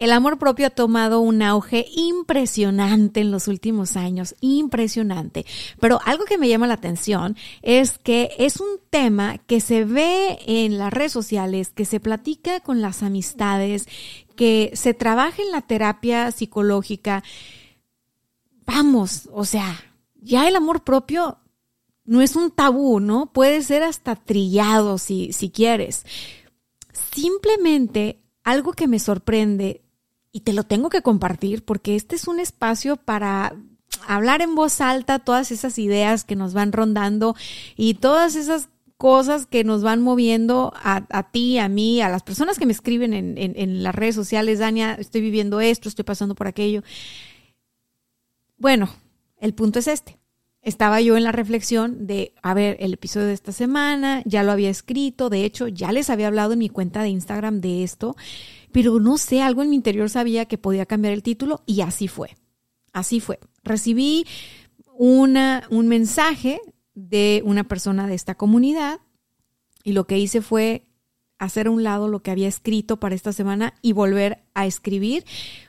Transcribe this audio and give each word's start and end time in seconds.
El 0.00 0.12
amor 0.12 0.38
propio 0.38 0.66
ha 0.66 0.70
tomado 0.70 1.20
un 1.20 1.42
auge 1.42 1.84
impresionante 1.94 3.20
en 3.20 3.30
los 3.30 3.48
últimos 3.48 3.98
años, 3.98 4.34
impresionante. 4.40 5.44
Pero 5.78 6.00
algo 6.06 6.24
que 6.24 6.38
me 6.38 6.48
llama 6.48 6.66
la 6.66 6.74
atención 6.74 7.36
es 7.60 7.98
que 7.98 8.30
es 8.38 8.60
un 8.60 8.80
tema 8.88 9.36
que 9.36 9.60
se 9.60 9.84
ve 9.84 10.38
en 10.46 10.78
las 10.78 10.90
redes 10.90 11.12
sociales, 11.12 11.68
que 11.68 11.84
se 11.84 12.00
platica 12.00 12.60
con 12.60 12.80
las 12.80 13.02
amistades, 13.02 13.86
que 14.36 14.70
se 14.72 14.94
trabaja 14.94 15.42
en 15.42 15.52
la 15.52 15.60
terapia 15.60 16.32
psicológica. 16.32 17.22
Vamos, 18.64 19.28
o 19.34 19.44
sea, 19.44 19.84
ya 20.14 20.48
el 20.48 20.56
amor 20.56 20.82
propio 20.82 21.40
no 22.06 22.22
es 22.22 22.36
un 22.36 22.50
tabú, 22.50 23.00
¿no? 23.00 23.34
Puede 23.34 23.60
ser 23.60 23.82
hasta 23.82 24.16
trillado 24.16 24.96
si, 24.96 25.34
si 25.34 25.50
quieres. 25.50 26.06
Simplemente 27.12 28.22
algo 28.44 28.72
que 28.72 28.88
me 28.88 28.98
sorprende 28.98 29.82
y 30.32 30.40
te 30.40 30.52
lo 30.52 30.64
tengo 30.64 30.90
que 30.90 31.02
compartir 31.02 31.64
porque 31.64 31.96
este 31.96 32.16
es 32.16 32.28
un 32.28 32.40
espacio 32.40 32.96
para 32.96 33.56
hablar 34.06 34.42
en 34.42 34.54
voz 34.54 34.80
alta 34.80 35.18
todas 35.18 35.50
esas 35.50 35.78
ideas 35.78 36.24
que 36.24 36.36
nos 36.36 36.54
van 36.54 36.72
rondando 36.72 37.34
y 37.76 37.94
todas 37.94 38.36
esas 38.36 38.68
cosas 38.96 39.46
que 39.46 39.64
nos 39.64 39.82
van 39.82 40.02
moviendo 40.02 40.74
a, 40.76 41.30
ti, 41.32 41.58
a 41.58 41.70
mí, 41.70 42.02
a 42.02 42.10
las 42.10 42.22
personas 42.22 42.58
que 42.58 42.66
me 42.66 42.72
escriben 42.72 43.14
en, 43.14 43.38
en 43.38 43.82
las 43.82 43.94
redes 43.94 44.14
sociales, 44.14 44.58
Dania, 44.58 44.92
estoy 44.92 45.22
viviendo 45.22 45.60
esto, 45.62 45.88
estoy 45.88 46.04
pasando 46.04 46.34
por 46.34 46.46
aquello. 46.46 46.82
Bueno, 48.58 48.90
el 49.38 49.54
punto 49.54 49.78
es 49.78 49.88
este. 49.88 50.18
Estaba 50.60 51.00
yo 51.00 51.16
en 51.16 51.24
la 51.24 51.32
reflexión 51.32 52.06
de, 52.06 52.34
a 52.42 52.52
ver, 52.52 52.76
el 52.80 52.92
episodio 52.92 53.26
de 53.26 53.32
esta 53.32 53.52
semana, 53.52 54.22
ya 54.26 54.42
lo 54.42 54.52
había 54.52 54.68
escrito, 54.68 55.30
de 55.30 55.46
hecho, 55.46 55.68
ya 55.68 55.90
les 55.90 56.10
había 56.10 56.26
hablado 56.26 56.52
en 56.52 56.58
mi 56.58 56.68
cuenta 56.68 57.02
de 57.02 57.08
Instagram 57.08 57.62
de 57.62 57.82
esto, 57.82 58.14
pero 58.72 59.00
no 59.00 59.18
sé, 59.18 59.42
algo 59.42 59.62
en 59.62 59.70
mi 59.70 59.76
interior 59.76 60.10
sabía 60.10 60.46
que 60.46 60.58
podía 60.58 60.86
cambiar 60.86 61.14
el 61.14 61.22
título 61.22 61.62
y 61.66 61.80
así 61.80 62.08
fue. 62.08 62.36
Así 62.92 63.20
fue. 63.20 63.38
Recibí 63.62 64.26
una, 64.94 65.62
un 65.70 65.88
mensaje 65.88 66.60
de 66.94 67.42
una 67.44 67.64
persona 67.64 68.06
de 68.06 68.14
esta 68.14 68.34
comunidad 68.34 69.00
y 69.84 69.92
lo 69.92 70.06
que 70.06 70.18
hice 70.18 70.42
fue 70.42 70.86
hacer 71.38 71.68
a 71.68 71.70
un 71.70 71.82
lado 71.82 72.08
lo 72.08 72.22
que 72.22 72.30
había 72.30 72.48
escrito 72.48 72.98
para 72.98 73.14
esta 73.14 73.32
semana 73.32 73.74
y 73.80 73.92
volver 73.92 74.42
a 74.54 74.66
escribir, 74.66 75.24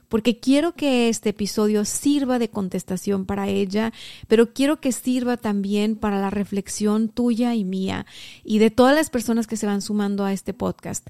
porque 0.09 0.38
quiero 0.38 0.73
que 0.73 1.08
este 1.08 1.30
episodio 1.30 1.86
sirva 1.86 2.38
de 2.39 2.49
contestación 2.49 3.25
para 3.25 3.47
ella, 3.47 3.93
pero 4.27 4.53
quiero 4.53 4.81
que 4.81 4.91
sirva 4.91 5.38
también 5.38 5.95
para 5.95 6.19
la 6.19 6.30
reflexión 6.30 7.08
tuya 7.08 7.55
y 7.55 7.63
mía 7.63 8.05
y 8.43 8.59
de 8.59 8.69
todas 8.69 8.93
las 8.93 9.09
personas 9.09 9.47
que 9.47 9.55
se 9.55 9.65
van 9.65 9.81
sumando 9.81 10.25
a 10.25 10.33
este 10.33 10.53
podcast. 10.53 11.08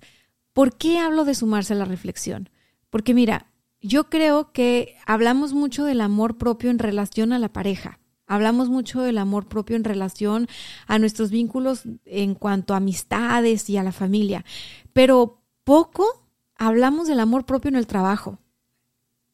¿Por 0.53 0.77
qué 0.77 0.99
hablo 0.99 1.25
de 1.25 1.35
sumarse 1.35 1.73
a 1.73 1.77
la 1.77 1.85
reflexión? 1.85 2.49
Porque 2.89 3.13
mira, 3.13 3.47
yo 3.81 4.09
creo 4.09 4.51
que 4.51 4.95
hablamos 5.05 5.53
mucho 5.53 5.85
del 5.85 6.01
amor 6.01 6.37
propio 6.37 6.69
en 6.69 6.79
relación 6.79 7.33
a 7.33 7.39
la 7.39 7.51
pareja. 7.51 7.99
Hablamos 8.27 8.69
mucho 8.69 9.01
del 9.01 9.17
amor 9.17 9.47
propio 9.47 9.75
en 9.75 9.83
relación 9.83 10.47
a 10.87 10.99
nuestros 10.99 11.31
vínculos 11.31 11.83
en 12.05 12.35
cuanto 12.35 12.73
a 12.73 12.77
amistades 12.77 13.69
y 13.69 13.77
a 13.77 13.83
la 13.83 13.91
familia, 13.91 14.45
pero 14.93 15.41
poco 15.65 16.25
hablamos 16.55 17.07
del 17.07 17.19
amor 17.19 17.45
propio 17.45 17.69
en 17.69 17.75
el 17.75 17.87
trabajo. 17.87 18.39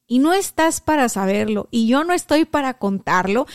Y 0.08 0.20
no 0.20 0.34
estás 0.34 0.82
para 0.82 1.10
saberlo, 1.10 1.68
y 1.70 1.88
yo 1.88 2.06
no 2.06 2.14
estoy 2.14 2.46
para 2.46 2.80
contarlo, 2.80 3.46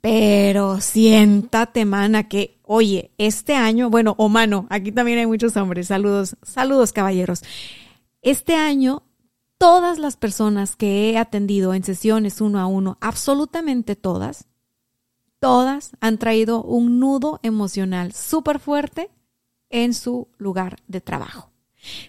pero 0.00 0.80
siéntate, 0.80 1.84
mana, 1.84 2.28
que, 2.28 2.59
oye, 2.72 3.10
este 3.18 3.56
año, 3.56 3.90
bueno, 3.90 4.14
o 4.16 4.28
mano, 4.28 4.68
aquí 4.70 4.92
también 4.92 5.18
hay 5.18 5.26
muchos 5.26 5.56
hombres, 5.56 5.88
saludos, 5.88 6.36
saludos, 6.42 6.92
caballeros. 6.92 7.42
Este 8.22 8.54
año, 8.54 9.02
todas 9.58 9.98
las 9.98 10.16
personas 10.16 10.76
que 10.76 11.10
he 11.10 11.18
atendido 11.18 11.74
en 11.74 11.82
sesiones 11.82 12.40
uno 12.40 12.60
a 12.60 12.66
uno, 12.66 12.96
absolutamente 13.00 13.96
todas, 13.96 14.46
todas 15.40 15.96
han 16.00 16.18
traído 16.18 16.62
un 16.62 17.00
nudo 17.00 17.40
emocional 17.42 18.12
súper 18.12 18.60
fuerte 18.60 19.10
en 19.68 19.92
su 19.92 20.28
lugar 20.38 20.76
de 20.86 21.00
trabajo. 21.00 21.50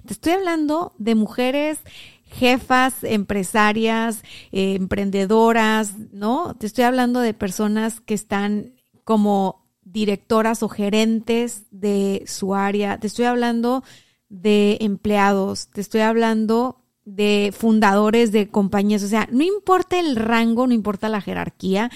Te 0.06 0.14
estoy 0.14 0.34
hablando 0.34 0.94
de 1.00 1.16
mujeres 1.16 1.80
jefas, 2.26 3.04
empresarias, 3.04 4.22
eh, 4.52 4.76
emprendedoras, 4.76 5.98
¿no? 6.12 6.54
Te 6.54 6.68
estoy 6.68 6.84
hablando 6.84 7.20
de 7.20 7.34
personas 7.34 8.00
que 8.00 8.14
están 8.14 8.76
como 9.04 9.61
directoras 9.91 10.63
o 10.63 10.69
gerentes 10.69 11.63
de 11.72 12.24
su 12.25 12.56
área, 12.56 13.00
te 13.00 13.07
estoy 13.07 13.25
hablando 13.25 13.84
de 14.29 14.78
empleados, 14.81 15.68
te 15.68 15.81
estoy 15.81 16.02
hablando 16.02 16.78
de 17.03 17.53
fundadores 17.57 18.31
de 18.31 18.50
compañías, 18.50 19.03
o 19.03 19.07
sea, 19.07 19.28
no 19.31 19.44
importa 19.44 20.00
el 20.00 20.16
rango, 20.16 20.68
no 20.68 20.74
importa 20.74 21.09
la 21.09 21.22
jerarquía, 21.22 21.91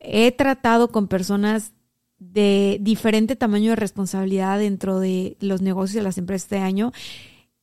he 0.00 0.32
tratado 0.32 0.88
con 0.88 1.08
personas 1.08 1.72
de 2.18 2.78
diferente 2.80 3.34
tamaño 3.34 3.70
de 3.70 3.76
responsabilidad 3.76 4.58
dentro 4.58 5.00
de 5.00 5.36
los 5.40 5.62
negocios 5.62 5.96
de 5.96 6.02
las 6.02 6.18
empresas 6.18 6.50
de 6.50 6.58
año. 6.58 6.92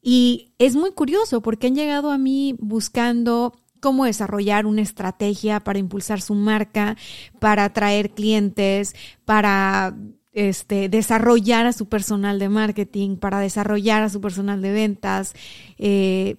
Y 0.01 0.53
es 0.57 0.75
muy 0.75 0.91
curioso 0.91 1.41
porque 1.41 1.67
han 1.67 1.75
llegado 1.75 2.11
a 2.11 2.17
mí 2.17 2.55
buscando 2.59 3.53
cómo 3.79 4.05
desarrollar 4.05 4.65
una 4.65 4.81
estrategia 4.81 5.59
para 5.59 5.79
impulsar 5.79 6.21
su 6.21 6.35
marca, 6.35 6.97
para 7.39 7.65
atraer 7.65 8.11
clientes, 8.11 8.95
para 9.25 9.95
este, 10.33 10.87
desarrollar 10.87 11.65
a 11.65 11.73
su 11.73 11.87
personal 11.87 12.37
de 12.37 12.49
marketing, 12.49 13.17
para 13.17 13.39
desarrollar 13.39 14.03
a 14.03 14.09
su 14.09 14.21
personal 14.21 14.61
de 14.61 14.71
ventas, 14.71 15.33
eh, 15.79 16.35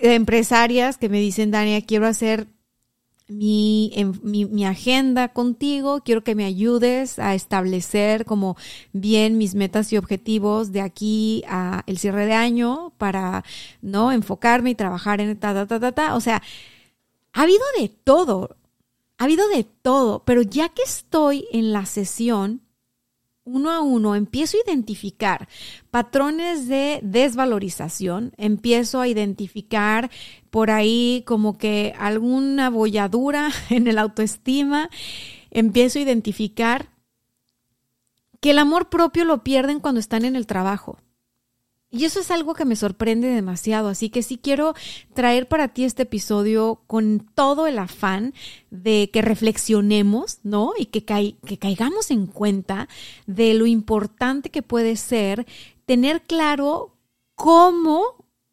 empresarias 0.00 0.96
que 0.96 1.08
me 1.08 1.20
dicen, 1.20 1.50
Dania, 1.50 1.82
quiero 1.82 2.06
hacer 2.06 2.48
mi, 3.28 3.92
mi, 4.22 4.64
agenda 4.66 5.28
contigo, 5.28 6.02
quiero 6.04 6.22
que 6.22 6.34
me 6.34 6.44
ayudes 6.44 7.18
a 7.18 7.34
establecer 7.34 8.24
como 8.24 8.56
bien 8.92 9.36
mis 9.36 9.54
metas 9.54 9.92
y 9.92 9.96
objetivos 9.96 10.72
de 10.72 10.80
aquí 10.80 11.42
a 11.48 11.82
el 11.86 11.98
cierre 11.98 12.26
de 12.26 12.34
año 12.34 12.92
para, 12.98 13.44
¿no? 13.82 14.12
Enfocarme 14.12 14.70
y 14.70 14.74
trabajar 14.76 15.20
en 15.20 15.36
ta, 15.38 15.54
ta, 15.54 15.66
ta, 15.66 15.80
ta, 15.80 15.92
ta. 15.92 16.14
O 16.14 16.20
sea, 16.20 16.42
ha 17.32 17.42
habido 17.42 17.64
de 17.80 17.88
todo, 17.88 18.56
ha 19.18 19.24
habido 19.24 19.48
de 19.48 19.64
todo, 19.64 20.22
pero 20.24 20.42
ya 20.42 20.68
que 20.68 20.82
estoy 20.82 21.46
en 21.52 21.72
la 21.72 21.86
sesión, 21.86 22.62
uno 23.46 23.70
a 23.70 23.80
uno 23.80 24.14
empiezo 24.14 24.58
a 24.58 24.68
identificar 24.68 25.48
patrones 25.90 26.68
de 26.68 27.00
desvalorización, 27.02 28.32
empiezo 28.36 29.00
a 29.00 29.08
identificar 29.08 30.10
por 30.50 30.70
ahí 30.70 31.22
como 31.26 31.56
que 31.56 31.94
alguna 31.98 32.68
bolladura 32.68 33.50
en 33.70 33.86
el 33.86 33.98
autoestima, 33.98 34.90
empiezo 35.50 35.98
a 35.98 36.02
identificar 36.02 36.90
que 38.40 38.50
el 38.50 38.58
amor 38.58 38.90
propio 38.90 39.24
lo 39.24 39.42
pierden 39.42 39.80
cuando 39.80 40.00
están 40.00 40.24
en 40.24 40.36
el 40.36 40.46
trabajo. 40.46 40.98
Y 41.90 42.04
eso 42.04 42.20
es 42.20 42.30
algo 42.30 42.54
que 42.54 42.64
me 42.64 42.74
sorprende 42.74 43.28
demasiado, 43.28 43.88
así 43.88 44.10
que 44.10 44.22
sí 44.22 44.38
quiero 44.38 44.74
traer 45.14 45.46
para 45.46 45.68
ti 45.68 45.84
este 45.84 46.02
episodio 46.02 46.82
con 46.86 47.20
todo 47.34 47.66
el 47.68 47.78
afán 47.78 48.34
de 48.70 49.08
que 49.12 49.22
reflexionemos, 49.22 50.40
¿no? 50.42 50.72
Y 50.76 50.86
que, 50.86 51.04
que 51.04 51.58
caigamos 51.58 52.10
en 52.10 52.26
cuenta 52.26 52.88
de 53.26 53.54
lo 53.54 53.66
importante 53.66 54.50
que 54.50 54.62
puede 54.62 54.96
ser 54.96 55.46
tener 55.86 56.22
claro 56.22 56.96
cómo 57.36 58.02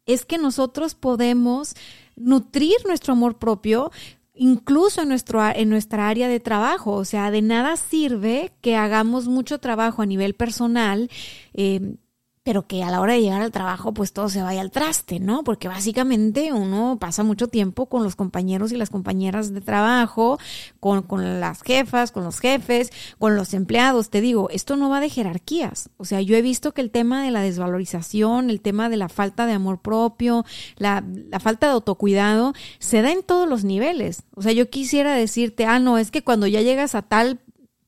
es 0.06 0.24
que 0.24 0.38
nosotros 0.38 0.94
podemos 0.94 1.74
nutrir 2.16 2.76
nuestro 2.86 3.14
amor 3.14 3.38
propio 3.38 3.90
incluso 4.34 5.02
en, 5.02 5.08
nuestro, 5.08 5.44
en 5.48 5.68
nuestra 5.70 6.08
área 6.08 6.28
de 6.28 6.40
trabajo. 6.40 6.92
O 6.92 7.04
sea, 7.04 7.30
de 7.30 7.42
nada 7.42 7.76
sirve 7.76 8.52
que 8.60 8.76
hagamos 8.76 9.28
mucho 9.28 9.58
trabajo 9.58 10.02
a 10.02 10.06
nivel 10.06 10.34
personal. 10.34 11.08
Eh, 11.54 11.96
pero 12.44 12.66
que 12.66 12.84
a 12.84 12.90
la 12.90 13.00
hora 13.00 13.14
de 13.14 13.22
llegar 13.22 13.40
al 13.40 13.50
trabajo 13.50 13.94
pues 13.94 14.12
todo 14.12 14.28
se 14.28 14.42
vaya 14.42 14.60
al 14.60 14.70
traste, 14.70 15.18
¿no? 15.18 15.42
Porque 15.44 15.66
básicamente 15.66 16.52
uno 16.52 16.98
pasa 17.00 17.22
mucho 17.24 17.48
tiempo 17.48 17.86
con 17.86 18.04
los 18.04 18.16
compañeros 18.16 18.70
y 18.70 18.76
las 18.76 18.90
compañeras 18.90 19.54
de 19.54 19.62
trabajo, 19.62 20.38
con, 20.78 21.02
con, 21.02 21.40
las 21.40 21.62
jefas, 21.62 22.12
con 22.12 22.22
los 22.22 22.40
jefes, 22.40 22.92
con 23.18 23.34
los 23.34 23.54
empleados. 23.54 24.10
Te 24.10 24.20
digo, 24.20 24.50
esto 24.50 24.76
no 24.76 24.90
va 24.90 25.00
de 25.00 25.08
jerarquías. 25.08 25.88
O 25.96 26.04
sea, 26.04 26.20
yo 26.20 26.36
he 26.36 26.42
visto 26.42 26.72
que 26.72 26.82
el 26.82 26.90
tema 26.90 27.24
de 27.24 27.30
la 27.30 27.40
desvalorización, 27.40 28.50
el 28.50 28.60
tema 28.60 28.90
de 28.90 28.98
la 28.98 29.08
falta 29.08 29.46
de 29.46 29.54
amor 29.54 29.80
propio, 29.80 30.44
la, 30.76 31.02
la 31.30 31.40
falta 31.40 31.68
de 31.68 31.72
autocuidado, 31.72 32.52
se 32.78 33.00
da 33.00 33.10
en 33.10 33.22
todos 33.22 33.48
los 33.48 33.64
niveles. 33.64 34.24
O 34.34 34.42
sea, 34.42 34.52
yo 34.52 34.68
quisiera 34.68 35.14
decirte, 35.14 35.64
ah, 35.64 35.78
no, 35.78 35.96
es 35.96 36.10
que 36.10 36.22
cuando 36.22 36.46
ya 36.46 36.60
llegas 36.60 36.94
a 36.94 37.00
tal 37.00 37.40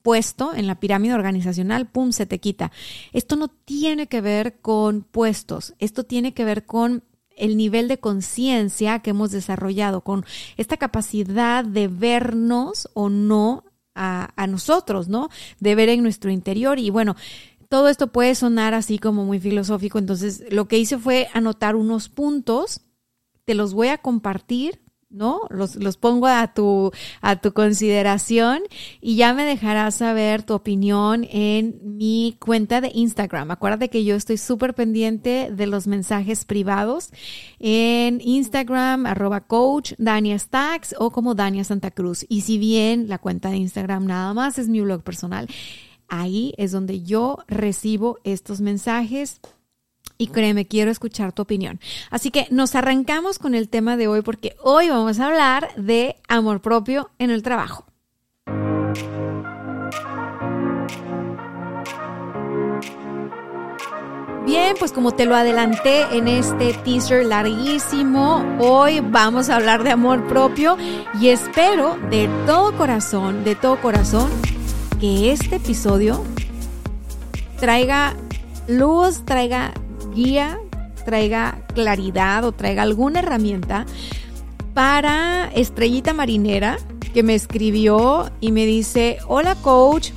puesto 0.07 0.55
en 0.55 0.69
la 0.69 0.79
pirámide 0.79 1.15
organizacional, 1.15 1.89
pum, 1.89 2.13
se 2.13 2.27
te 2.27 2.39
quita. 2.39 2.71
Esto 3.13 3.35
no 3.35 3.49
tiene 3.49 4.07
que 4.07 4.21
ver 4.21 4.61
con 4.61 5.03
puestos, 5.03 5.75
esto 5.81 6.05
tiene 6.05 6.33
que 6.33 6.45
ver 6.45 6.65
con 6.65 7.03
el 7.37 7.57
nivel 7.57 7.89
de 7.89 7.99
conciencia 7.99 9.01
que 9.01 9.11
hemos 9.11 9.33
desarrollado, 9.33 10.03
con 10.03 10.25
esta 10.57 10.77
capacidad 10.77 11.65
de 11.65 11.89
vernos 11.89 12.89
o 12.95 13.09
no 13.09 13.65
a, 13.97 14.47
nosotros, 14.49 15.09
¿no? 15.09 15.29
De 15.59 15.75
ver 15.75 15.89
en 15.89 16.05
nuestro 16.05 16.31
interior. 16.31 16.79
Y 16.79 16.91
bueno, 16.91 17.17
todo 17.69 17.89
esto 17.89 18.13
puede 18.13 18.37
sonar 18.37 18.75
así 18.75 19.01
como 19.01 19.25
muy 19.25 19.41
filosófico, 19.41 19.99
entonces 19.99 20.45
lo 20.53 20.69
que 20.69 20.79
hice 20.79 20.99
fue 20.99 21.27
anotar 21.35 21.75
unos 21.75 22.09
puntos, 22.09 22.83
te 23.45 23.55
los 23.57 23.75
voy 23.75 23.89
a 23.89 23.99
compartir 23.99 24.86
¿no? 25.09 25.43
Los, 25.51 25.77
los, 25.77 25.97
pongo 25.97 26.27
a 26.27 26.53
tu, 26.53 26.91
a 27.21 27.37
tu 27.37 27.53
consideración 27.53 28.63
y 29.01 29.17
ya 29.17 29.35
me 29.35 29.45
dejarás 29.45 29.97
saber 29.97 30.43
tu 30.43 30.55
opinión 30.55 31.27
en 31.31 31.79
mi 31.83 32.37
cuenta 32.41 32.81
de 32.81 32.91
Instagram. 32.93 33.51
Acuérdate 33.51 33.89
que 33.89 34.05
yo 34.05 34.17
estoy 34.17 34.37
súper 34.37 34.75
pendiente 34.75 35.51
de 35.53 35.67
los 35.67 35.87
mensajes 35.87 36.45
privados 36.45 37.11
en 37.61 38.21
Instagram, 38.21 39.07
arroba 39.07 39.43
coach 39.43 39.93
Dania 39.99 40.39
Stacks 40.39 40.95
o 40.99 41.11
como 41.11 41.35
Dania 41.35 41.65
Santa 41.65 41.91
Cruz. 41.91 42.27
Y 42.29 42.41
si 42.41 42.59
bien 42.59 43.09
la 43.09 43.19
cuenta 43.19 43.51
de 43.51 43.59
Instagram 43.59 44.07
nada 44.07 44.35
más 44.35 44.59
es 44.59 44.69
mi 44.69 44.81
blog 44.81 45.03
personal, 45.03 45.49
ahí 46.09 46.53
es 46.57 46.73
donde 46.73 47.03
yo 47.03 47.39
recibo 47.47 48.19
estos 48.25 48.61
mensajes 48.61 49.41
y 50.19 50.29
créeme, 50.29 50.67
quiero 50.67 50.91
escuchar 50.91 51.33
tu 51.33 51.43
opinión. 51.43 51.81
Así 52.11 52.31
que 52.31 52.47
nos 52.51 52.75
arrancamos 52.75 53.39
con 53.39 53.55
el 53.55 53.69
tema 53.69 53.97
de 53.97 54.09
hoy 54.09 54.23
porque 54.23 54.57
hoy 54.63 54.89
vamos 54.89 55.21
a 55.21 55.27
hablar 55.27 55.69
de 55.77 56.17
amor 56.29 56.61
propio 56.61 57.11
en 57.19 57.31
el 57.31 57.43
trabajo. 57.43 57.87
Bien, 64.47 64.77
pues 64.79 64.93
como 64.93 65.11
te 65.11 65.27
lo 65.27 65.35
adelanté 65.35 66.03
en 66.17 66.29
este 66.29 66.73
teaser 66.73 67.27
larguísimo, 67.27 68.45
hoy 68.61 69.01
vamos 69.01 69.51
a 69.51 69.57
hablar 69.57 69.83
de 69.83 69.91
amor 69.91 70.25
propio 70.29 70.77
y 71.21 71.31
espero 71.31 71.99
de 72.11 72.31
todo 72.47 72.73
corazón, 72.77 73.43
de 73.43 73.57
todo 73.57 73.81
corazón, 73.81 74.31
que 75.01 75.33
este 75.33 75.57
episodio 75.57 76.23
traiga 77.59 78.15
luz, 78.69 79.25
traiga 79.25 79.75
guía, 80.17 80.59
traiga 81.05 81.63
claridad 81.75 82.45
o 82.45 82.53
traiga 82.53 82.83
alguna 82.83 83.21
herramienta 83.21 83.87
para 84.75 85.51
Estrellita 85.55 86.13
Marinera, 86.13 86.79
que 87.15 87.23
me 87.23 87.35
escribió 87.35 88.31
y 88.41 88.51
me 88.51 88.67
dice, 88.67 89.19
hola 89.29 89.55
coach, 89.57 90.11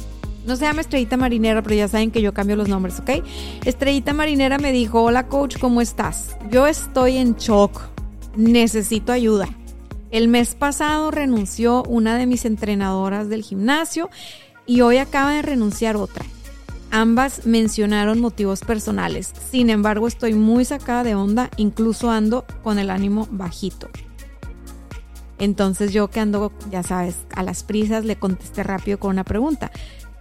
no 0.45 0.55
se 0.55 0.65
llama 0.65 0.81
Estrellita 0.81 1.17
Marinera, 1.17 1.61
pero 1.61 1.75
ya 1.75 1.87
saben 1.87 2.11
que 2.11 2.21
yo 2.21 2.33
cambio 2.33 2.55
los 2.55 2.67
nombres, 2.67 2.99
¿ok? 2.99 3.23
Estrellita 3.65 4.13
Marinera 4.13 4.57
me 4.57 4.71
dijo, 4.71 5.03
hola 5.03 5.27
coach, 5.27 5.57
¿cómo 5.59 5.81
estás? 5.81 6.35
Yo 6.49 6.65
estoy 6.65 7.17
en 7.17 7.35
shock, 7.35 7.81
necesito 8.35 9.11
ayuda. 9.11 9.47
El 10.11 10.27
mes 10.27 10.55
pasado 10.55 11.11
renunció 11.11 11.83
una 11.83 12.17
de 12.17 12.25
mis 12.25 12.45
entrenadoras 12.45 13.29
del 13.29 13.43
gimnasio 13.43 14.09
y 14.65 14.81
hoy 14.81 14.97
acaba 14.97 15.33
de 15.33 15.43
renunciar 15.43 15.95
otra. 15.95 16.25
Ambas 16.91 17.45
mencionaron 17.45 18.19
motivos 18.19 18.61
personales. 18.61 19.31
Sin 19.51 19.69
embargo, 19.69 20.07
estoy 20.07 20.33
muy 20.33 20.65
sacada 20.65 21.03
de 21.03 21.15
onda, 21.15 21.51
incluso 21.57 22.09
ando 22.09 22.45
con 22.63 22.79
el 22.79 22.89
ánimo 22.89 23.27
bajito. 23.31 23.89
Entonces 25.37 25.93
yo 25.93 26.09
que 26.09 26.19
ando, 26.19 26.51
ya 26.71 26.83
sabes, 26.83 27.15
a 27.35 27.43
las 27.43 27.63
prisas, 27.63 28.05
le 28.05 28.17
contesté 28.17 28.63
rápido 28.63 28.99
con 28.99 29.11
una 29.11 29.23
pregunta. 29.23 29.71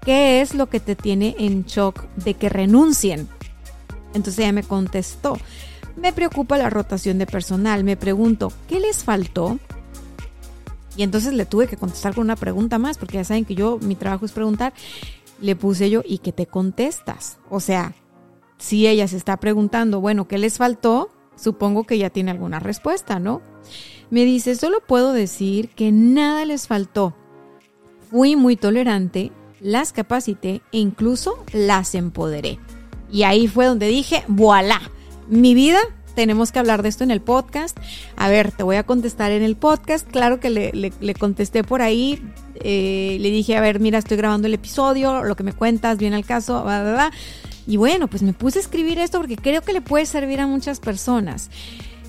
¿Qué 0.05 0.41
es 0.41 0.55
lo 0.55 0.69
que 0.69 0.79
te 0.79 0.95
tiene 0.95 1.35
en 1.39 1.65
shock 1.65 2.05
de 2.17 2.35
que 2.35 2.49
renuncien? 2.49 3.29
Entonces 4.15 4.39
ella 4.41 4.53
me 4.53 4.63
contestó, 4.63 5.37
me 5.97 6.13
preocupa 6.13 6.59
la 6.59 6.71
rotación 6.71 7.19
de 7.19 7.27
personal. 7.27 7.83
Me 7.83 7.97
pregunto, 7.97 8.53
¿qué 8.69 8.79
les 8.79 9.05
faltó? 9.05 9.59
Y 10.97 11.03
entonces 11.03 11.33
le 11.33 11.47
tuve 11.47 11.67
que 11.67 11.77
contestar 11.77 12.15
con 12.15 12.25
una 12.25 12.37
pregunta 12.37 12.79
más, 12.79 12.99
porque 12.99 13.19
ya 13.19 13.25
saben 13.25 13.45
que 13.45 13.55
yo, 13.55 13.79
mi 13.81 13.95
trabajo 13.95 14.27
es 14.27 14.33
preguntar 14.33 14.73
le 15.41 15.57
puse 15.57 15.91
yo, 15.91 16.03
¿y 16.05 16.19
qué 16.19 16.33
te 16.33 16.47
contestas? 16.47 17.39
O 17.51 17.61
sea, 17.61 17.95
si 18.59 18.87
ella 18.87 19.07
se 19.09 19.17
está 19.17 19.37
preguntando, 19.39 20.01
bueno, 20.01 20.27
¿qué 20.29 20.39
les 20.39 20.59
faltó? 20.59 21.11
Supongo 21.37 21.85
que 21.85 21.99
ya 21.99 22.11
tiene 22.11 22.31
alguna 22.31 22.59
respuesta, 22.59 23.19
¿no? 23.19 23.41
Me 24.11 24.25
dice, 24.25 24.57
solo 24.57 24.79
puedo 24.87 25.13
decir 25.13 25.69
que 25.71 25.93
nada 25.93 26.45
les 26.45 26.67
faltó. 26.67 27.15
Fui 28.11 28.37
muy 28.37 28.57
tolerante, 28.57 29.33
las 29.61 29.93
capacité 29.93 30.63
e 30.73 30.79
incluso 30.79 31.45
las 31.53 31.95
empoderé. 31.95 32.59
Y 33.11 33.23
ahí 33.23 33.47
fue 33.49 33.67
donde 33.67 33.87
dije, 33.87 34.25
voilà, 34.29 34.81
mi 35.29 35.55
vida 35.55 35.79
tenemos 36.19 36.51
que 36.51 36.59
hablar 36.59 36.83
de 36.83 36.89
esto 36.89 37.05
en 37.05 37.13
el 37.13 37.21
podcast. 37.21 37.79
A 38.17 38.29
ver, 38.29 38.51
te 38.51 38.65
voy 38.65 38.75
a 38.75 38.83
contestar 38.83 39.31
en 39.31 39.45
el 39.45 39.55
podcast. 39.55 40.05
Claro 40.05 40.41
que 40.41 40.51
le, 40.51 40.73
le, 40.73 41.15
contesté 41.15 41.63
por 41.63 41.81
ahí. 41.81 42.21
Eh, 42.57 43.19
le 43.21 43.31
dije, 43.31 43.57
a 43.57 43.61
ver, 43.61 43.79
mira, 43.79 44.01
estoy 44.01 44.17
grabando 44.17 44.49
el 44.49 44.55
episodio, 44.55 45.23
lo 45.23 45.37
que 45.37 45.45
me 45.45 45.53
cuentas, 45.53 45.97
viene 45.97 46.17
al 46.17 46.25
caso, 46.25 46.65
bla, 46.65 46.83
bla, 46.83 46.93
bla. 46.93 47.13
Y 47.69 47.77
bueno, 47.77 48.09
pues 48.09 48.25
me 48.25 48.33
puse 48.33 48.59
a 48.59 48.63
escribir 48.63 48.99
esto 48.99 49.19
porque 49.19 49.37
creo 49.37 49.63
que 49.63 49.73
le 49.73 49.81
puede 49.81 50.07
servir 50.07 50.41
a 50.41 50.49
muchas 50.49 50.81
personas. 50.81 51.51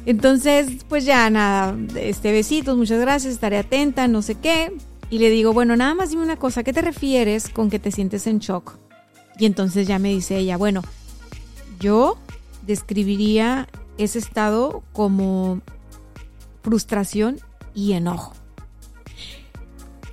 Entonces, 0.08 0.84
pues 0.90 1.06
ya 1.06 1.30
nada, 1.30 1.78
este 1.96 2.32
besitos, 2.32 2.76
muchas 2.78 3.00
gracias, 3.00 3.32
estaré 3.32 3.60
atenta, 3.60 4.08
no 4.08 4.24
sé 4.24 4.34
qué. 4.34 4.74
Y 5.12 5.20
le 5.20 5.30
digo, 5.30 5.54
bueno, 5.54 5.76
nada 5.76 5.94
más 5.94 6.10
dime 6.10 6.24
una 6.24 6.38
cosa, 6.38 6.64
¿qué 6.64 6.74
te 6.74 6.82
refieres 6.82 7.48
con 7.50 7.70
que 7.70 7.78
te 7.78 7.92
sientes 7.92 8.26
en 8.26 8.40
shock? 8.40 8.74
Y 9.38 9.46
entonces 9.46 9.88
ya 9.88 10.00
me 10.00 10.10
dice 10.10 10.36
ella, 10.36 10.58
bueno, 10.58 10.82
yo 11.80 12.18
describiría 12.66 13.68
ese 14.00 14.18
estado 14.18 14.82
como 14.94 15.62
frustración 16.64 17.40
y 17.74 17.94
enojo. 17.94 18.34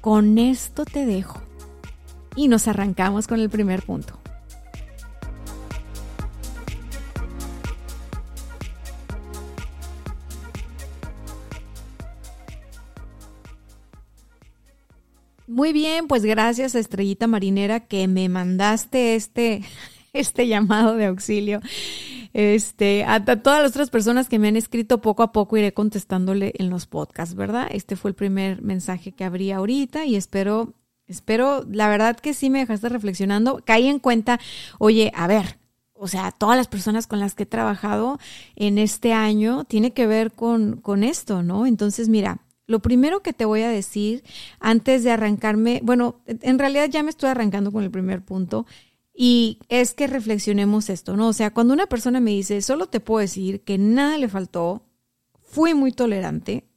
Con 0.00 0.38
esto 0.38 0.85
te 0.85 1.06
dejo 1.06 1.41
y 2.35 2.49
nos 2.49 2.69
arrancamos 2.69 3.27
con 3.27 3.41
el 3.41 3.49
primer 3.49 3.83
punto. 3.83 4.21
Muy 15.47 15.73
bien, 15.73 16.09
pues 16.09 16.25
gracias 16.25 16.75
Estrellita 16.75 17.28
Marinera 17.28 17.81
que 17.81 18.09
me 18.09 18.28
mandaste 18.28 19.14
este, 19.14 19.62
este 20.12 20.49
llamado 20.49 20.97
de 20.97 21.07
auxilio. 21.07 21.61
Este, 22.38 23.02
a, 23.05 23.25
todas 23.25 23.62
las 23.62 23.71
otras 23.71 23.88
personas 23.88 24.28
que 24.28 24.38
me 24.38 24.49
han 24.49 24.57
escrito 24.57 25.00
poco 25.00 25.23
a 25.23 25.33
poco 25.33 25.57
iré 25.57 25.73
contestándole 25.73 26.52
en 26.59 26.69
los 26.69 26.87
podcasts, 26.87 27.35
¿verdad? 27.35 27.66
Este 27.71 27.97
fue 27.97 28.11
el 28.11 28.14
primer 28.14 28.61
mensaje 28.61 29.12
que 29.12 29.25
abrí 29.25 29.52
ahorita 29.52 30.05
y 30.05 30.16
espero, 30.16 30.75
espero, 31.07 31.64
la 31.66 31.88
verdad 31.88 32.19
que 32.19 32.35
sí 32.35 32.50
me 32.50 32.59
dejaste 32.59 32.90
reflexionando. 32.90 33.62
Caí 33.64 33.87
en 33.87 34.00
cuenta, 34.00 34.38
oye, 34.78 35.12
a 35.14 35.26
ver, 35.26 35.59
o 35.95 36.09
sea, 36.09 36.31
todas 36.31 36.59
las 36.59 36.69
personas 36.69 37.07
con 37.07 37.21
las 37.21 37.35
que 37.35 37.45
he 37.45 37.47
trabajado 37.47 38.19
en 38.55 38.76
este 38.76 39.14
año 39.14 39.64
tiene 39.64 39.95
que 39.95 40.07
ver 40.07 40.31
con, 40.33 40.83
con 40.83 41.05
esto, 41.05 41.43
¿no? 41.43 41.64
Entonces, 41.64 42.11
mira, 42.11 42.43
lo 42.66 42.81
primero 42.81 43.23
que 43.23 43.33
te 43.33 43.45
voy 43.45 43.62
a 43.62 43.71
decir 43.71 44.25
antes 44.61 45.05
de 45.05 45.12
arrancarme, 45.12 45.81
bueno, 45.85 46.21
en 46.26 46.59
realidad 46.59 46.88
ya 46.90 47.02
me 47.02 47.11
estoy 47.11 47.31
arrancando 47.31 47.73
con 47.73 47.85
el 47.85 47.90
primer 47.90 48.23
punto, 48.23 48.66
y 49.16 49.61
es 49.70 49.94
que 49.94 50.06
reflexionemos 50.06 50.90
esto, 50.90 51.16
¿no? 51.16 51.28
O 51.28 51.32
sea, 51.32 51.52
cuando 51.52 51.73
una 51.73 51.87
persona 51.87 52.20
me 52.20 52.32
dice, 52.32 52.61
solo 52.61 52.87
te 52.87 53.00
puedo 53.00 53.20
decir 53.20 53.62
que 53.62 53.78
nada 53.78 54.18
le 54.18 54.28
faltó, 54.28 54.82
fui 55.40 55.73
muy 55.73 55.90
tolerante, 55.90 56.68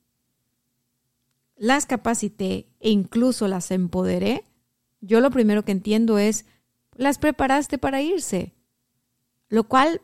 las 1.58 1.86
capacité 1.86 2.70
e 2.80 2.92
incluso 2.92 3.50
las 3.50 3.72
empoderé, 3.72 4.46
yo 5.02 5.20
lo 5.20 5.32
primero 5.32 5.66
que 5.66 5.74
entiendo 5.74 6.18
es, 6.18 6.46
las 6.94 7.18
preparaste 7.18 7.78
para 7.78 8.02
irse, 8.02 8.54
lo 9.50 9.66
cual 9.66 10.00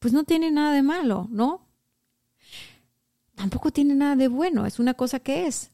pues 0.00 0.12
no 0.12 0.24
tiene 0.24 0.50
nada 0.50 0.74
de 0.74 0.82
malo, 0.82 1.28
¿no? 1.30 1.68
Tampoco 3.36 3.70
tiene 3.70 3.94
nada 3.94 4.16
de 4.16 4.26
bueno, 4.26 4.66
es 4.66 4.80
una 4.80 4.94
cosa 4.94 5.20
que 5.20 5.46
es. 5.46 5.70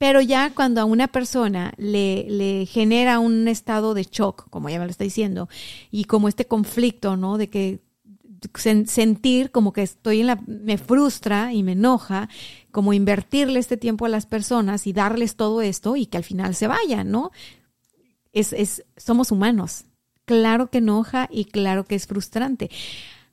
Pero 0.00 0.22
ya 0.22 0.54
cuando 0.54 0.80
a 0.80 0.86
una 0.86 1.08
persona 1.08 1.74
le, 1.76 2.24
le, 2.26 2.64
genera 2.64 3.18
un 3.18 3.46
estado 3.48 3.92
de 3.92 4.04
shock, 4.04 4.48
como 4.48 4.70
ella 4.70 4.78
me 4.78 4.86
lo 4.86 4.90
está 4.90 5.04
diciendo, 5.04 5.50
y 5.90 6.04
como 6.04 6.26
este 6.26 6.46
conflicto, 6.46 7.18
¿no? 7.18 7.36
De 7.36 7.50
que 7.50 7.80
sentir 8.54 9.50
como 9.50 9.74
que 9.74 9.82
estoy 9.82 10.20
en 10.20 10.28
la, 10.28 10.42
me 10.46 10.78
frustra 10.78 11.52
y 11.52 11.62
me 11.62 11.72
enoja, 11.72 12.30
como 12.70 12.94
invertirle 12.94 13.58
este 13.58 13.76
tiempo 13.76 14.06
a 14.06 14.08
las 14.08 14.24
personas 14.24 14.86
y 14.86 14.94
darles 14.94 15.36
todo 15.36 15.60
esto 15.60 15.96
y 15.96 16.06
que 16.06 16.16
al 16.16 16.24
final 16.24 16.54
se 16.54 16.66
vayan, 16.66 17.10
¿no? 17.10 17.30
Es, 18.32 18.54
es, 18.54 18.82
somos 18.96 19.30
humanos. 19.30 19.84
Claro 20.24 20.70
que 20.70 20.78
enoja 20.78 21.28
y 21.30 21.44
claro 21.44 21.84
que 21.84 21.96
es 21.96 22.06
frustrante. 22.06 22.70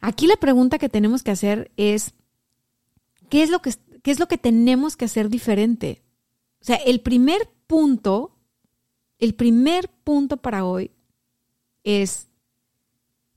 Aquí 0.01 0.27
la 0.27 0.35
pregunta 0.35 0.79
que 0.79 0.89
tenemos 0.89 1.23
que 1.23 1.31
hacer 1.31 1.71
es, 1.77 2.13
¿qué 3.29 3.41
es 3.41 3.51
lo 3.51 3.61
que, 3.61 3.73
qué 4.03 4.11
es 4.11 4.19
lo 4.19 4.27
que 4.27 4.37
tenemos 4.37 4.97
que 4.97 5.05
hacer 5.05 5.29
diferente? 5.29 6.03
O 6.61 6.65
sea, 6.65 6.77
el 6.77 7.01
primer 7.01 7.49
punto, 7.67 8.35
el 9.19 9.35
primer 9.35 9.89
punto 9.89 10.37
para 10.37 10.65
hoy 10.65 10.91
es, 11.83 12.27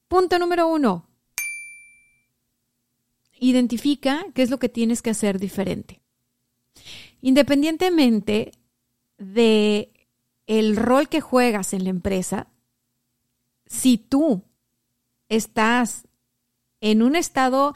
punto 0.08 0.38
número 0.38 0.68
uno, 0.68 1.06
identifica 3.38 4.26
qué 4.34 4.42
es 4.42 4.50
lo 4.50 4.58
que 4.58 4.68
tienes 4.68 5.02
que 5.02 5.10
hacer 5.10 5.38
diferente. 5.38 6.00
Independientemente 7.22 8.52
de 9.18 9.92
el 10.46 10.76
rol 10.76 11.08
que 11.08 11.20
juegas 11.20 11.72
en 11.72 11.84
la 11.84 11.90
empresa, 11.90 12.48
si 13.66 13.98
tú 13.98 14.42
estás 15.28 16.08
en 16.80 17.02
un 17.02 17.14
estado 17.14 17.74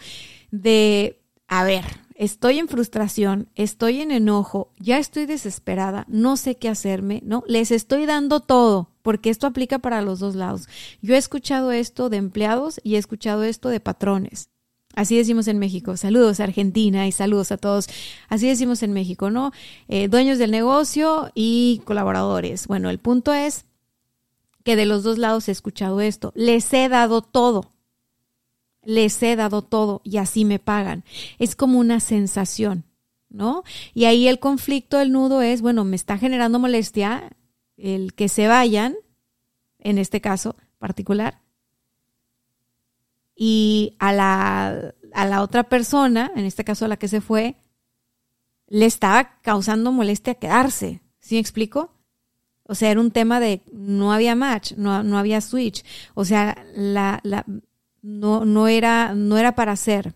de, 0.51 1.23
a 1.47 1.65
ver, 1.65 1.85
estoy 2.15 2.59
en 2.59 2.69
frustración, 2.69 3.49
estoy 3.55 4.01
en 4.01 4.11
enojo, 4.11 4.73
ya 4.79 4.99
estoy 4.99 5.27
desesperada, 5.27 6.05
no 6.09 6.37
sé 6.37 6.57
qué 6.57 6.69
hacerme, 6.69 7.21
¿no? 7.25 7.43
Les 7.47 7.71
estoy 7.71 8.07
dando 8.07 8.41
todo, 8.41 8.91
porque 9.03 9.31
esto 9.31 9.47
aplica 9.47 9.79
para 9.79 10.03
los 10.03 10.21
dos 10.21 10.35
lados. 10.35 10.69
Yo 11.03 11.15
he 11.15 11.19
escuchado 11.19 11.73
esto 11.73 12.09
de 12.09 12.17
empleados 12.17 12.81
y 12.85 12.95
he 12.95 12.99
escuchado 12.99 13.43
esto 13.43 13.69
de 13.69 13.81
patrones. 13.81 14.49
Así 14.95 15.17
decimos 15.17 15.49
en 15.49 15.59
México. 15.59 15.97
Saludos 15.97 16.39
a 16.39 16.45
Argentina 16.45 17.09
y 17.09 17.13
saludos 17.13 17.51
a 17.51 17.57
todos. 17.57 17.89
Así 18.29 18.47
decimos 18.47 18.83
en 18.85 18.93
México, 18.93 19.31
¿no? 19.31 19.51
Eh, 19.89 20.07
dueños 20.07 20.39
del 20.39 20.53
negocio 20.53 21.33
y 21.35 21.83
colaboradores. 21.85 22.69
Bueno, 22.69 22.91
el 22.91 23.01
punto 23.01 23.33
es 23.33 23.65
que 24.63 24.77
de 24.77 24.87
los 24.87 25.03
dos 25.03 25.19
lados 25.19 25.49
he 25.49 25.53
escuchado 25.53 26.01
esto. 26.01 26.33
Les 26.37 26.73
he 26.73 26.89
dado 26.89 27.23
todo 27.23 27.74
les 28.85 29.23
he 29.23 29.37
dado 29.37 29.63
todo 29.63 30.01
y 30.05 30.19
así 30.19 30.45
me 30.45 30.59
pagan. 30.59 31.05
Es 31.39 31.57
como 31.57 31.79
una 31.79 32.01
sensación, 32.01 32.85
¿no? 33.29 33.65
Y 33.95 34.05
ahí 34.05 34.29
el 34.29 34.39
conflicto, 34.39 35.01
el 35.01 35.13
nudo 35.13 35.43
es, 35.43 35.63
bueno, 35.63 35.85
me 35.85 35.97
está 35.97 36.19
generando 36.19 36.59
molestia 36.59 37.37
el 37.77 38.15
que 38.15 38.29
se 38.29 38.47
vayan, 38.47 38.95
en 39.79 39.99
este 39.99 40.21
caso 40.21 40.57
particular, 40.79 41.41
y 43.37 43.97
a 43.99 44.13
la, 44.13 44.95
a 45.13 45.27
la 45.27 45.43
otra 45.43 45.65
persona, 45.65 46.31
en 46.37 46.45
este 46.45 46.65
caso 46.65 46.85
a 46.85 46.89
la 46.89 46.97
que 46.97 47.09
se 47.09 47.21
fue, 47.21 47.57
le 48.69 48.87
estaba 48.87 49.41
causando 49.43 49.93
molestia 49.93 50.35
quedarse. 50.35 51.01
¿Sí 51.21 51.35
me 51.35 51.41
explico? 51.41 51.91
O 52.67 52.75
sea, 52.75 52.91
era 52.91 53.01
un 53.01 53.11
tema 53.11 53.41
de 53.41 53.63
no 53.73 54.13
había 54.13 54.35
match, 54.35 54.73
no, 54.77 55.03
no 55.03 55.19
había 55.19 55.41
switch. 55.41 55.85
O 56.15 56.25
sea, 56.25 56.65
la, 56.75 57.21
la, 57.23 57.45
no, 58.05 58.45
no, 58.45 58.69
era, 58.69 59.15
no 59.15 59.39
era 59.39 59.55
para 59.55 59.73
hacer. 59.73 60.15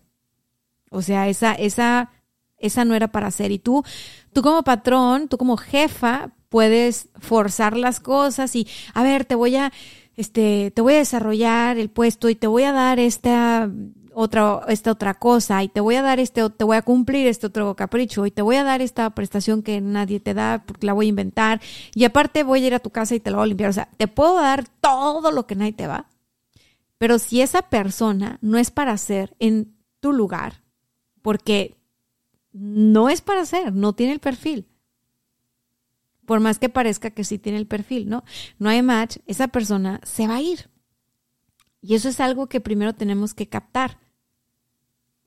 O 0.91 1.01
sea, 1.01 1.27
esa, 1.27 1.53
esa, 1.53 2.11
esa 2.59 2.85
no 2.85 2.93
era 2.93 3.11
para 3.11 3.27
hacer. 3.27 3.51
Y 3.51 3.57
tú, 3.57 3.83
tú 4.31 4.43
como 4.43 4.63
patrón, 4.63 5.27
tú 5.27 5.37
como 5.37 5.57
jefa, 5.57 6.31
puedes 6.49 7.09
forzar 7.19 7.75
las 7.75 7.99
cosas 7.99 8.55
y, 8.55 8.67
a 8.93 9.01
ver, 9.01 9.25
te 9.25 9.33
voy 9.33 9.55
a, 9.55 9.73
este, 10.15 10.71
te 10.71 10.81
voy 10.81 10.93
a 10.93 10.97
desarrollar 10.97 11.79
el 11.79 11.89
puesto 11.89 12.29
y 12.29 12.35
te 12.35 12.45
voy 12.45 12.63
a 12.63 12.73
dar 12.73 12.99
esta 12.99 13.71
otra, 14.13 14.61
esta 14.67 14.91
otra 14.91 15.15
cosa 15.15 15.63
y 15.63 15.69
te 15.69 15.79
voy 15.79 15.95
a 15.95 16.01
dar 16.03 16.19
este, 16.19 16.47
te 16.49 16.63
voy 16.63 16.77
a 16.77 16.81
cumplir 16.81 17.27
este 17.27 17.47
otro 17.47 17.75
capricho 17.75 18.25
y 18.25 18.31
te 18.31 18.41
voy 18.41 18.57
a 18.57 18.63
dar 18.63 18.81
esta 18.81 19.09
prestación 19.11 19.63
que 19.63 19.81
nadie 19.81 20.19
te 20.19 20.33
da 20.33 20.63
porque 20.65 20.85
la 20.85 20.93
voy 20.93 21.07
a 21.07 21.09
inventar 21.09 21.61
y 21.95 22.03
aparte 22.03 22.43
voy 22.43 22.63
a 22.63 22.67
ir 22.67 22.73
a 22.75 22.79
tu 22.79 22.89
casa 22.89 23.15
y 23.15 23.19
te 23.19 23.31
la 23.31 23.37
voy 23.37 23.45
a 23.45 23.47
limpiar. 23.47 23.69
O 23.69 23.73
sea, 23.73 23.89
te 23.97 24.07
puedo 24.07 24.35
dar 24.35 24.65
todo 24.81 25.31
lo 25.31 25.47
que 25.47 25.55
nadie 25.55 25.73
te 25.73 25.87
va 25.87 26.07
pero 26.99 27.17
si 27.17 27.41
esa 27.41 27.63
persona 27.63 28.37
no 28.41 28.59
es 28.59 28.69
para 28.69 28.95
ser 28.97 29.35
en 29.39 29.73
tu 30.01 30.13
lugar, 30.13 30.63
porque 31.21 31.77
no 32.51 33.09
es 33.09 33.21
para 33.21 33.45
ser, 33.45 33.73
no 33.73 33.93
tiene 33.93 34.13
el 34.13 34.19
perfil. 34.19 34.67
Por 36.25 36.41
más 36.41 36.59
que 36.59 36.67
parezca 36.69 37.09
que 37.09 37.23
sí 37.23 37.39
tiene 37.39 37.57
el 37.57 37.67
perfil, 37.67 38.09
¿no? 38.09 38.23
No 38.59 38.69
hay 38.69 38.83
match, 38.83 39.17
esa 39.25 39.47
persona 39.47 40.01
se 40.03 40.27
va 40.27 40.35
a 40.35 40.41
ir. 40.41 40.69
Y 41.81 41.95
eso 41.95 42.09
es 42.09 42.19
algo 42.19 42.49
que 42.49 42.59
primero 42.59 42.93
tenemos 42.93 43.33
que 43.33 43.47
captar, 43.47 43.97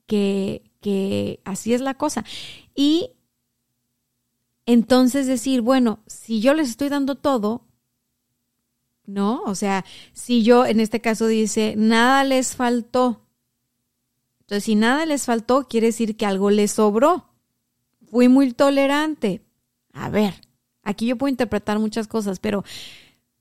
que, 0.07 0.71
que 0.83 1.41
así 1.45 1.73
es 1.73 1.81
la 1.81 1.95
cosa. 1.95 2.23
Y 2.75 3.13
entonces 4.67 5.27
decir, 5.27 5.63
bueno, 5.63 6.01
si 6.07 6.43
yo 6.43 6.53
les 6.53 6.69
estoy 6.69 6.91
dando 6.91 7.15
todo, 7.15 7.67
¿no? 9.13 9.43
O 9.45 9.55
sea, 9.55 9.85
si 10.13 10.43
yo 10.43 10.67
en 10.67 10.81
este 10.81 11.01
caso 11.01 11.27
dice, 11.27 11.75
nada 11.77 12.25
les 12.25 12.57
faltó. 12.57 13.23
Entonces, 14.41 14.65
si 14.65 14.75
nada 14.75 15.07
les 15.07 15.25
faltó, 15.25 15.69
quiere 15.69 15.89
decir 15.89 16.17
que 16.17 16.27
algo 16.27 16.51
les 16.51 16.73
sobró. 16.73 17.29
Fui 18.11 18.29
muy 18.29 18.53
tolerante. 18.53 19.43
A 19.93 20.09
ver, 20.11 20.35
aquí 20.83 21.07
yo 21.07 21.17
puedo 21.17 21.31
interpretar 21.31 21.79
muchas 21.79 22.09
cosas, 22.09 22.39
pero 22.39 22.65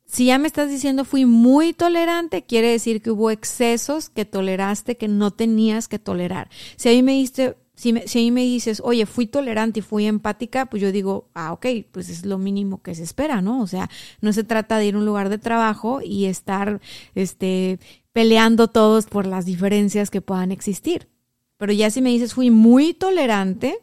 si 0.05 0.25
ya 0.25 0.37
me 0.37 0.47
estás 0.47 0.69
diciendo 0.69 1.05
fui 1.05 1.25
muy 1.25 1.73
tolerante, 1.73 2.43
quiere 2.43 2.69
decir 2.69 3.01
que 3.01 3.11
hubo 3.11 3.31
excesos 3.31 4.09
que 4.09 4.25
toleraste 4.25 4.97
que 4.97 5.07
no 5.07 5.31
tenías 5.31 5.87
que 5.87 5.99
tolerar. 5.99 6.49
Si 6.75 6.89
a 6.89 6.91
mí 6.91 7.01
me 7.01 7.13
diste 7.13 7.55
si, 7.81 7.95
si 8.05 8.29
me 8.29 8.41
dices, 8.41 8.79
oye, 8.85 9.07
fui 9.07 9.25
tolerante 9.25 9.79
y 9.79 9.81
fui 9.81 10.05
empática, 10.05 10.67
pues 10.67 10.83
yo 10.83 10.91
digo, 10.91 11.31
ah, 11.33 11.51
ok, 11.51 11.65
pues 11.91 12.09
es 12.09 12.27
lo 12.27 12.37
mínimo 12.37 12.83
que 12.83 12.93
se 12.93 13.01
espera, 13.01 13.41
¿no? 13.41 13.59
O 13.59 13.65
sea, 13.65 13.89
no 14.21 14.33
se 14.33 14.43
trata 14.43 14.77
de 14.77 14.85
ir 14.85 14.93
a 14.93 14.99
un 14.99 15.05
lugar 15.05 15.29
de 15.29 15.39
trabajo 15.39 15.99
y 15.99 16.25
estar 16.25 16.79
este, 17.15 17.79
peleando 18.13 18.67
todos 18.67 19.07
por 19.07 19.25
las 19.25 19.45
diferencias 19.45 20.11
que 20.11 20.21
puedan 20.21 20.51
existir. 20.51 21.09
Pero 21.57 21.73
ya 21.73 21.89
si 21.89 22.03
me 22.03 22.11
dices, 22.11 22.35
fui 22.35 22.51
muy 22.51 22.93
tolerante, 22.93 23.79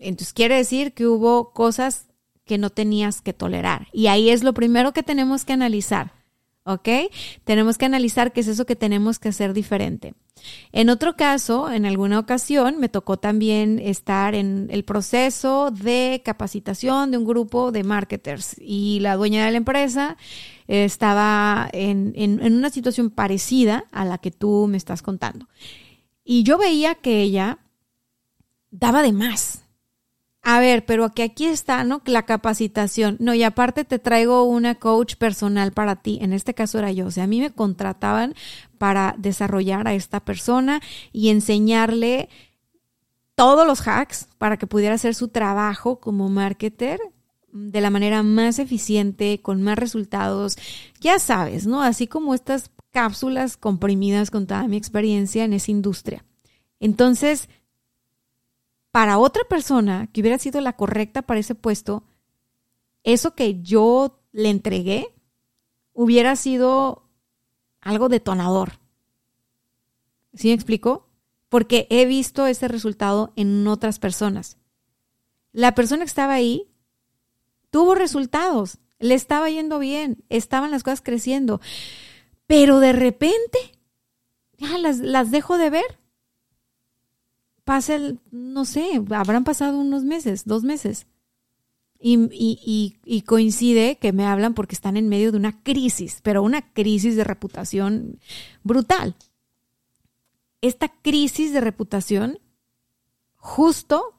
entonces 0.00 0.32
quiere 0.32 0.56
decir 0.56 0.94
que 0.94 1.06
hubo 1.06 1.52
cosas 1.52 2.08
que 2.44 2.58
no 2.58 2.70
tenías 2.70 3.20
que 3.20 3.32
tolerar. 3.32 3.86
Y 3.92 4.08
ahí 4.08 4.30
es 4.30 4.42
lo 4.42 4.54
primero 4.54 4.92
que 4.92 5.04
tenemos 5.04 5.44
que 5.44 5.52
analizar. 5.52 6.17
¿Ok? 6.68 7.10
Tenemos 7.44 7.78
que 7.78 7.86
analizar 7.86 8.32
qué 8.32 8.40
es 8.40 8.48
eso 8.48 8.66
que 8.66 8.76
tenemos 8.76 9.18
que 9.18 9.30
hacer 9.30 9.52
diferente. 9.52 10.14
En 10.70 10.90
otro 10.90 11.16
caso, 11.16 11.70
en 11.70 11.86
alguna 11.86 12.18
ocasión, 12.18 12.78
me 12.78 12.88
tocó 12.88 13.16
también 13.16 13.78
estar 13.78 14.34
en 14.34 14.68
el 14.70 14.84
proceso 14.84 15.70
de 15.70 16.22
capacitación 16.24 17.10
de 17.10 17.18
un 17.18 17.24
grupo 17.24 17.72
de 17.72 17.82
marketers 17.82 18.54
y 18.60 19.00
la 19.00 19.16
dueña 19.16 19.44
de 19.44 19.50
la 19.50 19.56
empresa 19.56 20.16
estaba 20.68 21.68
en, 21.72 22.12
en 22.14 22.54
una 22.54 22.70
situación 22.70 23.10
parecida 23.10 23.86
a 23.90 24.04
la 24.04 24.18
que 24.18 24.30
tú 24.30 24.66
me 24.68 24.76
estás 24.76 25.02
contando. 25.02 25.48
Y 26.22 26.42
yo 26.42 26.58
veía 26.58 26.94
que 26.94 27.22
ella 27.22 27.58
daba 28.70 29.02
de 29.02 29.12
más, 29.12 29.64
a 30.42 30.60
ver, 30.60 30.86
pero 30.86 31.10
que 31.10 31.24
aquí 31.24 31.46
está, 31.46 31.84
¿no? 31.84 32.00
La 32.06 32.24
capacitación. 32.24 33.16
No, 33.20 33.34
y 33.34 33.42
aparte 33.42 33.84
te 33.84 33.98
traigo 33.98 34.44
una 34.44 34.76
coach 34.76 35.16
personal 35.16 35.72
para 35.72 35.96
ti. 35.96 36.18
En 36.22 36.32
este 36.32 36.54
caso 36.54 36.78
era 36.78 36.92
yo. 36.92 37.06
O 37.06 37.10
sea, 37.10 37.24
a 37.24 37.26
mí 37.26 37.40
me 37.40 37.50
contrataban 37.50 38.34
para 38.78 39.14
desarrollar 39.18 39.86
a 39.88 39.94
esta 39.94 40.20
persona 40.20 40.80
y 41.12 41.28
enseñarle 41.30 42.28
todos 43.34 43.66
los 43.66 43.86
hacks 43.86 44.28
para 44.38 44.56
que 44.56 44.66
pudiera 44.66 44.94
hacer 44.94 45.14
su 45.14 45.28
trabajo 45.28 46.00
como 46.00 46.28
marketer 46.28 47.00
de 47.52 47.80
la 47.80 47.90
manera 47.90 48.22
más 48.22 48.58
eficiente, 48.58 49.40
con 49.42 49.62
más 49.62 49.78
resultados. 49.78 50.56
Ya 51.00 51.18
sabes, 51.18 51.66
¿no? 51.66 51.82
Así 51.82 52.06
como 52.06 52.34
estas 52.34 52.70
cápsulas 52.90 53.56
comprimidas 53.56 54.30
con 54.30 54.46
toda 54.46 54.66
mi 54.68 54.76
experiencia 54.76 55.44
en 55.44 55.52
esa 55.52 55.70
industria. 55.70 56.24
Entonces, 56.80 57.48
para 58.98 59.18
otra 59.18 59.44
persona 59.44 60.08
que 60.12 60.22
hubiera 60.22 60.38
sido 60.38 60.60
la 60.60 60.72
correcta 60.72 61.22
para 61.22 61.38
ese 61.38 61.54
puesto, 61.54 62.02
eso 63.04 63.36
que 63.36 63.62
yo 63.62 64.24
le 64.32 64.50
entregué 64.50 65.14
hubiera 65.92 66.34
sido 66.34 67.08
algo 67.80 68.08
detonador. 68.08 68.80
¿Sí 70.34 70.48
me 70.48 70.54
explico? 70.54 71.06
Porque 71.48 71.86
he 71.90 72.06
visto 72.06 72.48
ese 72.48 72.66
resultado 72.66 73.32
en 73.36 73.68
otras 73.68 74.00
personas. 74.00 74.56
La 75.52 75.76
persona 75.76 76.02
que 76.02 76.08
estaba 76.08 76.34
ahí 76.34 76.68
tuvo 77.70 77.94
resultados, 77.94 78.78
le 78.98 79.14
estaba 79.14 79.48
yendo 79.48 79.78
bien, 79.78 80.24
estaban 80.28 80.72
las 80.72 80.82
cosas 80.82 81.02
creciendo, 81.02 81.60
pero 82.48 82.80
de 82.80 82.94
repente 82.94 83.60
ya 84.56 84.76
las, 84.76 84.98
las 84.98 85.30
dejo 85.30 85.56
de 85.56 85.70
ver 85.70 86.00
pasa 87.68 87.96
el, 87.96 88.18
no 88.30 88.64
sé, 88.64 89.02
habrán 89.10 89.44
pasado 89.44 89.78
unos 89.78 90.02
meses, 90.02 90.46
dos 90.46 90.64
meses. 90.64 91.06
Y, 92.00 92.96
y, 93.04 93.22
coincide 93.22 93.98
que 93.98 94.14
me 94.14 94.24
hablan 94.24 94.54
porque 94.54 94.74
están 94.74 94.96
en 94.96 95.10
medio 95.10 95.32
de 95.32 95.36
una 95.36 95.62
crisis, 95.62 96.20
pero 96.22 96.42
una 96.42 96.72
crisis 96.72 97.14
de 97.14 97.24
reputación 97.24 98.20
brutal. 98.62 99.16
Esta 100.62 100.88
crisis 100.88 101.52
de 101.52 101.60
reputación 101.60 102.38
justo 103.36 104.18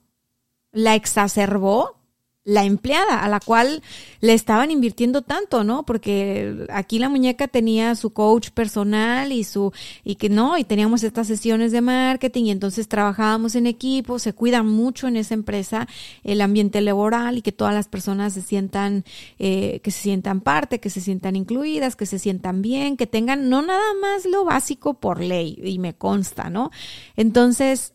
la 0.71 0.93
exacerbó 0.93 1.98
la 2.45 2.63
empleada 2.63 3.23
a 3.23 3.29
la 3.29 3.39
cual 3.39 3.83
le 4.21 4.33
estaban 4.33 4.71
invirtiendo 4.71 5.21
tanto, 5.21 5.63
¿no? 5.63 5.85
Porque 5.85 6.65
aquí 6.69 6.97
la 6.97 7.09
muñeca 7.09 7.47
tenía 7.47 7.93
su 7.95 8.11
coach 8.11 8.49
personal 8.51 9.31
y 9.31 9.43
su 9.43 9.71
y 10.03 10.15
que 10.15 10.29
no, 10.29 10.57
y 10.57 10.63
teníamos 10.63 11.03
estas 11.03 11.27
sesiones 11.27 11.71
de 11.71 11.81
marketing 11.81 12.45
y 12.45 12.51
entonces 12.51 12.87
trabajábamos 12.87 13.55
en 13.55 13.67
equipo, 13.67 14.19
se 14.19 14.33
cuida 14.33 14.63
mucho 14.63 15.07
en 15.07 15.17
esa 15.17 15.33
empresa 15.33 15.87
el 16.23 16.41
ambiente 16.41 16.81
laboral 16.81 17.37
y 17.37 17.41
que 17.41 17.51
todas 17.51 17.73
las 17.73 17.87
personas 17.87 18.33
se 18.33 18.41
sientan 18.41 19.03
eh, 19.37 19.79
que 19.83 19.91
se 19.91 20.01
sientan 20.01 20.41
parte, 20.41 20.79
que 20.79 20.89
se 20.89 21.01
sientan 21.01 21.35
incluidas, 21.35 21.95
que 21.95 22.05
se 22.05 22.19
sientan 22.19 22.61
bien, 22.61 22.97
que 22.97 23.07
tengan 23.07 23.49
no 23.49 23.61
nada 23.61 23.93
más 24.01 24.25
lo 24.25 24.45
básico 24.45 24.95
por 24.95 25.21
ley 25.21 25.59
y 25.63 25.77
me 25.77 25.93
consta, 25.93 26.49
¿no? 26.49 26.71
Entonces 27.15 27.93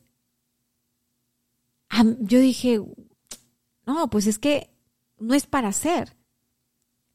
yo 2.21 2.41
dije, 2.41 2.81
no, 3.87 4.09
pues 4.09 4.27
es 4.27 4.39
que 4.39 4.71
no 5.19 5.35
es 5.35 5.47
para 5.47 5.69
hacer. 5.69 6.17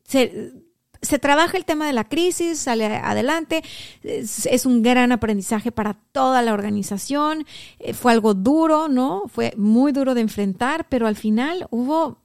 Se, 0.03 1.19
trabaja 1.19 1.57
el 1.57 1.65
tema 1.65 1.88
de 1.88 1.93
la 1.93 2.03
crisis, 2.03 2.59
sale 2.59 2.85
adelante, 2.85 3.63
es, 4.03 4.65
un 4.65 4.81
gran 4.81 5.11
aprendizaje 5.11 5.71
para 5.71 5.93
toda 6.11 6.41
la 6.41 6.53
organización, 6.53 7.45
eh, 7.79 7.93
fue 7.93 8.11
algo 8.11 8.33
duro, 8.33 8.88
¿no? 8.88 9.23
Fue 9.27 9.53
muy 9.55 9.91
duro 9.91 10.13
de 10.13 10.21
enfrentar, 10.21 10.88
pero 10.89 11.07
al 11.07 11.15
final 11.15 11.67
hubo, 11.69 12.17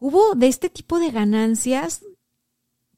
hubo 0.00 0.34
de 0.34 0.48
este 0.48 0.68
tipo 0.68 0.98
de 0.98 1.10
ganancias 1.10 2.02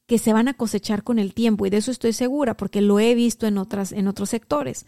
que 0.07 0.19
se 0.19 0.33
van 0.33 0.49
a 0.49 0.55
cosechar 0.55 1.03
con 1.03 1.19
el 1.19 1.35
tiempo 1.35 1.67
y 1.67 1.71
de 1.71 1.79
eso 1.79 1.91
estoy 1.91 2.13
segura 2.13 2.57
porque 2.57 2.81
lo 2.81 3.01
he 3.01 3.15
visto 3.15 3.47
en 3.47 3.59
otras 3.59 3.93
en 3.93 4.09
otros 4.09 4.31
sectores. 4.31 4.87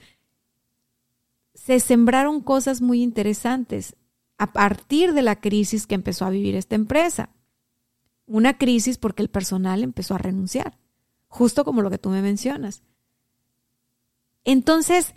Se 1.54 1.80
sembraron 1.80 2.40
cosas 2.40 2.80
muy 2.80 3.02
interesantes 3.02 3.96
a 4.38 4.52
partir 4.52 5.12
de 5.12 5.22
la 5.22 5.40
crisis 5.40 5.86
que 5.86 5.96
empezó 5.96 6.24
a 6.24 6.30
vivir 6.30 6.54
esta 6.54 6.76
empresa. 6.76 7.30
Una 8.26 8.56
crisis 8.56 8.96
porque 8.96 9.22
el 9.22 9.28
personal 9.28 9.82
empezó 9.82 10.14
a 10.14 10.18
renunciar, 10.18 10.78
justo 11.26 11.64
como 11.64 11.82
lo 11.82 11.90
que 11.90 11.98
tú 11.98 12.08
me 12.10 12.22
mencionas. 12.22 12.82
Entonces, 14.44 15.14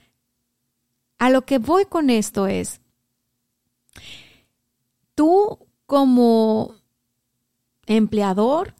a 1.20 1.30
lo 1.30 1.46
que 1.46 1.60
voy 1.60 1.86
con 1.86 2.10
esto 2.10 2.48
es, 2.48 2.82
tú 5.14 5.68
como 5.86 6.76
empleador 7.86 8.74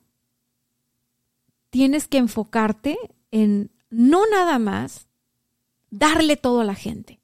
tienes 1.70 2.08
que 2.08 2.18
enfocarte 2.18 2.98
en 3.30 3.72
no 3.90 4.24
nada 4.30 4.58
más 4.58 5.08
darle 5.90 6.36
todo 6.36 6.62
a 6.62 6.66
la 6.66 6.76
gente. 6.76 7.21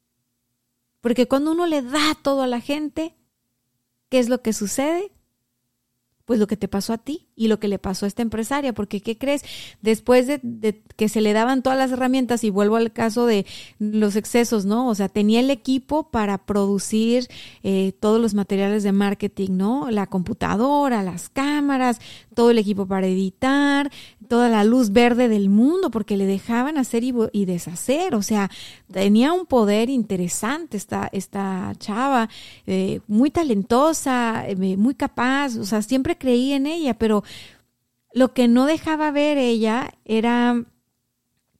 Porque 1.01 1.27
cuando 1.27 1.51
uno 1.51 1.65
le 1.65 1.81
da 1.81 2.15
todo 2.21 2.41
a 2.41 2.47
la 2.47 2.61
gente, 2.61 3.15
¿qué 4.09 4.19
es 4.19 4.29
lo 4.29 4.41
que 4.41 4.53
sucede? 4.53 5.11
Pues 6.25 6.39
lo 6.39 6.47
que 6.47 6.57
te 6.57 6.67
pasó 6.67 6.93
a 6.93 6.97
ti 6.97 7.26
y 7.37 7.47
lo 7.47 7.59
que 7.59 7.67
le 7.67 7.79
pasó 7.79 8.05
a 8.05 8.07
esta 8.07 8.23
empresaria, 8.23 8.73
porque 8.73 8.99
¿qué 8.99 9.17
crees? 9.17 9.43
Después 9.81 10.25
de, 10.27 10.81
que 10.95 11.07
se 11.07 11.21
le 11.21 11.31
daban 11.33 11.61
todas 11.61 11.77
las 11.77 11.91
herramientas, 11.91 12.43
y 12.43 12.49
vuelvo 12.49 12.75
al 12.75 12.91
caso 12.91 13.27
de 13.27 13.45
los 13.79 14.15
excesos, 14.15 14.65
¿no? 14.65 14.89
O 14.89 14.95
sea, 14.95 15.07
tenía 15.07 15.39
el 15.39 15.51
equipo 15.51 16.09
para 16.09 16.39
producir 16.39 17.27
eh, 17.63 17.93
todos 17.99 18.19
los 18.19 18.33
materiales 18.33 18.81
de 18.83 18.91
marketing, 18.91 19.51
¿no? 19.51 19.91
La 19.91 20.07
computadora, 20.07 21.03
las 21.03 21.29
cámaras, 21.29 21.99
todo 22.33 22.49
el 22.49 22.57
equipo 22.57 22.87
para 22.87 23.07
editar, 23.07 23.91
toda 24.27 24.49
la 24.49 24.63
luz 24.63 24.91
verde 24.91 25.29
del 25.29 25.49
mundo, 25.49 25.91
porque 25.91 26.17
le 26.17 26.25
dejaban 26.25 26.77
hacer 26.77 27.03
y, 27.03 27.45
deshacer, 27.45 28.15
o 28.15 28.21
sea, 28.21 28.49
tenía 28.91 29.31
un 29.31 29.45
poder 29.45 29.89
interesante 29.89 30.77
esta, 30.77 31.07
esta 31.11 31.73
chava, 31.77 32.29
eh, 32.65 32.99
muy 33.07 33.29
talentosa, 33.29 34.45
eh, 34.47 34.55
muy 34.75 34.95
capaz, 34.95 35.55
o 35.57 35.65
sea, 35.65 35.81
siempre 35.81 36.17
creí 36.17 36.53
en 36.53 36.67
ella, 36.67 36.95
pero 36.95 37.23
lo 38.13 38.33
que 38.33 38.47
no 38.47 38.65
dejaba 38.65 39.11
ver 39.11 39.37
ella 39.37 39.93
era 40.05 40.63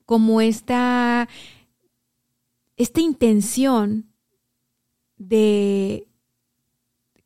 como 0.06 0.42
esta, 0.42 1.28
esta 2.78 3.02
intención 3.02 4.12
de 5.18 6.08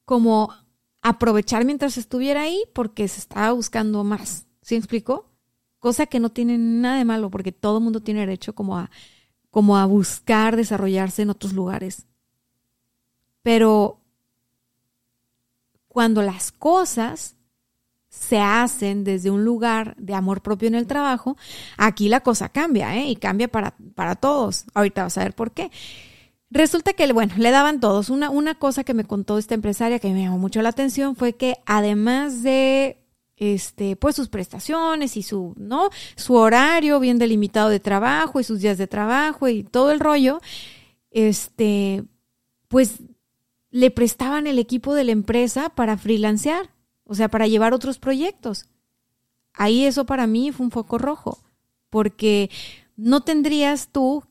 como 0.06 0.54
aprovechar 1.02 1.66
mientras 1.66 1.98
estuviera 1.98 2.42
ahí 2.42 2.64
porque 2.74 3.08
se 3.08 3.20
estaba 3.20 3.52
buscando 3.52 4.04
más. 4.04 4.48
¿Sí 4.62 4.76
me 4.76 4.80
explicó? 4.80 5.30
Cosa 5.80 6.06
que 6.06 6.20
no 6.20 6.30
tiene 6.32 6.58
nada 6.58 6.98
de 6.98 7.06
malo 7.06 7.30
porque 7.30 7.52
todo 7.52 7.78
el 7.78 7.84
mundo 7.84 8.02
tiene 8.02 8.22
derecho 8.22 8.54
como 8.54 8.78
a, 8.78 8.92
como 9.50 9.78
a 9.78 9.86
buscar 9.86 10.56
desarrollarse 10.56 11.22
en 11.22 11.30
otros 11.30 11.54
lugares. 11.54 12.08
Pero 13.42 14.00
cuando 15.88 16.22
las 16.22 16.52
cosas 16.52 17.36
se 18.12 18.40
hacen 18.40 19.06
desde 19.06 19.32
un 19.32 19.46
lugar 19.46 19.96
de 19.98 20.14
amor 20.14 20.42
propio 20.42 20.68
en 20.68 20.76
el 20.76 20.86
trabajo, 20.86 21.38
aquí 21.78 22.10
la 22.10 22.20
cosa 22.20 22.50
cambia, 22.50 22.98
¿eh? 22.98 23.08
Y 23.08 23.16
cambia 23.16 23.48
para, 23.48 23.74
para 23.96 24.16
todos. 24.16 24.66
Ahorita 24.74 25.04
vas 25.04 25.18
a 25.18 25.24
ver 25.24 25.34
por 25.34 25.52
qué. 25.52 25.72
Resulta 26.50 26.92
que, 26.92 27.12
bueno, 27.14 27.34
le 27.38 27.52
daban 27.52 27.80
todos. 27.80 28.10
Una, 28.10 28.30
una 28.30 28.56
cosa 28.56 28.84
que 28.84 28.94
me 28.94 29.06
contó 29.06 29.38
esta 29.38 29.56
empresaria 29.56 30.00
que 30.00 30.12
me 30.12 30.24
llamó 30.24 30.38
mucho 30.38 30.62
la 30.62 30.70
atención 30.70 31.16
fue 31.16 31.34
que 31.34 31.56
además 31.66 32.44
de 32.44 32.98
este, 33.38 33.96
pues 33.96 34.18
sus 34.18 34.28
prestaciones 34.28 35.16
y 35.16 35.24
su, 35.24 35.54
¿no? 35.56 35.90
Su 36.18 36.36
horario 36.36 37.00
bien 37.00 37.18
delimitado 37.18 37.70
de 37.70 37.80
trabajo 37.80 38.42
y 38.42 38.44
sus 38.44 38.60
días 38.60 38.78
de 38.78 38.88
trabajo 38.88 39.48
y 39.48 39.64
todo 39.64 39.92
el 39.92 40.02
rollo, 40.02 40.42
este, 41.12 42.04
pues 42.68 42.96
le 43.70 43.90
prestaban 43.90 44.48
el 44.48 44.60
equipo 44.60 44.94
de 44.94 45.06
la 45.06 45.14
empresa 45.14 45.70
para 45.70 45.98
freelancear 45.98 46.70
o 47.12 47.14
sea, 47.14 47.28
para 47.28 47.46
llevar 47.46 47.74
otros 47.74 48.00
proyectos. 48.00 48.68
Ahí 49.52 49.84
eso 49.84 50.06
para 50.06 50.28
mí 50.28 50.54
fue 50.54 50.66
un 50.66 50.72
foco 50.72 50.98
rojo, 50.98 51.44
porque 51.90 52.50
no 52.96 53.20
tendrías 53.20 53.90
tú 53.92 54.24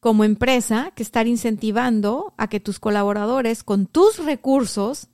como 0.00 0.22
empresa 0.22 0.92
que 0.94 1.02
estar 1.02 1.26
incentivando 1.26 2.34
a 2.36 2.48
que 2.48 2.60
tus 2.60 2.78
colaboradores 2.78 3.64
con 3.64 3.86
tus 3.86 4.18
recursos 4.18 5.08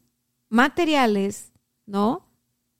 materiales, 0.48 1.52
¿no? 1.86 2.26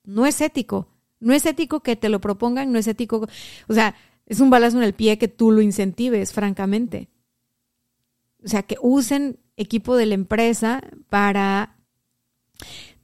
No 0.02 0.26
es 0.26 0.40
ético. 0.40 0.88
No 1.20 1.34
es 1.34 1.46
ético 1.46 1.78
que 1.78 1.94
te 1.94 2.08
lo 2.08 2.20
propongan, 2.20 2.72
no 2.72 2.80
es 2.80 2.88
ético, 2.88 3.28
o 3.68 3.72
sea, 3.72 3.94
es 4.26 4.40
un 4.40 4.50
balazo 4.50 4.76
en 4.76 4.82
el 4.82 4.92
pie 4.92 5.18
que 5.18 5.28
tú 5.28 5.52
lo 5.52 5.62
incentives, 5.62 6.32
francamente. 6.32 7.08
O 8.44 8.48
sea, 8.48 8.64
que 8.64 8.74
usen 8.82 9.38
equipo 9.56 9.94
de 9.94 10.06
la 10.06 10.14
empresa 10.14 10.82
para 11.08 11.76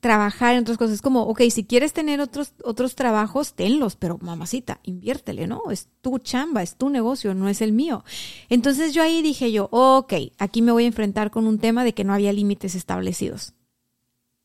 trabajar 0.01 0.55
en 0.55 0.63
otras 0.63 0.79
cosas. 0.79 0.97
Es 0.97 1.03
como, 1.03 1.23
ok, 1.23 1.43
si 1.51 1.65
quieres 1.65 1.93
tener 1.93 2.21
otros, 2.21 2.53
otros 2.65 2.95
trabajos, 2.95 3.55
tenlos, 3.55 3.97
pero 3.97 4.19
mamacita, 4.21 4.81
inviértele, 4.85 5.47
¿no? 5.47 5.63
Es 5.71 5.89
tu 6.01 6.19
chamba, 6.19 6.63
es 6.63 6.77
tu 6.77 6.89
negocio, 6.91 7.35
no 7.35 7.49
es 7.49 7.61
el 7.61 7.73
mío. 7.73 8.05
Entonces 8.49 8.95
yo 8.95 9.03
ahí 9.03 9.23
dije 9.23 9.53
yo, 9.53 9.69
ok, 9.71 10.15
aquí 10.39 10.63
me 10.63 10.73
voy 10.73 10.85
a 10.85 10.89
enfrentar 10.89 11.31
con 11.31 11.47
un 11.47 11.59
tema 11.59 11.85
de 11.85 11.95
que 11.95 12.05
no 12.05 12.13
había 12.13 12.33
límites 12.33 12.75
establecidos. 12.75 13.55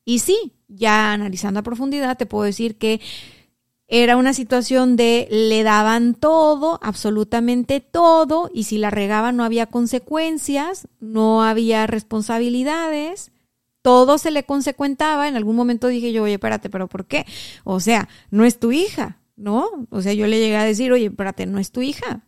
Y 0.06 0.20
sí, 0.20 0.54
ya 0.68 1.14
analizando 1.14 1.60
a 1.60 1.64
profundidad, 1.64 2.18
te 2.18 2.26
puedo 2.26 2.44
decir 2.44 2.78
que 2.78 3.00
era 3.88 4.18
una 4.18 4.34
situación 4.34 4.96
de 4.96 5.28
le 5.30 5.64
daban 5.64 6.16
todo, 6.16 6.80
absolutamente 6.82 7.80
todo, 7.80 8.50
y 8.54 8.64
si 8.64 8.78
la 8.78 8.90
regaban 8.90 9.38
no 9.38 9.44
había 9.44 9.68
consecuencias, 9.68 10.88
no 11.00 11.44
había 11.44 11.86
responsabilidades 11.86 13.32
todo 13.84 14.18
se 14.18 14.32
le 14.32 14.46
consecuentaba, 14.46 15.28
en 15.28 15.36
algún 15.36 15.56
momento 15.56 15.88
dije 15.88 16.12
yo, 16.12 16.24
oye, 16.24 16.36
espérate, 16.36 16.70
pero 16.72 16.88
¿por 16.88 17.06
qué? 17.06 17.26
O 17.66 17.80
sea, 17.80 18.10
no 18.32 18.46
es 18.46 18.58
tu 18.58 18.72
hija, 18.72 19.20
¿no? 19.36 19.68
O 19.92 20.02
sea, 20.02 20.14
yo 20.14 20.26
le 20.26 20.40
llegué 20.40 20.56
a 20.56 20.64
decir, 20.64 20.92
oye, 20.92 21.08
espérate, 21.08 21.46
no 21.46 21.60
es 21.60 21.72
tu 21.72 21.82
hija. 21.82 22.26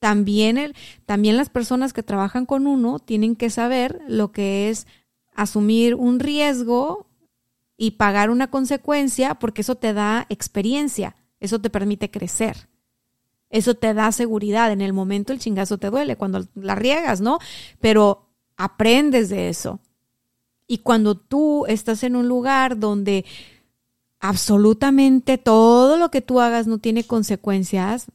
También, 0.00 0.58
el, 0.58 0.74
también 1.06 1.36
las 1.36 1.48
personas 1.48 1.92
que 1.92 2.02
trabajan 2.02 2.44
con 2.44 2.66
uno 2.66 2.98
tienen 2.98 3.36
que 3.36 3.50
saber 3.50 4.00
lo 4.08 4.32
que 4.32 4.68
es 4.68 4.88
asumir 5.32 5.94
un 5.94 6.18
riesgo 6.18 7.06
y 7.76 7.92
pagar 7.92 8.28
una 8.28 8.50
consecuencia 8.50 9.36
porque 9.36 9.60
eso 9.60 9.76
te 9.76 9.92
da 9.92 10.26
experiencia, 10.28 11.14
eso 11.38 11.60
te 11.60 11.70
permite 11.70 12.10
crecer. 12.10 12.68
Eso 13.48 13.74
te 13.74 13.94
da 13.94 14.10
seguridad. 14.10 14.72
En 14.72 14.80
el 14.80 14.92
momento 14.92 15.32
el 15.32 15.38
chingazo 15.38 15.78
te 15.78 15.90
duele 15.90 16.16
cuando 16.16 16.48
la 16.54 16.74
riegas, 16.74 17.20
¿no? 17.20 17.38
Pero 17.80 18.30
aprendes 18.56 19.28
de 19.28 19.50
eso. 19.50 19.78
Y 20.66 20.78
cuando 20.78 21.16
tú 21.16 21.66
estás 21.66 22.02
en 22.02 22.16
un 22.16 22.28
lugar 22.28 22.78
donde 22.78 23.24
absolutamente 24.20 25.36
todo 25.36 25.96
lo 25.96 26.10
que 26.10 26.20
tú 26.20 26.40
hagas 26.40 26.66
no 26.66 26.78
tiene 26.78 27.04
consecuencias, 27.04 28.06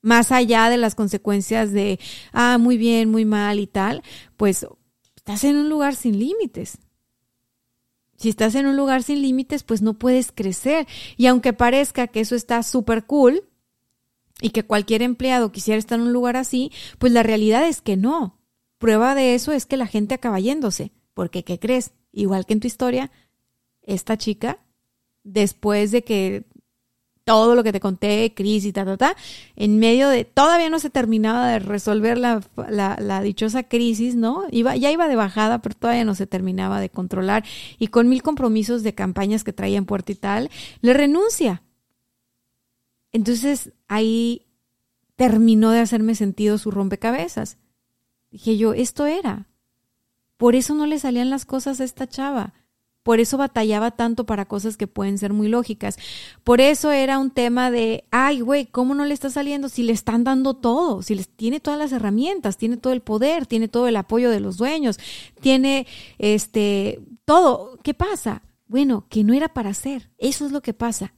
más 0.00 0.30
allá 0.30 0.70
de 0.70 0.76
las 0.76 0.94
consecuencias 0.94 1.72
de, 1.72 1.98
ah, 2.32 2.58
muy 2.58 2.76
bien, 2.76 3.10
muy 3.10 3.24
mal 3.24 3.58
y 3.58 3.66
tal, 3.66 4.02
pues 4.36 4.66
estás 5.16 5.42
en 5.42 5.56
un 5.56 5.68
lugar 5.68 5.96
sin 5.96 6.18
límites. 6.18 6.78
Si 8.16 8.28
estás 8.28 8.54
en 8.54 8.66
un 8.66 8.76
lugar 8.76 9.02
sin 9.02 9.20
límites, 9.20 9.64
pues 9.64 9.82
no 9.82 9.94
puedes 9.94 10.32
crecer. 10.32 10.86
Y 11.16 11.26
aunque 11.26 11.52
parezca 11.52 12.06
que 12.06 12.20
eso 12.20 12.34
está 12.34 12.62
súper 12.62 13.04
cool 13.04 13.44
y 14.40 14.50
que 14.50 14.64
cualquier 14.64 15.02
empleado 15.02 15.52
quisiera 15.52 15.78
estar 15.78 15.98
en 15.98 16.06
un 16.06 16.12
lugar 16.12 16.36
así, 16.36 16.70
pues 16.98 17.12
la 17.12 17.22
realidad 17.22 17.66
es 17.68 17.80
que 17.80 17.96
no. 17.96 18.38
Prueba 18.78 19.14
de 19.14 19.34
eso 19.34 19.52
es 19.52 19.66
que 19.66 19.76
la 19.76 19.86
gente 19.86 20.14
acaba 20.14 20.38
yéndose. 20.38 20.92
Porque, 21.16 21.44
¿qué 21.44 21.58
crees? 21.58 21.92
Igual 22.12 22.44
que 22.44 22.52
en 22.52 22.60
tu 22.60 22.66
historia, 22.66 23.10
esta 23.80 24.18
chica, 24.18 24.58
después 25.24 25.90
de 25.90 26.04
que 26.04 26.44
todo 27.24 27.54
lo 27.54 27.64
que 27.64 27.72
te 27.72 27.80
conté, 27.80 28.34
crisis, 28.36 28.74
ta, 28.74 28.84
ta, 28.84 28.98
ta, 28.98 29.16
en 29.56 29.78
medio 29.78 30.10
de, 30.10 30.26
todavía 30.26 30.68
no 30.68 30.78
se 30.78 30.90
terminaba 30.90 31.48
de 31.48 31.58
resolver 31.58 32.18
la, 32.18 32.42
la, 32.68 33.22
dichosa 33.22 33.62
crisis, 33.62 34.14
¿no? 34.14 34.44
Iba, 34.50 34.76
ya 34.76 34.90
iba 34.90 35.08
de 35.08 35.16
bajada, 35.16 35.62
pero 35.62 35.74
todavía 35.74 36.04
no 36.04 36.14
se 36.14 36.26
terminaba 36.26 36.80
de 36.80 36.90
controlar 36.90 37.46
y 37.78 37.86
con 37.86 38.10
mil 38.10 38.22
compromisos 38.22 38.82
de 38.82 38.94
campañas 38.94 39.42
que 39.42 39.54
traía 39.54 39.78
en 39.78 39.86
puerto 39.86 40.12
y 40.12 40.16
tal, 40.16 40.50
le 40.82 40.92
renuncia. 40.92 41.62
Entonces 43.10 43.72
ahí 43.88 44.48
terminó 45.14 45.70
de 45.70 45.80
hacerme 45.80 46.14
sentido 46.14 46.58
su 46.58 46.70
rompecabezas. 46.70 47.56
Dije 48.30 48.58
yo, 48.58 48.74
esto 48.74 49.06
era. 49.06 49.46
Por 50.36 50.54
eso 50.54 50.74
no 50.74 50.86
le 50.86 50.98
salían 50.98 51.30
las 51.30 51.44
cosas 51.44 51.80
a 51.80 51.84
esta 51.84 52.06
chava 52.06 52.54
por 53.06 53.20
eso 53.20 53.36
batallaba 53.36 53.92
tanto 53.92 54.26
para 54.26 54.46
cosas 54.46 54.76
que 54.76 54.88
pueden 54.88 55.16
ser 55.16 55.32
muy 55.32 55.46
lógicas. 55.46 55.96
Por 56.42 56.60
eso 56.60 56.90
era 56.90 57.20
un 57.20 57.30
tema 57.30 57.70
de, 57.70 58.02
ay, 58.10 58.40
güey, 58.40 58.66
¿cómo 58.66 58.96
no 58.96 59.04
le 59.04 59.14
está 59.14 59.30
saliendo 59.30 59.68
si 59.68 59.84
le 59.84 59.92
están 59.92 60.24
dando 60.24 60.54
todo? 60.54 61.02
Si 61.02 61.14
les 61.14 61.28
tiene 61.28 61.60
todas 61.60 61.78
las 61.78 61.92
herramientas, 61.92 62.56
tiene 62.56 62.78
todo 62.78 62.92
el 62.92 63.02
poder, 63.02 63.46
tiene 63.46 63.68
todo 63.68 63.86
el 63.86 63.94
apoyo 63.94 64.28
de 64.28 64.40
los 64.40 64.56
dueños, 64.56 64.98
tiene 65.40 65.86
este 66.18 66.98
todo. 67.24 67.78
¿Qué 67.84 67.94
pasa? 67.94 68.42
Bueno, 68.66 69.06
que 69.08 69.22
no 69.22 69.34
era 69.34 69.54
para 69.54 69.70
hacer. 69.70 70.10
Eso 70.18 70.44
es 70.44 70.50
lo 70.50 70.60
que 70.60 70.74
pasa. 70.74 71.14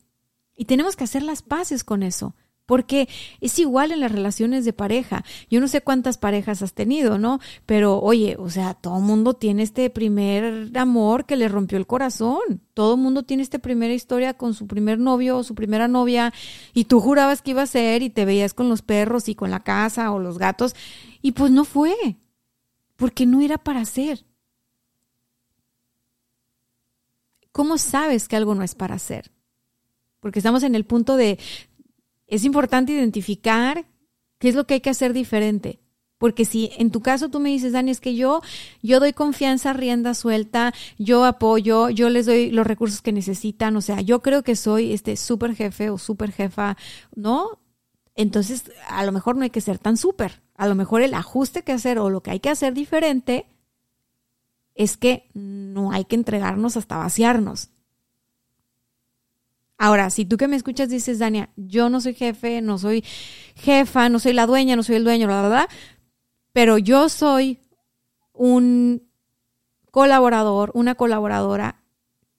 Y 0.54 0.66
tenemos 0.66 0.94
que 0.94 1.04
hacer 1.04 1.22
las 1.22 1.40
paces 1.40 1.84
con 1.84 2.02
eso 2.02 2.34
porque 2.68 3.08
es 3.40 3.58
igual 3.58 3.92
en 3.92 4.00
las 4.00 4.12
relaciones 4.12 4.66
de 4.66 4.74
pareja. 4.74 5.24
Yo 5.48 5.58
no 5.58 5.68
sé 5.68 5.80
cuántas 5.80 6.18
parejas 6.18 6.60
has 6.60 6.74
tenido, 6.74 7.16
¿no? 7.16 7.40
Pero 7.64 7.98
oye, 7.98 8.36
o 8.38 8.50
sea, 8.50 8.74
todo 8.74 9.00
mundo 9.00 9.32
tiene 9.32 9.62
este 9.62 9.88
primer 9.88 10.70
amor 10.76 11.24
que 11.24 11.36
le 11.36 11.48
rompió 11.48 11.78
el 11.78 11.86
corazón. 11.86 12.60
Todo 12.74 12.98
mundo 12.98 13.22
tiene 13.22 13.42
esta 13.42 13.58
primera 13.58 13.94
historia 13.94 14.34
con 14.34 14.52
su 14.52 14.66
primer 14.66 14.98
novio 14.98 15.38
o 15.38 15.44
su 15.44 15.54
primera 15.54 15.88
novia 15.88 16.34
y 16.74 16.84
tú 16.84 17.00
jurabas 17.00 17.40
que 17.40 17.52
iba 17.52 17.62
a 17.62 17.66
ser 17.66 18.02
y 18.02 18.10
te 18.10 18.26
veías 18.26 18.52
con 18.52 18.68
los 18.68 18.82
perros 18.82 19.30
y 19.30 19.34
con 19.34 19.50
la 19.50 19.60
casa 19.60 20.12
o 20.12 20.18
los 20.18 20.36
gatos 20.36 20.76
y 21.22 21.32
pues 21.32 21.50
no 21.50 21.64
fue, 21.64 22.18
porque 22.96 23.24
no 23.24 23.40
era 23.40 23.56
para 23.56 23.82
ser. 23.86 24.26
¿Cómo 27.50 27.78
sabes 27.78 28.28
que 28.28 28.36
algo 28.36 28.54
no 28.54 28.62
es 28.62 28.74
para 28.74 28.96
hacer? 28.96 29.32
Porque 30.20 30.40
estamos 30.40 30.64
en 30.64 30.74
el 30.74 30.84
punto 30.84 31.16
de, 31.16 31.38
es 32.28 32.44
importante 32.44 32.92
identificar 32.92 33.86
qué 34.38 34.48
es 34.48 34.54
lo 34.54 34.66
que 34.66 34.74
hay 34.74 34.80
que 34.80 34.90
hacer 34.90 35.12
diferente. 35.12 35.80
Porque 36.18 36.44
si 36.44 36.70
en 36.76 36.90
tu 36.90 37.00
caso 37.00 37.28
tú 37.28 37.38
me 37.38 37.48
dices, 37.48 37.72
Dani, 37.72 37.92
es 37.92 38.00
que 38.00 38.16
yo, 38.16 38.42
yo 38.82 38.98
doy 38.98 39.12
confianza, 39.12 39.72
rienda 39.72 40.14
suelta, 40.14 40.74
yo 40.98 41.24
apoyo, 41.24 41.90
yo 41.90 42.10
les 42.10 42.26
doy 42.26 42.50
los 42.50 42.66
recursos 42.66 43.02
que 43.02 43.12
necesitan, 43.12 43.76
o 43.76 43.80
sea, 43.80 44.00
yo 44.00 44.20
creo 44.20 44.42
que 44.42 44.56
soy 44.56 44.92
este 44.92 45.16
súper 45.16 45.54
jefe 45.54 45.90
o 45.90 45.98
súper 45.98 46.32
jefa, 46.32 46.76
¿no? 47.14 47.60
Entonces, 48.16 48.64
a 48.88 49.04
lo 49.06 49.12
mejor 49.12 49.36
no 49.36 49.44
hay 49.44 49.50
que 49.50 49.60
ser 49.60 49.78
tan 49.78 49.96
súper. 49.96 50.42
A 50.56 50.66
lo 50.66 50.74
mejor 50.74 51.02
el 51.02 51.14
ajuste 51.14 51.62
que 51.62 51.70
hacer 51.70 52.00
o 52.00 52.10
lo 52.10 52.20
que 52.20 52.32
hay 52.32 52.40
que 52.40 52.50
hacer 52.50 52.74
diferente 52.74 53.46
es 54.74 54.96
que 54.96 55.30
no 55.34 55.92
hay 55.92 56.04
que 56.04 56.16
entregarnos 56.16 56.76
hasta 56.76 56.96
vaciarnos. 56.96 57.70
Ahora, 59.78 60.10
si 60.10 60.24
tú 60.24 60.36
que 60.36 60.48
me 60.48 60.56
escuchas 60.56 60.88
dices, 60.88 61.20
Dania, 61.20 61.50
yo 61.56 61.88
no 61.88 62.00
soy 62.00 62.14
jefe, 62.14 62.60
no 62.60 62.78
soy 62.78 63.04
jefa, 63.54 64.08
no 64.08 64.18
soy 64.18 64.32
la 64.32 64.46
dueña, 64.46 64.74
no 64.74 64.82
soy 64.82 64.96
el 64.96 65.04
dueño, 65.04 65.28
la 65.28 65.40
verdad, 65.40 65.68
pero 66.52 66.78
yo 66.78 67.08
soy 67.08 67.60
un 68.32 69.08
colaborador, 69.92 70.72
una 70.74 70.96
colaboradora 70.96 71.82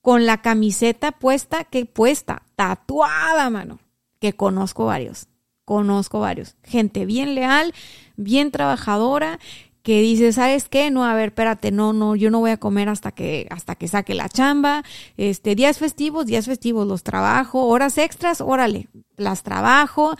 con 0.02 0.26
la 0.26 0.42
camiseta 0.42 1.12
puesta, 1.12 1.64
que 1.64 1.86
puesta, 1.86 2.42
tatuada, 2.56 3.48
mano, 3.48 3.78
que 4.18 4.34
conozco 4.34 4.84
varios, 4.84 5.28
conozco 5.64 6.20
varios, 6.20 6.56
gente 6.62 7.06
bien 7.06 7.34
leal, 7.34 7.72
bien 8.16 8.50
trabajadora, 8.50 9.38
que 9.82 10.02
dice, 10.02 10.32
¿sabes 10.32 10.68
qué? 10.68 10.90
No, 10.90 11.04
a 11.04 11.14
ver, 11.14 11.28
espérate, 11.30 11.70
no, 11.70 11.92
no, 11.92 12.16
yo 12.16 12.30
no 12.30 12.40
voy 12.40 12.50
a 12.50 12.58
comer 12.58 12.88
hasta 12.88 13.12
que, 13.12 13.46
hasta 13.50 13.74
que 13.76 13.88
saque 13.88 14.14
la 14.14 14.28
chamba. 14.28 14.84
Este, 15.16 15.54
días 15.54 15.78
festivos, 15.78 16.26
días 16.26 16.46
festivos, 16.46 16.86
los 16.86 17.02
trabajo, 17.02 17.66
horas 17.66 17.96
extras, 17.98 18.40
órale, 18.40 18.88
las 19.16 19.42
trabajo. 19.42 20.16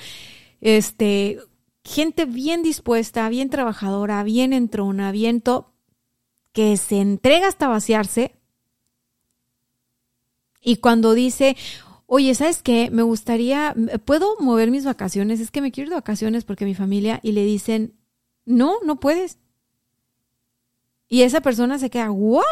Este, 0.61 1.39
gente 1.85 2.25
bien 2.25 2.63
dispuesta, 2.63 3.29
bien 3.29 3.51
trabajadora, 3.51 4.23
bien 4.23 4.53
entrona, 4.53 5.13
bien 5.13 5.43
que 6.53 6.77
se 6.77 7.01
entrega 7.01 7.49
hasta 7.49 7.69
vaciarse. 7.69 8.35
Y 10.63 10.77
cuando 10.77 11.15
dice, 11.15 11.57
oye, 12.07 12.35
¿sabes 12.35 12.63
qué? 12.63 12.91
Me 12.91 13.03
gustaría, 13.03 13.75
¿puedo 14.05 14.37
mover 14.41 14.71
mis 14.71 14.85
vacaciones? 14.85 15.41
Es 15.41 15.51
que 15.51 15.63
me 15.63 15.73
quiero 15.73 15.87
ir 15.87 15.91
de 15.91 15.97
vacaciones 15.97 16.45
porque 16.45 16.65
mi 16.65 16.75
familia, 16.75 17.21
y 17.23 17.33
le 17.33 17.45
dicen, 17.45 17.95
no, 18.45 18.77
no 18.85 19.01
puedes. 19.01 19.39
Y 21.11 21.23
esa 21.23 21.43
persona 21.43 21.79
se 21.79 21.91
queda, 21.91 22.11
¿what? 22.11 22.45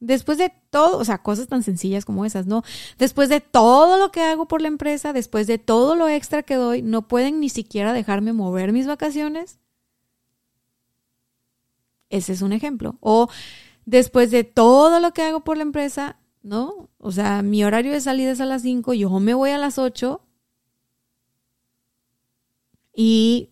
Después 0.00 0.38
de 0.38 0.50
todo, 0.70 0.98
o 0.98 1.04
sea, 1.04 1.22
cosas 1.22 1.46
tan 1.46 1.62
sencillas 1.62 2.06
como 2.06 2.24
esas, 2.24 2.46
¿no? 2.46 2.62
Después 2.96 3.28
de 3.28 3.40
todo 3.40 3.98
lo 3.98 4.10
que 4.10 4.22
hago 4.22 4.48
por 4.48 4.62
la 4.62 4.68
empresa, 4.68 5.12
después 5.12 5.46
de 5.46 5.58
todo 5.58 5.94
lo 5.94 6.08
extra 6.08 6.42
que 6.42 6.54
doy, 6.54 6.80
¿no 6.82 7.06
pueden 7.06 7.38
ni 7.38 7.50
siquiera 7.50 7.92
dejarme 7.92 8.32
mover 8.32 8.72
mis 8.72 8.86
vacaciones? 8.86 9.58
Ese 12.08 12.32
es 12.32 12.40
un 12.40 12.54
ejemplo. 12.54 12.96
O 13.00 13.28
después 13.84 14.30
de 14.30 14.42
todo 14.42 15.00
lo 15.00 15.12
que 15.12 15.22
hago 15.22 15.44
por 15.44 15.58
la 15.58 15.64
empresa, 15.64 16.18
¿no? 16.42 16.88
O 16.96 17.12
sea, 17.12 17.42
mi 17.42 17.62
horario 17.62 17.92
de 17.92 18.00
salida 18.00 18.30
es 18.30 18.40
a 18.40 18.46
las 18.46 18.62
5, 18.62 18.94
yo 18.94 19.10
me 19.20 19.34
voy 19.34 19.50
a 19.50 19.58
las 19.58 19.78
8 19.78 20.22
y 22.94 23.50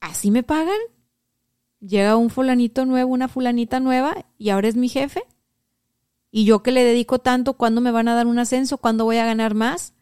así 0.00 0.32
me 0.32 0.42
pagan 0.42 0.80
llega 1.80 2.16
un 2.16 2.30
fulanito 2.30 2.84
nuevo, 2.86 3.12
una 3.12 3.28
fulanita 3.28 3.80
nueva 3.80 4.26
y 4.36 4.50
ahora 4.50 4.68
es 4.68 4.76
mi 4.76 4.88
jefe. 4.88 5.22
Y 6.30 6.44
yo 6.44 6.62
que 6.62 6.72
le 6.72 6.84
dedico 6.84 7.18
tanto, 7.18 7.54
¿cuándo 7.54 7.80
me 7.80 7.90
van 7.90 8.08
a 8.08 8.14
dar 8.14 8.26
un 8.26 8.38
ascenso? 8.38 8.78
¿Cuándo 8.78 9.04
voy 9.04 9.16
a 9.16 9.24
ganar 9.24 9.54
más? 9.54 9.94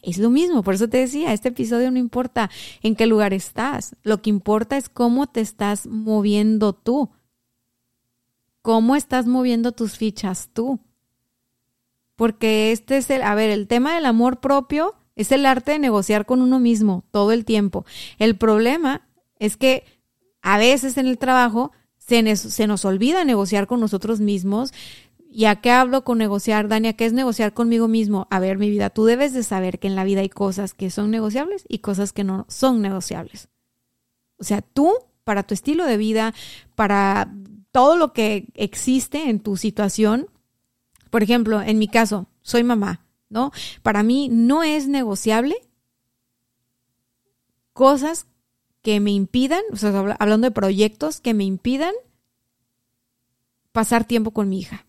Es 0.00 0.18
lo 0.18 0.30
mismo, 0.30 0.62
por 0.62 0.74
eso 0.74 0.88
te 0.88 0.98
decía, 0.98 1.32
este 1.32 1.50
episodio 1.50 1.90
no 1.90 1.98
importa 1.98 2.50
en 2.82 2.96
qué 2.96 3.06
lugar 3.06 3.34
estás, 3.34 3.94
lo 4.02 4.22
que 4.22 4.30
importa 4.30 4.76
es 4.76 4.88
cómo 4.88 5.26
te 5.28 5.40
estás 5.40 5.86
moviendo 5.86 6.72
tú, 6.72 7.10
cómo 8.62 8.96
estás 8.96 9.26
moviendo 9.26 9.72
tus 9.72 9.98
fichas 9.98 10.48
tú. 10.52 10.80
Porque 12.16 12.72
este 12.72 12.96
es 12.96 13.10
el, 13.10 13.22
a 13.22 13.34
ver, 13.34 13.50
el 13.50 13.66
tema 13.66 13.94
del 13.94 14.06
amor 14.06 14.40
propio 14.40 14.94
es 15.14 15.32
el 15.32 15.44
arte 15.44 15.72
de 15.72 15.78
negociar 15.78 16.24
con 16.24 16.40
uno 16.40 16.58
mismo 16.58 17.04
todo 17.10 17.32
el 17.32 17.44
tiempo. 17.44 17.84
El 18.18 18.36
problema 18.36 19.08
es 19.38 19.56
que 19.56 19.84
a 20.42 20.58
veces 20.58 20.98
en 20.98 21.06
el 21.06 21.18
trabajo 21.18 21.72
se, 21.96 22.36
se 22.36 22.66
nos 22.66 22.84
olvida 22.84 23.24
negociar 23.24 23.66
con 23.66 23.80
nosotros 23.80 24.20
mismos. 24.20 24.72
¿Y 25.30 25.46
a 25.46 25.62
qué 25.62 25.70
hablo 25.70 26.04
con 26.04 26.18
negociar, 26.18 26.68
Dania? 26.68 26.92
¿Qué 26.92 27.06
es 27.06 27.14
negociar 27.14 27.54
conmigo 27.54 27.88
mismo? 27.88 28.26
A 28.28 28.38
ver, 28.38 28.58
mi 28.58 28.68
vida, 28.68 28.90
tú 28.90 29.06
debes 29.06 29.32
de 29.32 29.42
saber 29.42 29.78
que 29.78 29.86
en 29.86 29.96
la 29.96 30.04
vida 30.04 30.20
hay 30.20 30.28
cosas 30.28 30.74
que 30.74 30.90
son 30.90 31.10
negociables 31.10 31.64
y 31.68 31.78
cosas 31.78 32.12
que 32.12 32.24
no 32.24 32.44
son 32.48 32.82
negociables. 32.82 33.48
O 34.36 34.44
sea, 34.44 34.60
tú, 34.60 34.92
para 35.24 35.44
tu 35.44 35.54
estilo 35.54 35.86
de 35.86 35.96
vida, 35.96 36.34
para 36.74 37.32
todo 37.70 37.96
lo 37.96 38.12
que 38.12 38.48
existe 38.54 39.30
en 39.30 39.40
tu 39.40 39.56
situación, 39.56 40.26
por 41.08 41.22
ejemplo, 41.22 41.62
en 41.62 41.78
mi 41.78 41.88
caso, 41.88 42.26
soy 42.42 42.64
mamá, 42.64 43.06
¿no? 43.30 43.52
Para 43.82 44.02
mí 44.02 44.28
no 44.28 44.62
es 44.62 44.88
negociable 44.88 45.56
cosas 47.72 48.26
que 48.82 49.00
me 49.00 49.12
impidan, 49.12 49.62
o 49.72 49.76
sea, 49.76 50.16
hablando 50.18 50.46
de 50.46 50.50
proyectos 50.50 51.20
que 51.20 51.34
me 51.34 51.44
impidan 51.44 51.94
pasar 53.70 54.04
tiempo 54.04 54.32
con 54.32 54.48
mi 54.48 54.60
hija, 54.60 54.86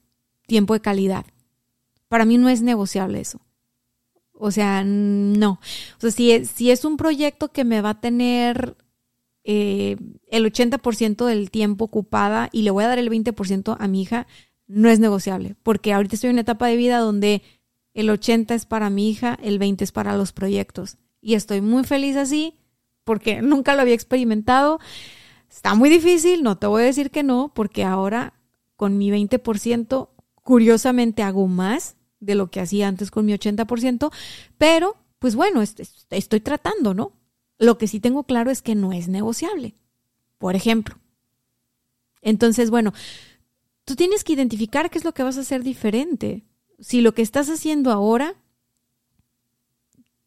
tiempo 0.48 0.74
de 0.74 0.82
calidad. 0.82 1.26
Para 2.08 2.26
mí 2.26 2.38
no 2.38 2.50
es 2.50 2.62
negociable 2.62 3.22
eso. 3.22 3.40
O 4.34 4.52
sea, 4.52 4.84
no. 4.84 5.60
O 5.98 6.02
sea, 6.02 6.12
si, 6.12 6.46
si 6.46 6.72
es 6.72 6.86
un 6.86 6.98
proyecto 6.98 7.50
que 7.50 7.64
me 7.64 7.82
va 7.82 7.92
a 7.92 8.02
tener 8.02 8.76
eh, 9.44 9.98
el 10.28 10.52
80% 10.52 11.26
del 11.26 11.52
tiempo 11.52 11.86
ocupada 11.86 12.50
y 12.52 12.64
le 12.64 12.72
voy 12.72 12.84
a 12.84 12.88
dar 12.88 13.00
el 13.00 13.10
20% 13.10 13.78
a 13.80 13.88
mi 13.88 14.02
hija, 14.02 14.28
no 14.68 14.90
es 14.90 15.00
negociable. 15.00 15.56
Porque 15.64 15.94
ahorita 15.94 16.16
estoy 16.16 16.30
en 16.30 16.36
una 16.36 16.42
etapa 16.42 16.68
de 16.68 16.78
vida 16.78 16.98
donde 16.98 17.44
el 17.94 18.10
80 18.10 18.56
es 18.56 18.66
para 18.66 18.90
mi 18.90 19.10
hija, 19.10 19.38
el 19.42 19.60
20 19.60 19.84
es 19.84 19.92
para 19.92 20.18
los 20.18 20.34
proyectos. 20.34 20.98
Y 21.22 21.36
estoy 21.36 21.62
muy 21.62 21.84
feliz 21.84 22.16
así 22.18 22.56
porque 23.04 23.42
nunca 23.42 23.76
lo 23.76 23.82
había 23.82 23.94
experimentado. 23.94 24.80
Está 25.50 25.76
muy 25.76 25.90
difícil, 25.90 26.44
no 26.44 26.58
te 26.58 26.68
voy 26.68 26.84
a 26.84 26.86
decir 26.86 27.12
que 27.12 27.24
no, 27.24 27.52
porque 27.54 27.84
ahora 27.84 28.34
con 28.76 28.98
mi 28.98 29.12
20%, 29.12 30.10
curiosamente 30.42 31.24
hago 31.24 31.48
más 31.48 31.96
de 32.20 32.36
lo 32.36 32.50
que 32.50 32.60
hacía 32.60 32.88
antes 32.88 33.12
con 33.12 33.26
mi 33.26 33.34
80%, 33.34 34.12
pero 34.58 34.98
pues 35.20 35.36
bueno, 35.36 35.62
estoy 35.62 36.40
tratando, 36.42 36.94
¿no? 36.94 37.14
Lo 37.58 37.78
que 37.78 37.88
sí 37.88 38.00
tengo 38.00 38.24
claro 38.24 38.52
es 38.52 38.62
que 38.62 38.76
no 38.76 38.92
es 38.92 39.08
negociable, 39.08 39.76
por 40.38 40.56
ejemplo. 40.56 40.98
Entonces, 42.22 42.70
bueno, 42.70 42.94
tú 43.86 43.96
tienes 43.96 44.24
que 44.24 44.34
identificar 44.34 44.90
qué 44.90 44.98
es 44.98 45.06
lo 45.06 45.14
que 45.14 45.24
vas 45.24 45.38
a 45.38 45.42
hacer 45.42 45.64
diferente. 45.64 46.44
Si 46.80 47.02
lo 47.02 47.14
que 47.14 47.22
estás 47.22 47.50
haciendo 47.50 47.92
ahora 47.92 48.36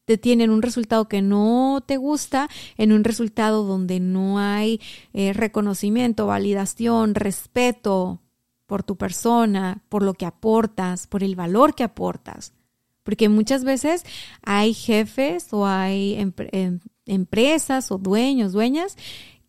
te 0.06 0.16
tiene 0.16 0.44
en 0.44 0.50
un 0.50 0.62
resultado 0.62 1.08
que 1.08 1.20
no 1.20 1.82
te 1.84 1.98
gusta, 1.98 2.48
en 2.78 2.92
un 2.92 3.04
resultado 3.04 3.64
donde 3.64 4.00
no 4.00 4.38
hay 4.38 4.80
eh, 5.12 5.32
reconocimiento, 5.34 6.26
validación, 6.26 7.14
respeto 7.14 8.22
por 8.66 8.82
tu 8.82 8.96
persona, 8.96 9.82
por 9.88 10.02
lo 10.02 10.14
que 10.14 10.24
aportas, 10.24 11.06
por 11.06 11.22
el 11.22 11.36
valor 11.36 11.74
que 11.74 11.84
aportas. 11.84 12.54
Porque 13.02 13.28
muchas 13.28 13.64
veces 13.64 14.04
hay 14.42 14.74
jefes 14.74 15.52
o 15.52 15.66
hay 15.66 16.14
em, 16.14 16.80
empresas 17.04 17.90
o 17.90 17.98
dueños, 17.98 18.52
dueñas 18.52 18.96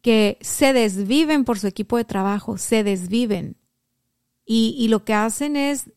que 0.02 0.38
se 0.42 0.74
desviven 0.74 1.46
por 1.46 1.60
su 1.60 1.68
equipo 1.68 1.98
de 1.98 2.06
trabajo, 2.06 2.58
se 2.58 2.84
desviven. 2.84 3.58
Y, 4.50 4.88
lo 4.88 5.04
que 5.04 5.14
hacen 5.14 5.58
es, 5.58 5.92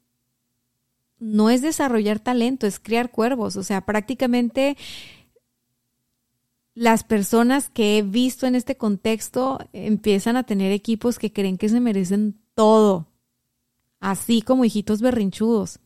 no 1.21 1.51
es 1.51 1.63
desarrollar 1.63 2.19
talento, 2.19 2.67
es 2.67 2.81
criar 2.81 3.11
cuervos. 3.11 3.57
O 3.57 3.63
sea, 3.63 3.83
prácticamente 3.83 4.77
las 6.75 7.05
personas 7.05 7.69
que 7.69 7.99
he 7.99 8.03
visto 8.03 8.47
en 8.47 8.55
este 8.55 8.77
contexto 8.77 9.59
empiezan 9.73 10.37
a 10.37 10.45
tener 10.45 10.73
equipos 10.73 11.19
que 11.19 11.33
creen 11.33 11.59
que 11.59 11.69
se 11.69 11.79
merecen 11.79 12.41
todo, 12.55 13.09
así 14.01 14.43
como 14.43 14.65
hijitos 14.65 15.03
berrinchudos. 15.03 15.79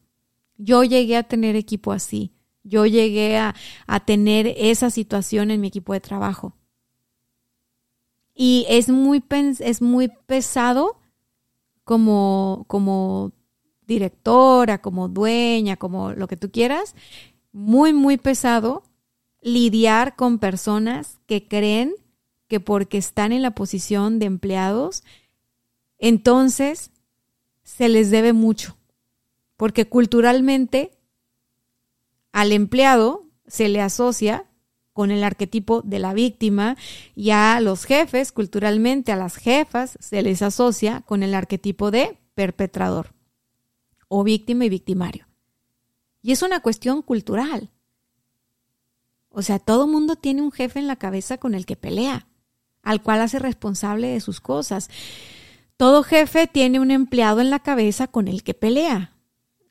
Yo 0.57 0.85
llegué 0.85 1.17
a 1.17 1.25
tener 1.25 1.57
equipo 1.57 1.91
así, 1.91 2.33
yo 2.63 2.87
llegué 2.87 3.37
a, 3.39 3.55
a 3.87 4.05
tener 4.05 4.55
esa 4.57 4.89
situación 4.89 5.51
en 5.51 5.61
mi 5.61 5.69
equipo 5.69 5.93
de 5.93 6.01
trabajo. 6.01 6.55
Y 8.35 8.67
es 8.69 8.89
muy, 8.89 9.23
es 9.61 9.83
muy 9.83 10.09
pesado 10.27 11.01
como, 11.85 12.65
como 12.69 13.33
directora, 13.87 14.81
como 14.81 15.09
dueña, 15.09 15.77
como 15.77 16.13
lo 16.13 16.27
que 16.29 16.37
tú 16.37 16.51
quieras, 16.51 16.95
muy, 17.53 17.93
muy 17.93 18.17
pesado 18.17 18.83
lidiar 19.41 20.17
con 20.17 20.39
personas 20.39 21.19
que 21.27 21.47
creen 21.47 21.95
que 22.49 22.61
porque 22.61 22.99
están 22.99 23.33
en 23.33 23.43
la 23.43 23.53
posición 23.53 24.19
de 24.19 24.27
empleados, 24.27 25.05
entonces 25.99 26.91
se 27.63 27.89
les 27.89 28.11
debe 28.11 28.33
mucho. 28.33 28.77
Porque 29.57 29.87
culturalmente 29.87 30.91
al 32.33 32.53
empleado 32.53 33.27
se 33.47 33.69
le 33.69 33.81
asocia 33.81 34.47
con 34.93 35.11
el 35.11 35.25
arquetipo 35.25 35.83
de 35.83 35.99
la 35.99 36.15
víctima 36.15 36.77
y 37.15 37.31
a 37.31 37.61
los 37.61 37.85
jefes, 37.85 38.33
culturalmente 38.33 39.13
a 39.13 39.17
las 39.17 39.37
jefas, 39.37 39.97
se 40.01 40.23
les 40.23 40.43
asocia 40.43 41.03
con 41.03 41.23
el 41.23 41.35
arquetipo 41.35 41.91
de 41.91 42.19
perpetrador 42.35 43.15
o 44.17 44.23
víctima 44.23 44.65
y 44.65 44.69
victimario. 44.69 45.27
Y 46.23 46.31
es 46.31 46.43
una 46.43 46.61
cuestión 46.61 47.03
cultural. 47.03 47.71
O 49.29 49.43
sea, 49.43 49.59
todo 49.59 49.89
mundo 49.89 50.15
tiene 50.15 50.41
un 50.41 50.53
jefe 50.53 50.79
en 50.79 50.87
la 50.87 50.95
cabeza 50.95 51.37
con 51.37 51.53
el 51.53 51.67
que 51.67 51.75
pelea, 51.75 52.29
al 52.85 53.03
cual 53.03 53.23
hace 53.23 53.41
responsable 53.41 54.07
de 54.07 54.21
sus 54.21 54.41
cosas. 54.41 54.89
Todo 55.77 56.05
jefe 56.05 56.47
tiene 56.47 56.79
un 56.79 56.93
empleado 56.93 57.41
en 57.41 57.51
la 57.51 57.59
cabeza 57.59 58.07
con 58.07 58.29
el 58.29 58.45
que 58.45 58.55
pelea, 58.55 59.17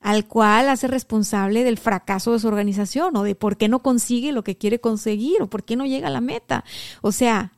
al 0.02 0.28
cual 0.28 0.68
hace 0.68 0.88
responsable 0.88 1.64
del 1.64 1.78
fracaso 1.78 2.34
de 2.34 2.40
su 2.40 2.50
organización 2.50 3.16
o 3.16 3.24
de 3.24 3.36
por 3.36 3.56
qué 3.56 3.70
no 3.70 3.80
consigue 3.80 4.34
lo 4.34 4.44
que 4.44 4.58
quiere 4.58 4.82
conseguir 4.82 5.42
o 5.42 5.50
por 5.50 5.64
qué 5.64 5.78
no 5.78 5.86
llega 5.86 6.10
a 6.10 6.12
la 6.12 6.20
meta. 6.20 6.66
O 7.02 7.14
sea, 7.14 7.54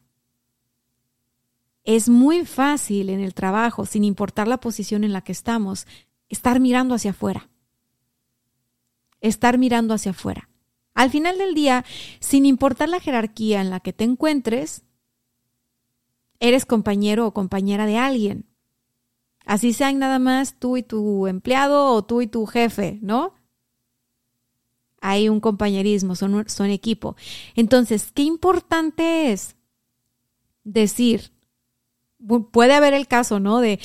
es 1.84 2.10
muy 2.10 2.46
fácil 2.46 3.10
en 3.10 3.22
el 3.22 3.34
trabajo, 3.34 3.88
sin 3.88 4.04
importar 4.04 4.48
la 4.48 4.60
posición 4.60 5.04
en 5.04 5.14
la 5.14 5.22
que 5.22 5.32
estamos, 5.32 5.88
estar 6.30 6.60
mirando 6.60 6.96
hacia 6.96 7.12
afuera. 7.12 7.50
Estar 9.22 9.58
mirando 9.58 9.94
hacia 9.94 10.12
afuera. 10.12 10.50
Al 10.94 11.10
final 11.10 11.38
del 11.38 11.54
día, 11.54 11.84
sin 12.20 12.46
importar 12.46 12.90
la 12.90 13.00
jerarquía 13.00 13.62
en 13.62 13.70
la 13.70 13.82
que 13.82 13.94
te 13.94 14.06
encuentres, 14.06 14.84
eres 16.40 16.66
compañero 16.66 17.28
o 17.28 17.34
compañera 17.34 17.86
de 17.86 17.98
alguien. 17.98 18.46
Así 19.46 19.74
sean 19.74 20.00
nada 20.00 20.20
más 20.20 20.58
tú 20.58 20.78
y 20.78 20.84
tu 20.84 21.28
empleado 21.28 21.94
o 21.94 22.04
tú 22.04 22.22
y 22.22 22.28
tu 22.28 22.46
jefe, 22.46 22.98
¿no? 23.02 23.34
Hay 25.02 25.30
un 25.30 25.40
compañerismo, 25.40 26.16
son, 26.16 26.50
son 26.50 26.70
equipo. 26.70 27.16
Entonces, 27.56 28.12
qué 28.12 28.24
importante 28.24 29.32
es 29.32 29.56
decir, 30.64 31.32
puede 32.52 32.74
haber 32.74 32.94
el 32.94 33.08
caso, 33.08 33.40
¿no? 33.40 33.60
De, 33.60 33.80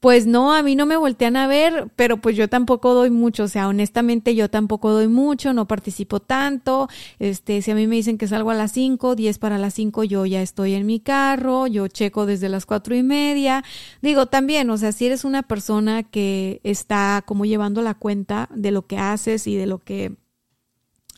pues 0.00 0.26
no, 0.26 0.54
a 0.54 0.62
mí 0.62 0.76
no 0.76 0.86
me 0.86 0.96
voltean 0.96 1.36
a 1.36 1.46
ver, 1.46 1.90
pero 1.94 2.16
pues 2.16 2.34
yo 2.34 2.48
tampoco 2.48 2.94
doy 2.94 3.10
mucho, 3.10 3.44
o 3.44 3.48
sea, 3.48 3.68
honestamente 3.68 4.34
yo 4.34 4.48
tampoco 4.48 4.90
doy 4.92 5.08
mucho, 5.08 5.52
no 5.52 5.68
participo 5.68 6.20
tanto, 6.20 6.88
este, 7.18 7.60
si 7.60 7.70
a 7.70 7.74
mí 7.74 7.86
me 7.86 7.96
dicen 7.96 8.16
que 8.16 8.26
salgo 8.26 8.50
a 8.50 8.54
las 8.54 8.72
5, 8.72 9.14
10 9.14 9.38
para 9.38 9.58
las 9.58 9.74
5, 9.74 10.04
yo 10.04 10.24
ya 10.24 10.40
estoy 10.40 10.72
en 10.72 10.86
mi 10.86 11.00
carro, 11.00 11.66
yo 11.66 11.86
checo 11.86 12.24
desde 12.24 12.48
las 12.48 12.64
cuatro 12.64 12.96
y 12.96 13.02
media, 13.02 13.62
digo 14.00 14.24
también, 14.24 14.70
o 14.70 14.78
sea, 14.78 14.92
si 14.92 15.04
eres 15.04 15.26
una 15.26 15.42
persona 15.42 16.02
que 16.02 16.62
está 16.64 17.22
como 17.26 17.44
llevando 17.44 17.82
la 17.82 17.92
cuenta 17.92 18.48
de 18.54 18.70
lo 18.70 18.86
que 18.86 18.96
haces 18.96 19.46
y 19.46 19.56
de 19.56 19.66
lo 19.66 19.80
que 19.80 20.16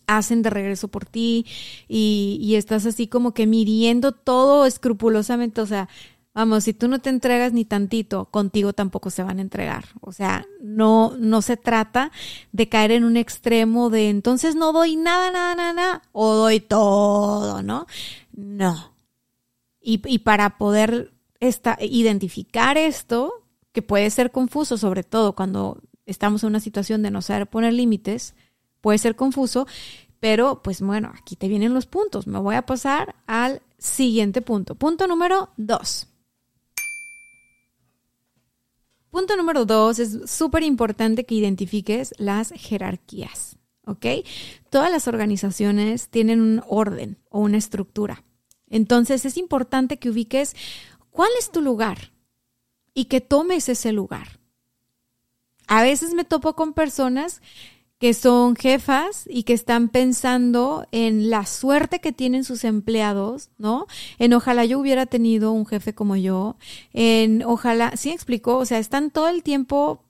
hacen 0.09 0.43
de 0.43 0.51
regreso 0.51 0.89
por 0.89 1.07
ti 1.07 1.47
y, 1.89 2.39
y, 2.41 2.57
estás 2.57 2.85
así 2.87 3.07
como 3.07 3.33
que 3.33 3.47
midiendo 3.47 4.13
todo 4.13 4.67
escrupulosamente, 4.67 5.61
o 5.61 5.67
sea, 5.67 5.89
Vamos, 6.35 6.65
si 6.65 6.73
tú 6.73 6.89
no 6.89 6.99
te 6.99 7.11
entregas 7.11 7.53
ni 7.53 7.67
tantito, 7.67 8.25
contigo 8.27 8.73
tampoco 8.73 9.11
se 9.11 9.23
van 9.23 9.39
a 9.39 9.43
entregar. 9.43 9.85
O 10.01 10.13
sea, 10.13 10.47
no, 10.63 11.15
no 11.19 11.43
se 11.43 11.59
trata 11.59 12.11
de 12.53 12.69
caer 12.71 12.93
en 12.93 13.05
un 13.05 13.19
extremo 13.19 13.91
de 13.91 14.09
entonces 14.09 14.55
no 14.55 14.73
doy 14.73 14.97
nada, 14.97 15.31
nada, 15.31 15.55
nada, 15.55 16.03
o 16.13 16.35
doy 16.35 16.61
todo, 16.61 17.63
¿no? 17.63 17.87
No. 18.33 18.95
Y, 19.81 20.01
y 20.07 20.21
para 20.21 20.57
poder 20.57 21.13
esta, 21.41 21.77
identificar 21.81 22.79
esto, 22.79 23.43
que 23.73 23.83
puede 23.83 24.09
ser 24.11 24.31
confuso, 24.31 24.79
sobre 24.79 25.03
todo 25.03 25.35
cuando 25.35 25.83
estamos 26.07 26.43
en 26.43 26.51
una 26.51 26.61
situación 26.61 27.03
de 27.03 27.11
no 27.11 27.21
saber 27.21 27.47
poner 27.47 27.73
límites, 27.73 28.35
puede 28.81 28.99
ser 28.99 29.17
confuso, 29.17 29.67
pero 30.21 30.63
pues 30.63 30.81
bueno, 30.81 31.13
aquí 31.15 31.37
te 31.37 31.49
vienen 31.49 31.75
los 31.75 31.87
puntos. 31.87 32.27
Me 32.27 32.39
voy 32.39 32.55
a 32.55 32.67
pasar 32.67 33.17
al 33.27 33.61
siguiente 33.79 34.41
punto. 34.41 34.77
Punto 34.77 35.07
número 35.07 35.51
dos. 35.57 36.07
Punto 39.13 39.37
número 39.37 39.67
dos, 39.67 39.99
es 39.99 40.19
súper 40.25 40.63
importante 40.63 41.27
que 41.27 41.35
identifiques 41.35 42.15
las 42.17 42.51
jerarquías, 42.57 43.59
¿ok? 43.85 44.07
Todas 44.71 44.91
las 44.91 45.07
organizaciones 45.07 46.09
tienen 46.09 46.41
un 46.41 46.63
orden 46.67 47.19
o 47.29 47.41
una 47.41 47.59
estructura. 47.59 48.25
Entonces 48.71 49.27
es 49.27 49.37
importante 49.37 49.99
que 49.99 50.09
ubiques 50.09 50.57
cuál 51.11 51.29
es 51.39 51.51
tu 51.51 51.61
lugar 51.61 52.15
y 52.95 53.05
que 53.05 53.21
tomes 53.21 53.69
ese 53.69 53.93
lugar. 53.93 54.41
A 55.67 55.83
veces 55.83 56.15
me 56.15 56.25
topo 56.25 56.57
con 56.57 56.73
personas 56.73 57.43
que 58.03 58.15
son 58.15 58.57
jefas 58.57 59.29
y 59.31 59.45
que 59.45 59.53
están 59.53 59.89
pensando 59.89 60.89
en 60.91 61.31
la 61.31 61.47
suerte 61.47 62.01
que 62.01 62.11
tienen 62.11 62.43
sus 62.43 62.65
empleados, 62.65 63.51
¿no? 63.59 63.87
En 64.19 64.33
ojalá 64.33 64.65
yo 64.65 64.81
hubiera 64.81 65.07
tenido 65.07 65.53
un 65.53 65.67
jefe 65.67 65.95
como 65.95 66.17
yo, 66.17 66.57
en 66.93 67.45
ojalá, 67.45 67.97
sí 67.97 68.11
explicó, 68.11 68.57
o 68.57 68.65
sea, 68.65 68.81
están 68.81 69.13
todo 69.13 69.29
el 69.29 69.45
tiempo 69.45 70.03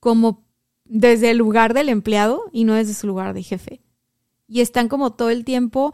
como 0.00 0.42
desde 0.84 1.30
el 1.30 1.38
lugar 1.38 1.74
del 1.74 1.90
empleado 1.90 2.42
y 2.50 2.64
no 2.64 2.74
desde 2.74 2.94
su 2.94 3.06
lugar 3.06 3.34
de 3.34 3.44
jefe. 3.44 3.80
Y 4.48 4.60
están 4.60 4.88
como 4.88 5.12
todo 5.12 5.30
el 5.30 5.44
tiempo 5.44 5.92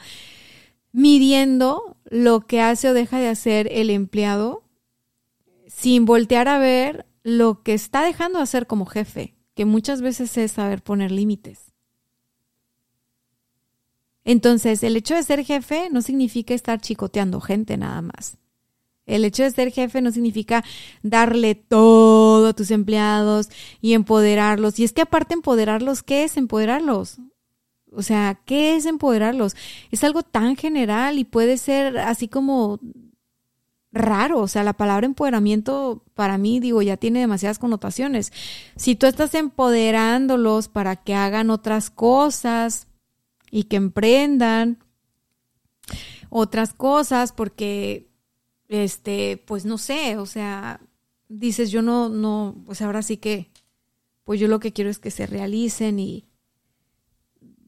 midiendo 0.92 1.98
lo 2.06 2.46
que 2.46 2.62
hace 2.62 2.88
o 2.88 2.94
deja 2.94 3.18
de 3.18 3.28
hacer 3.28 3.68
el 3.70 3.90
empleado 3.90 4.62
sin 5.66 6.06
voltear 6.06 6.48
a 6.48 6.58
ver 6.58 7.04
lo 7.22 7.62
que 7.62 7.74
está 7.74 8.02
dejando 8.02 8.38
de 8.38 8.44
hacer 8.44 8.66
como 8.66 8.86
jefe 8.86 9.35
que 9.56 9.64
muchas 9.64 10.02
veces 10.02 10.36
es 10.36 10.52
saber 10.52 10.82
poner 10.82 11.10
límites. 11.10 11.72
Entonces, 14.22 14.82
el 14.82 14.96
hecho 14.96 15.14
de 15.14 15.22
ser 15.22 15.44
jefe 15.44 15.88
no 15.90 16.02
significa 16.02 16.52
estar 16.52 16.80
chicoteando 16.80 17.40
gente 17.40 17.76
nada 17.76 18.02
más. 18.02 18.36
El 19.06 19.24
hecho 19.24 19.44
de 19.44 19.52
ser 19.52 19.72
jefe 19.72 20.02
no 20.02 20.10
significa 20.10 20.62
darle 21.02 21.54
todo 21.54 22.48
a 22.48 22.52
tus 22.52 22.70
empleados 22.70 23.48
y 23.80 23.94
empoderarlos. 23.94 24.78
Y 24.78 24.84
es 24.84 24.92
que 24.92 25.02
aparte 25.02 25.32
empoderarlos, 25.32 26.02
¿qué 26.02 26.24
es 26.24 26.36
empoderarlos? 26.36 27.18
O 27.92 28.02
sea, 28.02 28.38
¿qué 28.44 28.76
es 28.76 28.84
empoderarlos? 28.84 29.56
Es 29.90 30.04
algo 30.04 30.22
tan 30.22 30.56
general 30.56 31.18
y 31.18 31.24
puede 31.24 31.56
ser 31.56 31.96
así 31.98 32.28
como 32.28 32.78
raro, 33.96 34.40
o 34.40 34.48
sea, 34.48 34.62
la 34.64 34.72
palabra 34.74 35.06
empoderamiento 35.06 36.04
para 36.14 36.38
mí, 36.38 36.60
digo, 36.60 36.82
ya 36.82 36.96
tiene 36.96 37.20
demasiadas 37.20 37.58
connotaciones. 37.58 38.32
Si 38.76 38.94
tú 38.94 39.06
estás 39.06 39.34
empoderándolos 39.34 40.68
para 40.68 40.96
que 40.96 41.14
hagan 41.14 41.50
otras 41.50 41.90
cosas 41.90 42.86
y 43.50 43.64
que 43.64 43.76
emprendan 43.76 44.78
otras 46.30 46.72
cosas, 46.72 47.32
porque, 47.32 48.10
este, 48.68 49.42
pues 49.46 49.64
no 49.64 49.78
sé, 49.78 50.16
o 50.18 50.26
sea, 50.26 50.80
dices, 51.28 51.70
yo 51.70 51.82
no, 51.82 52.08
no, 52.08 52.56
pues 52.66 52.82
ahora 52.82 53.02
sí 53.02 53.16
que, 53.16 53.50
pues 54.24 54.40
yo 54.40 54.48
lo 54.48 54.60
que 54.60 54.72
quiero 54.72 54.90
es 54.90 54.98
que 54.98 55.10
se 55.10 55.26
realicen 55.26 55.98
y, 55.98 56.24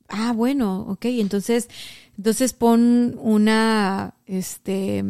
ah, 0.08 0.32
bueno, 0.32 0.80
ok, 0.88 1.04
entonces, 1.06 1.68
entonces 2.16 2.52
pon 2.52 3.16
una, 3.20 4.14
este, 4.26 5.04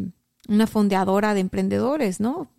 una 0.49 0.67
fondeadora 0.67 1.35
de 1.35 1.41
emprendedores, 1.41 2.21
¿no? 2.21 2.51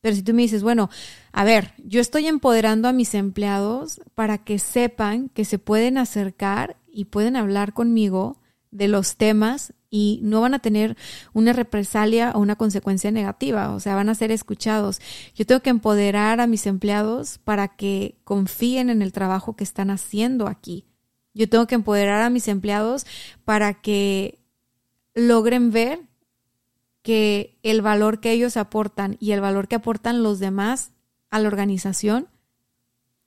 Pero 0.00 0.16
si 0.16 0.22
tú 0.22 0.34
me 0.34 0.42
dices, 0.42 0.62
bueno, 0.62 0.90
a 1.32 1.44
ver, 1.44 1.72
yo 1.78 2.00
estoy 2.00 2.26
empoderando 2.26 2.88
a 2.88 2.92
mis 2.92 3.14
empleados 3.14 4.02
para 4.14 4.36
que 4.36 4.58
sepan 4.58 5.30
que 5.30 5.46
se 5.46 5.58
pueden 5.58 5.96
acercar 5.96 6.76
y 6.86 7.06
pueden 7.06 7.36
hablar 7.36 7.72
conmigo 7.72 8.38
de 8.70 8.88
los 8.88 9.16
temas 9.16 9.72
y 9.88 10.18
no 10.22 10.40
van 10.40 10.52
a 10.54 10.58
tener 10.58 10.96
una 11.32 11.52
represalia 11.52 12.32
o 12.34 12.40
una 12.40 12.56
consecuencia 12.56 13.12
negativa, 13.12 13.72
o 13.72 13.80
sea, 13.80 13.94
van 13.94 14.08
a 14.08 14.14
ser 14.14 14.32
escuchados. 14.32 15.00
Yo 15.34 15.46
tengo 15.46 15.62
que 15.62 15.70
empoderar 15.70 16.40
a 16.40 16.48
mis 16.48 16.66
empleados 16.66 17.38
para 17.38 17.68
que 17.68 18.18
confíen 18.24 18.90
en 18.90 19.00
el 19.00 19.12
trabajo 19.12 19.54
que 19.54 19.64
están 19.64 19.90
haciendo 19.90 20.48
aquí. 20.48 20.84
Yo 21.32 21.48
tengo 21.48 21.66
que 21.66 21.76
empoderar 21.76 22.22
a 22.22 22.30
mis 22.30 22.48
empleados 22.48 23.06
para 23.44 23.74
que 23.74 24.40
logren 25.14 25.70
ver 25.70 26.00
que 27.04 27.58
el 27.62 27.82
valor 27.82 28.18
que 28.18 28.32
ellos 28.32 28.56
aportan 28.56 29.18
y 29.20 29.32
el 29.32 29.42
valor 29.42 29.68
que 29.68 29.76
aportan 29.76 30.22
los 30.22 30.38
demás 30.38 30.90
a 31.30 31.38
la 31.38 31.48
organización 31.48 32.28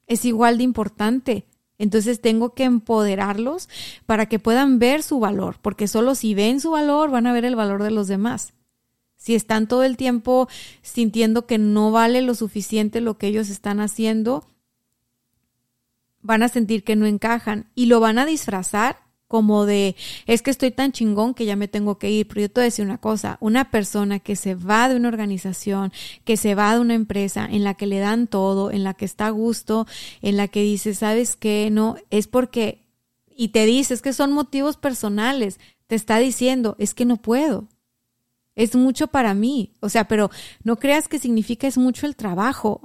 es 0.07 0.25
igual 0.25 0.57
de 0.57 0.63
importante. 0.63 1.45
Entonces 1.77 2.19
tengo 2.19 2.55
que 2.55 2.63
empoderarlos 2.63 3.69
para 4.07 4.25
que 4.25 4.39
puedan 4.39 4.79
ver 4.79 5.03
su 5.03 5.19
valor, 5.19 5.59
porque 5.61 5.87
solo 5.87 6.15
si 6.15 6.33
ven 6.33 6.59
su 6.59 6.71
valor 6.71 7.11
van 7.11 7.27
a 7.27 7.33
ver 7.33 7.45
el 7.45 7.55
valor 7.55 7.83
de 7.83 7.91
los 7.91 8.07
demás. 8.07 8.55
Si 9.15 9.35
están 9.35 9.67
todo 9.67 9.83
el 9.83 9.95
tiempo 9.95 10.49
sintiendo 10.81 11.45
que 11.45 11.59
no 11.59 11.91
vale 11.91 12.23
lo 12.23 12.33
suficiente 12.33 12.99
lo 12.99 13.19
que 13.19 13.27
ellos 13.27 13.49
están 13.49 13.79
haciendo, 13.79 14.47
van 16.23 16.41
a 16.41 16.49
sentir 16.49 16.83
que 16.83 16.95
no 16.95 17.05
encajan 17.05 17.69
y 17.75 17.85
lo 17.85 17.99
van 17.99 18.17
a 18.17 18.25
disfrazar 18.25 19.06
como 19.27 19.65
de, 19.65 19.95
es 20.25 20.41
que 20.41 20.51
estoy 20.51 20.71
tan 20.71 20.91
chingón 20.91 21.33
que 21.33 21.45
ya 21.45 21.55
me 21.55 21.67
tengo 21.67 21.97
que 21.97 22.09
ir. 22.09 22.27
Pero 22.27 22.41
yo 22.41 22.49
te 22.49 22.61
voy 22.61 22.63
a 22.63 22.65
decir 22.65 22.85
una 22.85 22.97
cosa, 22.97 23.37
una 23.41 23.71
persona 23.71 24.19
que 24.19 24.35
se 24.35 24.55
va 24.55 24.89
de 24.89 24.95
una 24.95 25.09
organización, 25.09 25.91
que 26.23 26.37
se 26.37 26.55
va 26.55 26.73
de 26.73 26.79
una 26.79 26.93
empresa 26.93 27.47
en 27.49 27.63
la 27.63 27.73
que 27.73 27.87
le 27.87 27.99
dan 27.99 28.27
todo, 28.27 28.71
en 28.71 28.83
la 28.83 28.93
que 28.93 29.05
está 29.05 29.27
a 29.27 29.31
gusto, 29.31 29.87
en 30.21 30.37
la 30.37 30.47
que 30.47 30.61
dice, 30.61 30.93
¿sabes 30.93 31.35
qué? 31.35 31.69
No, 31.71 31.97
es 32.09 32.27
porque, 32.27 32.85
y 33.35 33.49
te 33.49 33.65
dice, 33.65 33.93
es 33.93 34.01
que 34.01 34.13
son 34.13 34.31
motivos 34.31 34.77
personales, 34.77 35.59
te 35.87 35.95
está 35.95 36.17
diciendo, 36.17 36.75
es 36.79 36.93
que 36.93 37.05
no 37.05 37.17
puedo. 37.17 37.67
Es 38.55 38.75
mucho 38.75 39.07
para 39.07 39.35
mí. 39.35 39.75
O 39.81 39.89
sea, 39.89 40.07
pero 40.07 40.31
no 40.63 40.77
creas 40.77 41.07
que 41.07 41.19
significa 41.19 41.67
es 41.67 41.77
mucho 41.77 42.07
el 42.07 42.15
trabajo 42.15 42.81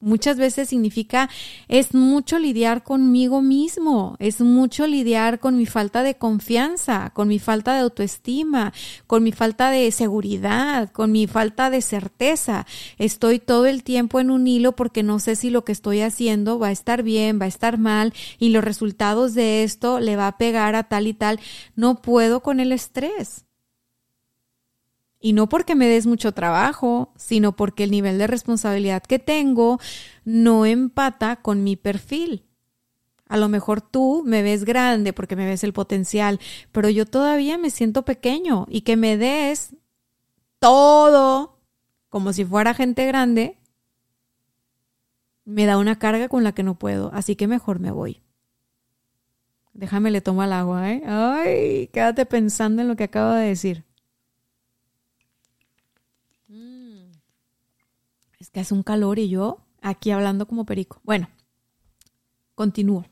muchas 0.00 0.36
veces 0.36 0.68
significa 0.68 1.28
es 1.68 1.94
mucho 1.94 2.38
lidiar 2.38 2.82
conmigo 2.82 3.42
mismo, 3.42 4.16
es 4.18 4.40
mucho 4.40 4.86
lidiar 4.86 5.38
con 5.38 5.56
mi 5.56 5.66
falta 5.66 6.02
de 6.02 6.16
confianza, 6.16 7.10
con 7.14 7.28
mi 7.28 7.38
falta 7.38 7.74
de 7.74 7.80
autoestima, 7.80 8.72
con 9.06 9.22
mi 9.22 9.32
falta 9.32 9.70
de 9.70 9.90
seguridad, 9.92 10.90
con 10.90 11.12
mi 11.12 11.26
falta 11.26 11.70
de 11.70 11.82
certeza. 11.82 12.66
Estoy 12.98 13.38
todo 13.38 13.66
el 13.66 13.82
tiempo 13.82 14.20
en 14.20 14.30
un 14.30 14.46
hilo 14.46 14.72
porque 14.72 15.02
no 15.02 15.18
sé 15.18 15.36
si 15.36 15.50
lo 15.50 15.64
que 15.64 15.72
estoy 15.72 16.00
haciendo 16.00 16.58
va 16.58 16.68
a 16.68 16.72
estar 16.72 17.02
bien, 17.02 17.40
va 17.40 17.44
a 17.44 17.48
estar 17.48 17.78
mal 17.78 18.12
y 18.38 18.48
los 18.48 18.64
resultados 18.64 19.34
de 19.34 19.62
esto 19.62 20.00
le 20.00 20.16
va 20.16 20.26
a 20.26 20.38
pegar 20.38 20.74
a 20.74 20.84
tal 20.84 21.06
y 21.06 21.14
tal. 21.14 21.40
No 21.76 22.02
puedo 22.02 22.40
con 22.40 22.60
el 22.60 22.72
estrés. 22.72 23.44
Y 25.20 25.34
no 25.34 25.48
porque 25.48 25.74
me 25.74 25.86
des 25.86 26.06
mucho 26.06 26.32
trabajo, 26.32 27.12
sino 27.16 27.54
porque 27.54 27.84
el 27.84 27.90
nivel 27.90 28.18
de 28.18 28.26
responsabilidad 28.26 29.02
que 29.02 29.18
tengo 29.18 29.78
no 30.24 30.64
empata 30.64 31.36
con 31.36 31.62
mi 31.62 31.76
perfil. 31.76 32.46
A 33.28 33.36
lo 33.36 33.48
mejor 33.48 33.80
tú 33.80 34.24
me 34.26 34.42
ves 34.42 34.64
grande 34.64 35.12
porque 35.12 35.36
me 35.36 35.46
ves 35.46 35.62
el 35.62 35.72
potencial, 35.72 36.40
pero 36.72 36.88
yo 36.88 37.06
todavía 37.06 37.58
me 37.58 37.70
siento 37.70 38.04
pequeño 38.04 38.66
y 38.68 38.80
que 38.80 38.96
me 38.96 39.16
des 39.16 39.76
todo 40.58 41.60
como 42.08 42.32
si 42.32 42.44
fuera 42.44 42.74
gente 42.74 43.06
grande, 43.06 43.56
me 45.44 45.64
da 45.64 45.78
una 45.78 45.98
carga 45.98 46.28
con 46.28 46.44
la 46.44 46.52
que 46.52 46.62
no 46.62 46.78
puedo, 46.78 47.10
así 47.14 47.36
que 47.36 47.46
mejor 47.46 47.78
me 47.78 47.90
voy. 47.90 48.20
Déjame 49.72 50.10
le 50.10 50.20
tomo 50.20 50.42
el 50.42 50.52
agua, 50.52 50.90
¿eh? 50.90 51.02
Ay, 51.06 51.88
quédate 51.92 52.26
pensando 52.26 52.82
en 52.82 52.88
lo 52.88 52.96
que 52.96 53.04
acabo 53.04 53.32
de 53.32 53.46
decir. 53.46 53.84
Que 58.52 58.60
hace 58.60 58.74
un 58.74 58.82
calor 58.82 59.18
y 59.18 59.28
yo 59.28 59.66
aquí 59.80 60.10
hablando 60.10 60.46
como 60.46 60.64
perico. 60.64 61.00
Bueno, 61.04 61.28
continúo. 62.54 63.06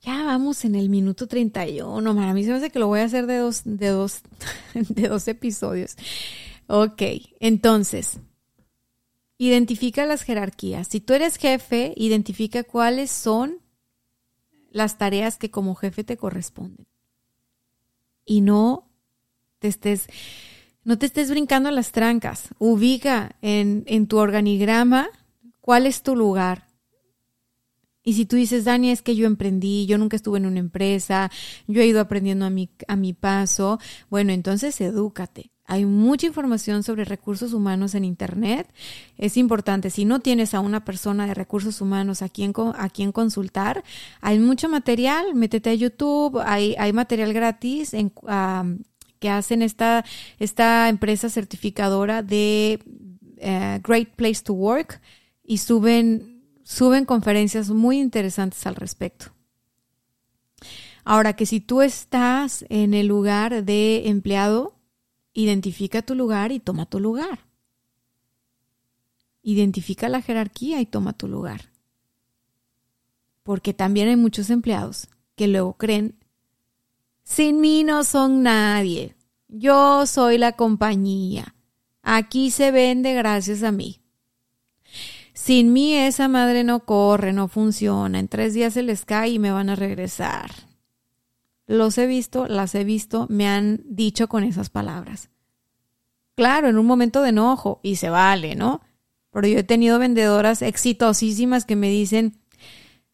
Ya 0.00 0.24
vamos 0.24 0.64
en 0.64 0.74
el 0.74 0.88
minuto 0.88 1.26
31. 1.26 2.14
Para 2.14 2.32
mí 2.32 2.44
se 2.44 2.50
me 2.50 2.56
hace 2.56 2.70
que 2.70 2.78
lo 2.78 2.86
voy 2.86 3.00
a 3.00 3.04
hacer 3.04 3.26
de 3.26 3.38
dos, 3.38 3.62
de 3.64 3.88
dos, 3.88 4.22
de 4.74 5.08
dos 5.08 5.28
episodios. 5.28 5.96
Ok, 6.66 7.02
entonces, 7.40 8.20
identifica 9.38 10.06
las 10.06 10.22
jerarquías. 10.22 10.88
Si 10.88 11.00
tú 11.00 11.14
eres 11.14 11.36
jefe, 11.36 11.94
identifica 11.96 12.62
cuáles 12.62 13.10
son 13.10 13.58
las 14.70 14.98
tareas 14.98 15.38
que 15.38 15.50
como 15.50 15.74
jefe 15.74 16.04
te 16.04 16.16
corresponden. 16.16 16.86
Y 18.24 18.42
no 18.42 18.90
te 19.58 19.68
estés 19.68 20.08
no 20.88 20.96
te 20.96 21.04
estés 21.04 21.28
brincando 21.28 21.70
las 21.70 21.92
trancas. 21.92 22.48
Ubica 22.58 23.36
en, 23.42 23.84
en 23.88 24.06
tu 24.06 24.16
organigrama 24.16 25.10
cuál 25.60 25.84
es 25.84 26.02
tu 26.02 26.16
lugar. 26.16 26.66
Y 28.02 28.14
si 28.14 28.24
tú 28.24 28.36
dices, 28.36 28.64
Dani, 28.64 28.90
es 28.90 29.02
que 29.02 29.14
yo 29.14 29.26
emprendí, 29.26 29.84
yo 29.84 29.98
nunca 29.98 30.16
estuve 30.16 30.38
en 30.38 30.46
una 30.46 30.60
empresa, 30.60 31.30
yo 31.66 31.82
he 31.82 31.86
ido 31.86 32.00
aprendiendo 32.00 32.46
a 32.46 32.50
mi, 32.50 32.70
a 32.88 32.96
mi 32.96 33.12
paso, 33.12 33.78
bueno, 34.08 34.32
entonces 34.32 34.80
edúcate. 34.80 35.50
Hay 35.66 35.84
mucha 35.84 36.26
información 36.26 36.82
sobre 36.82 37.04
recursos 37.04 37.52
humanos 37.52 37.94
en 37.94 38.06
Internet. 38.06 38.66
Es 39.18 39.36
importante, 39.36 39.90
si 39.90 40.06
no 40.06 40.20
tienes 40.20 40.54
a 40.54 40.60
una 40.60 40.86
persona 40.86 41.26
de 41.26 41.34
recursos 41.34 41.82
humanos 41.82 42.22
a 42.22 42.30
quien, 42.30 42.54
a 42.56 42.88
consultar, 43.12 43.84
hay 44.22 44.38
mucho 44.38 44.70
material, 44.70 45.34
métete 45.34 45.68
a 45.68 45.74
YouTube, 45.74 46.40
hay, 46.42 46.74
hay 46.78 46.94
material 46.94 47.34
gratis 47.34 47.92
en, 47.92 48.10
que 49.18 49.30
hacen 49.30 49.62
esta, 49.62 50.04
esta 50.38 50.88
empresa 50.88 51.28
certificadora 51.28 52.22
de 52.22 52.80
eh, 53.38 53.80
Great 53.82 54.10
Place 54.16 54.42
to 54.42 54.52
Work 54.52 55.00
y 55.44 55.58
suben, 55.58 56.44
suben 56.64 57.04
conferencias 57.04 57.70
muy 57.70 57.98
interesantes 57.98 58.66
al 58.66 58.74
respecto. 58.74 59.32
Ahora 61.04 61.34
que 61.34 61.46
si 61.46 61.60
tú 61.60 61.80
estás 61.80 62.66
en 62.68 62.92
el 62.92 63.06
lugar 63.06 63.64
de 63.64 64.08
empleado, 64.08 64.78
identifica 65.32 66.02
tu 66.02 66.14
lugar 66.14 66.52
y 66.52 66.60
toma 66.60 66.84
tu 66.84 67.00
lugar. 67.00 67.46
Identifica 69.42 70.08
la 70.08 70.20
jerarquía 70.20 70.80
y 70.80 70.86
toma 70.86 71.14
tu 71.14 71.28
lugar. 71.28 71.70
Porque 73.42 73.72
también 73.72 74.08
hay 74.08 74.16
muchos 74.16 74.50
empleados 74.50 75.08
que 75.34 75.48
luego 75.48 75.78
creen 75.78 76.17
sin 77.28 77.60
mí 77.60 77.84
no 77.84 78.04
son 78.04 78.42
nadie. 78.42 79.14
Yo 79.48 80.06
soy 80.06 80.38
la 80.38 80.52
compañía. 80.52 81.54
Aquí 82.02 82.50
se 82.50 82.70
vende 82.70 83.12
gracias 83.12 83.62
a 83.62 83.70
mí. 83.70 84.00
Sin 85.34 85.74
mí 85.74 85.94
esa 85.94 86.26
madre 86.26 86.64
no 86.64 86.80
corre, 86.80 87.34
no 87.34 87.46
funciona. 87.46 88.18
En 88.18 88.28
tres 88.28 88.54
días 88.54 88.72
se 88.72 88.82
les 88.82 89.04
cae 89.04 89.28
y 89.28 89.38
me 89.38 89.52
van 89.52 89.68
a 89.68 89.76
regresar. 89.76 90.50
Los 91.66 91.98
he 91.98 92.06
visto, 92.06 92.46
las 92.46 92.74
he 92.74 92.82
visto, 92.82 93.26
me 93.28 93.46
han 93.46 93.82
dicho 93.84 94.28
con 94.28 94.42
esas 94.42 94.70
palabras. 94.70 95.28
Claro, 96.34 96.68
en 96.68 96.78
un 96.78 96.86
momento 96.86 97.20
de 97.20 97.28
enojo, 97.28 97.78
y 97.82 97.96
se 97.96 98.08
vale, 98.08 98.56
¿no? 98.56 98.80
Pero 99.30 99.46
yo 99.48 99.58
he 99.58 99.64
tenido 99.64 99.98
vendedoras 99.98 100.62
exitosísimas 100.62 101.66
que 101.66 101.76
me 101.76 101.90
dicen, 101.90 102.38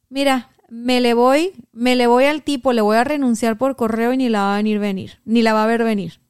mira, 0.08 0.53
me 0.74 1.00
le 1.00 1.14
voy, 1.14 1.52
me 1.72 1.94
le 1.94 2.08
voy 2.08 2.24
al 2.24 2.42
tipo, 2.42 2.72
le 2.72 2.80
voy 2.80 2.96
a 2.96 3.04
renunciar 3.04 3.56
por 3.56 3.76
correo 3.76 4.12
y 4.12 4.16
ni 4.16 4.28
la 4.28 4.40
va 4.40 4.54
a 4.54 4.56
venir 4.56 4.80
venir, 4.80 5.20
ni 5.24 5.40
la 5.40 5.52
va 5.52 5.62
a 5.62 5.68
ver 5.68 5.84
venir. 5.84 6.20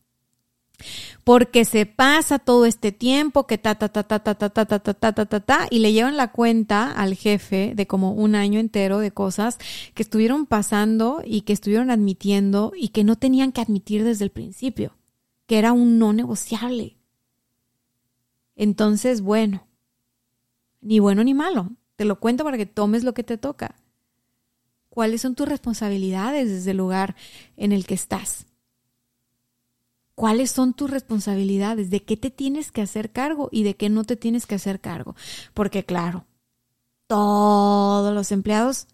Porque 1.24 1.64
se 1.64 1.86
pasa 1.86 2.38
todo 2.38 2.66
este 2.66 2.92
tiempo 2.92 3.47
que 3.47 3.57
ta 3.57 3.76
ta 3.76 3.88
ta 3.88 4.03
ta 4.03 4.18
ta 4.18 4.34
ta 4.34 4.51
ta 4.51 4.64
ta 4.66 4.78
ta 4.78 4.95
ta 4.95 5.12
ta 5.12 5.24
ta 5.24 5.40
ta 5.40 5.66
y 5.70 5.78
le 5.78 5.95
llevan 5.95 6.18
la 6.18 6.30
cuenta 6.30 6.92
al 6.92 7.14
jefe 7.14 7.72
de 7.74 7.86
como 7.86 8.12
un 8.12 8.34
año 8.34 8.61
entero 8.61 8.99
de 8.99 9.12
cosas 9.12 9.57
que 9.95 10.03
estuvieron 10.03 10.45
pasando 10.45 11.22
y 11.24 11.42
que 11.42 11.55
estuvieron 11.55 11.90
admitiendo 11.90 12.72
y 12.76 12.88
que 12.88 13.03
no 13.03 13.16
tenían 13.16 13.51
que 13.51 13.62
admitir 13.62 14.05
desde 14.05 14.24
el 14.24 14.30
principio. 14.30 14.95
que 15.47 15.59
era 15.59 15.72
un 15.72 15.99
no 15.99 16.12
negociable. 16.12 16.97
Entonces, 18.57 19.20
bueno, 19.20 19.66
ni 20.80 21.01
bueno 21.01 21.22
ni 21.24 21.34
malo, 21.34 21.70
te 21.97 22.05
lo 22.05 22.18
cuento 22.20 22.45
para 22.45 22.57
que 22.57 22.66
tomes 22.66 23.05
lo 23.05 23.12
que 23.14 23.24
te 23.24 23.36
toca. 23.36 23.76
¿Cuáles 24.95 25.22
son 25.22 25.34
tus 25.34 25.49
responsabilidades 25.49 26.49
desde 26.49 26.70
el 26.70 26.76
lugar 26.76 27.16
en 27.57 27.72
el 27.72 27.84
que 27.84 27.95
estás? 27.95 28.47
¿Cuáles 30.14 30.53
son 30.53 30.72
tus 30.72 30.88
responsabilidades? 30.88 31.90
¿De 31.90 32.05
qué 32.05 32.16
te 32.16 32.30
tienes 32.30 32.70
que 32.70 32.80
hacer 32.80 33.11
cargo 33.11 33.49
y 33.51 33.64
de 33.64 33.74
qué 33.74 33.88
no 33.88 34.05
te 34.05 34.14
tienes 34.14 34.47
que 34.47 34.55
hacer 34.55 34.80
cargo? 34.80 35.16
Porque 35.53 35.84
claro, 35.84 36.26
todos 37.09 38.14
los 38.14 38.30
empleados, 38.30 38.86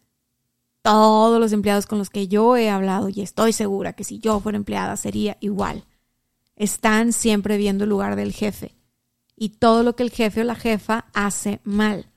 todos 0.80 1.38
los 1.38 1.52
empleados 1.52 1.84
con 1.84 1.98
los 1.98 2.08
que 2.08 2.28
yo 2.28 2.56
he 2.56 2.70
hablado 2.70 3.10
y 3.10 3.20
estoy 3.20 3.52
segura 3.52 3.92
que 3.92 4.04
si 4.04 4.20
yo 4.20 4.40
fuera 4.40 4.56
empleada 4.56 4.96
sería 4.96 5.36
igual, 5.40 5.84
están 6.56 7.12
siempre 7.12 7.58
viendo 7.58 7.84
el 7.84 7.90
lugar 7.90 8.16
del 8.16 8.32
jefe 8.32 8.74
y 9.36 9.50
todo 9.50 9.82
lo 9.82 9.96
que 9.96 10.04
el 10.04 10.10
jefe 10.10 10.40
o 10.40 10.44
la 10.44 10.54
jefa 10.54 11.10
hace 11.12 11.60
mal. 11.62 12.10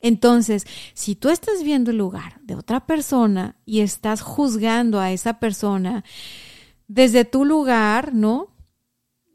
Entonces, 0.00 0.64
si 0.94 1.16
tú 1.16 1.28
estás 1.28 1.62
viendo 1.62 1.90
el 1.90 1.98
lugar 1.98 2.40
de 2.42 2.54
otra 2.54 2.86
persona 2.86 3.56
y 3.64 3.80
estás 3.80 4.20
juzgando 4.20 5.00
a 5.00 5.10
esa 5.10 5.40
persona 5.40 6.04
desde 6.86 7.24
tu 7.24 7.44
lugar, 7.44 8.14
¿no? 8.14 8.54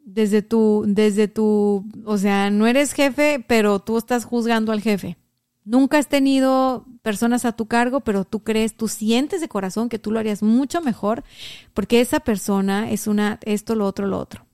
Desde 0.06 0.42
tu, 0.42 0.84
desde 0.88 1.28
tu, 1.28 1.86
o 2.06 2.18
sea, 2.18 2.50
no 2.50 2.68
eres 2.68 2.94
jefe, 2.94 3.44
pero 3.48 3.80
tú 3.80 3.98
estás 3.98 4.26
juzgando 4.26 4.72
al 4.72 4.82
jefe. 4.82 5.18
Nunca 5.66 5.98
has 5.98 6.10
tenido 6.10 6.86
personas 7.02 7.46
a 7.46 7.54
tu 7.54 7.68
cargo, 7.68 8.02
pero 8.02 8.26
tú 8.26 8.44
crees, 8.44 8.76
tú 8.76 8.90
sientes 8.90 9.40
de 9.40 9.48
corazón 9.48 9.88
que 9.88 10.00
tú 10.00 10.12
lo 10.12 10.20
harías 10.20 10.44
mucho 10.44 10.82
mejor 10.82 11.24
porque 11.74 12.02
esa 12.02 12.20
persona 12.20 12.92
es 12.92 13.08
una, 13.08 13.40
esto, 13.44 13.76
lo 13.76 13.86
otro, 13.86 14.08
lo 14.08 14.20
otro. 14.20 14.46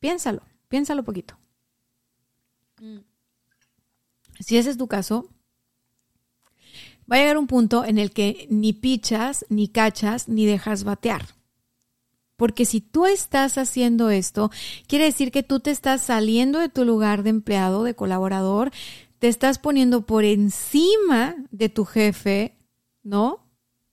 Piénsalo, 0.00 0.42
piénsalo 0.68 1.04
poquito. 1.04 1.38
Mm. 2.80 3.09
Si 4.40 4.56
ese 4.56 4.70
es 4.70 4.76
tu 4.76 4.88
caso, 4.88 5.28
va 7.10 7.16
a 7.16 7.18
llegar 7.18 7.38
un 7.38 7.46
punto 7.46 7.84
en 7.84 7.98
el 7.98 8.10
que 8.10 8.46
ni 8.50 8.72
pichas, 8.72 9.44
ni 9.48 9.68
cachas, 9.68 10.28
ni 10.28 10.46
dejas 10.46 10.84
batear. 10.84 11.26
Porque 12.36 12.64
si 12.64 12.80
tú 12.80 13.04
estás 13.04 13.58
haciendo 13.58 14.08
esto, 14.08 14.50
quiere 14.86 15.04
decir 15.04 15.30
que 15.30 15.42
tú 15.42 15.60
te 15.60 15.70
estás 15.70 16.00
saliendo 16.00 16.58
de 16.58 16.70
tu 16.70 16.86
lugar 16.86 17.22
de 17.22 17.30
empleado, 17.30 17.84
de 17.84 17.94
colaborador, 17.94 18.70
te 19.18 19.28
estás 19.28 19.58
poniendo 19.58 20.06
por 20.06 20.24
encima 20.24 21.36
de 21.50 21.68
tu 21.68 21.84
jefe, 21.84 22.56
¿no? 23.02 23.49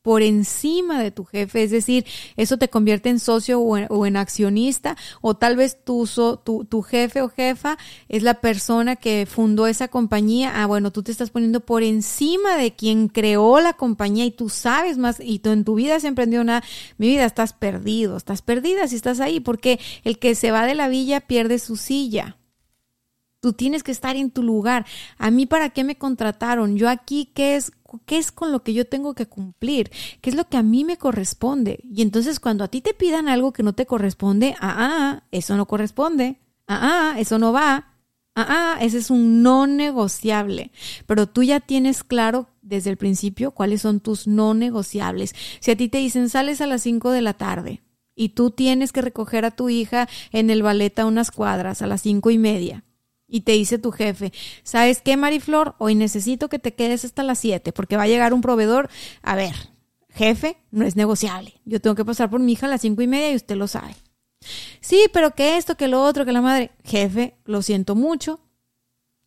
Por 0.07 0.21
encima 0.21 1.03
de 1.03 1.11
tu 1.11 1.25
jefe, 1.25 1.63
es 1.63 1.69
decir, 1.69 2.05
eso 2.37 2.55
te 2.57 2.69
convierte 2.69 3.09
en 3.09 3.19
socio 3.19 3.59
o 3.59 4.05
en, 4.05 4.15
accionista, 4.15 4.95
o 5.19 5.35
tal 5.35 5.57
vez 5.57 5.83
tu, 5.83 6.07
tu, 6.45 6.63
tu, 6.63 6.81
jefe 6.81 7.21
o 7.21 7.27
jefa 7.27 7.77
es 8.07 8.23
la 8.23 8.35
persona 8.35 8.95
que 8.95 9.25
fundó 9.29 9.67
esa 9.67 9.89
compañía, 9.89 10.63
ah, 10.63 10.65
bueno, 10.65 10.93
tú 10.93 11.03
te 11.03 11.11
estás 11.11 11.29
poniendo 11.29 11.59
por 11.59 11.83
encima 11.83 12.55
de 12.55 12.73
quien 12.73 13.09
creó 13.09 13.59
la 13.59 13.73
compañía 13.73 14.23
y 14.23 14.31
tú 14.31 14.47
sabes 14.47 14.97
más, 14.97 15.17
y 15.19 15.39
tú 15.39 15.49
en 15.49 15.65
tu 15.65 15.75
vida 15.75 15.97
has 15.97 16.05
emprendido 16.05 16.41
una, 16.41 16.63
mi 16.97 17.09
vida 17.09 17.25
estás 17.25 17.51
perdido, 17.51 18.15
estás 18.15 18.41
perdida 18.41 18.87
si 18.87 18.95
estás 18.95 19.19
ahí, 19.19 19.41
porque 19.41 19.77
el 20.05 20.19
que 20.19 20.35
se 20.35 20.51
va 20.51 20.65
de 20.65 20.75
la 20.75 20.87
villa 20.87 21.19
pierde 21.19 21.59
su 21.59 21.75
silla. 21.75 22.37
Tú 23.39 23.53
tienes 23.53 23.83
que 23.83 23.91
estar 23.91 24.15
en 24.15 24.31
tu 24.31 24.41
lugar. 24.41 24.85
A 25.17 25.29
mí, 25.29 25.45
¿para 25.45 25.69
qué 25.69 25.83
me 25.83 25.97
contrataron? 25.97 26.75
Yo 26.75 26.89
aquí, 26.89 27.31
¿qué 27.35 27.55
es, 27.55 27.71
qué 28.05 28.17
es 28.17 28.31
con 28.31 28.51
lo 28.51 28.63
que 28.63 28.73
yo 28.73 28.85
tengo 28.85 29.13
que 29.13 29.27
cumplir? 29.27 29.91
¿Qué 30.21 30.31
es 30.31 30.35
lo 30.35 30.49
que 30.49 30.57
a 30.57 30.63
mí 30.63 30.83
me 30.83 30.97
corresponde? 30.97 31.79
Y 31.83 32.01
entonces 32.01 32.39
cuando 32.39 32.63
a 32.63 32.67
ti 32.67 32.81
te 32.81 32.93
pidan 32.93 33.29
algo 33.29 33.53
que 33.53 33.63
no 33.63 33.73
te 33.73 33.85
corresponde, 33.85 34.55
ah, 34.59 34.75
ah, 34.77 35.23
eso 35.31 35.55
no 35.55 35.67
corresponde. 35.67 36.39
Ah, 36.67 37.13
ah, 37.13 37.19
eso 37.19 37.37
no 37.37 37.53
va. 37.53 37.93
Ah, 38.35 38.75
ah, 38.77 38.77
ese 38.81 38.97
es 38.97 39.11
un 39.11 39.43
no 39.43 39.67
negociable. 39.67 40.71
Pero 41.05 41.27
tú 41.27 41.43
ya 41.43 41.59
tienes 41.59 42.03
claro 42.03 42.49
desde 42.61 42.89
el 42.89 42.97
principio 42.97 43.51
cuáles 43.51 43.81
son 43.81 43.99
tus 43.99 44.27
no 44.27 44.53
negociables. 44.55 45.35
Si 45.59 45.71
a 45.71 45.77
ti 45.77 45.89
te 45.89 45.99
dicen 45.99 46.29
sales 46.29 46.59
a 46.61 46.67
las 46.67 46.81
5 46.81 47.11
de 47.11 47.21
la 47.21 47.33
tarde 47.33 47.81
y 48.15 48.29
tú 48.29 48.51
tienes 48.51 48.91
que 48.91 49.01
recoger 49.01 49.45
a 49.45 49.51
tu 49.51 49.69
hija 49.69 50.09
en 50.31 50.49
el 50.49 50.63
ballet 50.63 50.97
a 50.99 51.05
unas 51.05 51.31
cuadras 51.31 51.81
a 51.81 51.87
las 51.87 52.01
cinco 52.01 52.31
y 52.31 52.37
media 52.37 52.83
y 53.27 53.41
te 53.41 53.51
dice 53.51 53.77
tu 53.77 53.91
jefe, 53.91 54.31
¿sabes 54.63 55.01
qué, 55.01 55.17
Mariflor? 55.17 55.75
Hoy 55.79 55.95
necesito 55.95 56.47
que 56.47 56.59
te 56.59 56.73
quedes 56.73 57.03
hasta 57.03 57.23
las 57.23 57.39
7 57.39 57.73
porque 57.73 57.97
va 57.97 58.03
a 58.03 58.07
llegar 58.07 58.33
un 58.33 58.41
proveedor. 58.41 58.89
A 59.21 59.35
ver, 59.35 59.53
jefe, 60.09 60.57
no 60.71 60.85
es 60.85 60.95
negociable. 60.95 61.59
Yo 61.65 61.81
tengo 61.81 61.95
que 61.95 62.05
pasar 62.05 62.29
por 62.29 62.39
mi 62.39 62.53
hija 62.53 62.67
a 62.67 62.69
las 62.69 62.81
cinco 62.81 63.01
y 63.01 63.07
media 63.07 63.31
y 63.31 63.35
usted 63.35 63.55
lo 63.55 63.67
sabe. 63.67 63.95
Sí, 64.79 65.05
pero 65.11 65.35
que 65.35 65.57
esto, 65.57 65.75
que 65.75 65.87
lo 65.87 66.03
otro, 66.03 66.25
que 66.25 66.31
la 66.31 66.41
madre. 66.41 66.71
Jefe, 66.85 67.35
lo 67.45 67.61
siento 67.61 67.95
mucho. 67.95 68.39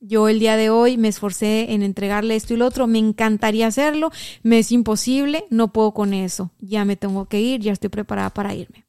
Yo 0.01 0.28
el 0.28 0.38
día 0.38 0.57
de 0.57 0.70
hoy 0.70 0.96
me 0.96 1.09
esforcé 1.09 1.72
en 1.72 1.82
entregarle 1.82 2.34
esto 2.34 2.55
y 2.55 2.57
lo 2.57 2.66
otro. 2.66 2.86
Me 2.86 2.98
encantaría 2.98 3.66
hacerlo. 3.66 4.11
Me 4.42 4.61
es 4.61 4.72
imposible. 4.72 5.44
No 5.51 5.72
puedo 5.72 5.92
con 5.92 6.14
eso. 6.14 6.51
Ya 6.59 6.86
me 6.86 6.96
tengo 6.96 7.26
que 7.26 7.40
ir. 7.40 7.61
Ya 7.61 7.72
estoy 7.72 7.90
preparada 7.90 8.30
para 8.30 8.55
irme. 8.55 8.86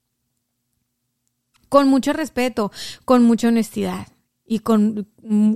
Con 1.68 1.90
mucho 1.90 2.14
respeto, 2.14 2.72
con 3.04 3.24
mucha 3.24 3.50
honestidad 3.50 4.08
y 4.52 4.60
con, 4.60 5.08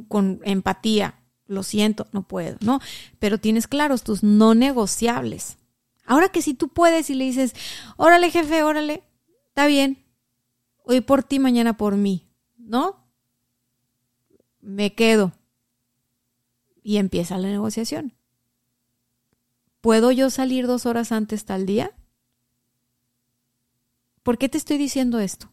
con 0.07 0.39
empatía. 0.45 1.19
Lo 1.47 1.63
siento, 1.63 2.07
no 2.13 2.25
puedo, 2.25 2.55
¿no? 2.61 2.79
Pero 3.19 3.37
tienes 3.41 3.67
claros 3.67 4.03
tus 4.03 4.23
no 4.23 4.55
negociables. 4.55 5.57
Ahora 6.05 6.29
que 6.29 6.41
si 6.41 6.53
tú 6.53 6.69
puedes 6.69 7.09
y 7.09 7.13
le 7.13 7.25
dices, 7.25 7.53
órale 7.97 8.31
jefe, 8.31 8.63
órale, 8.63 9.03
está 9.49 9.67
bien, 9.67 10.05
hoy 10.85 11.01
por 11.01 11.23
ti, 11.23 11.39
mañana 11.39 11.75
por 11.75 11.97
mí, 11.97 12.29
¿no? 12.57 13.05
Me 14.61 14.93
quedo. 14.93 15.33
Y 16.81 16.95
empieza 16.95 17.37
la 17.37 17.49
negociación. 17.49 18.13
¿Puedo 19.81 20.13
yo 20.13 20.29
salir 20.29 20.67
dos 20.67 20.85
horas 20.85 21.11
antes 21.11 21.43
tal 21.43 21.65
día? 21.65 21.91
¿Por 24.23 24.37
qué 24.37 24.47
te 24.47 24.57
estoy 24.57 24.77
diciendo 24.77 25.19
esto? 25.19 25.51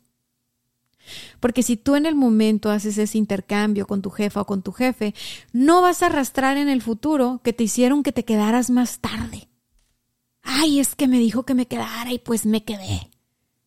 Porque 1.40 1.62
si 1.62 1.76
tú 1.76 1.96
en 1.96 2.06
el 2.06 2.14
momento 2.14 2.70
haces 2.70 2.98
ese 2.98 3.18
intercambio 3.18 3.86
con 3.86 4.02
tu 4.02 4.10
jefa 4.10 4.42
o 4.42 4.46
con 4.46 4.62
tu 4.62 4.72
jefe, 4.72 5.14
no 5.52 5.82
vas 5.82 6.02
a 6.02 6.06
arrastrar 6.06 6.56
en 6.56 6.68
el 6.68 6.82
futuro 6.82 7.40
que 7.42 7.52
te 7.52 7.64
hicieron 7.64 8.02
que 8.02 8.12
te 8.12 8.24
quedaras 8.24 8.70
más 8.70 9.00
tarde. 9.00 9.48
Ay, 10.42 10.80
es 10.80 10.94
que 10.94 11.08
me 11.08 11.18
dijo 11.18 11.44
que 11.44 11.54
me 11.54 11.66
quedara 11.66 12.12
y 12.12 12.18
pues 12.18 12.46
me 12.46 12.64
quedé. 12.64 13.10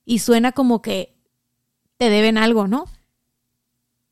Y 0.04 0.20
suena 0.20 0.52
como 0.52 0.82
que 0.82 1.16
te 1.98 2.10
deben 2.10 2.38
algo, 2.38 2.68
¿no? 2.68 2.86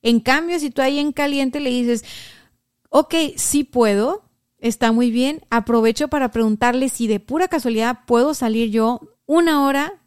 En 0.02 0.20
cambio, 0.20 0.60
si 0.60 0.70
tú 0.70 0.82
ahí 0.82 1.00
en 1.00 1.12
caliente 1.12 1.60
le 1.60 1.70
dices, 1.70 2.04
ok, 2.90 3.16
sí 3.38 3.64
puedo, 3.64 4.24
está 4.58 4.92
muy 4.92 5.12
bien, 5.12 5.42
aprovecho 5.50 6.08
para 6.10 6.32
preguntarle 6.32 6.90
si 6.90 7.08
de 7.08 7.20
pura 7.20 7.48
casualidad 7.48 8.00
puedo 8.06 8.34
salir 8.34 8.70
yo 8.70 9.02
una 9.26 9.66
hora 9.66 10.02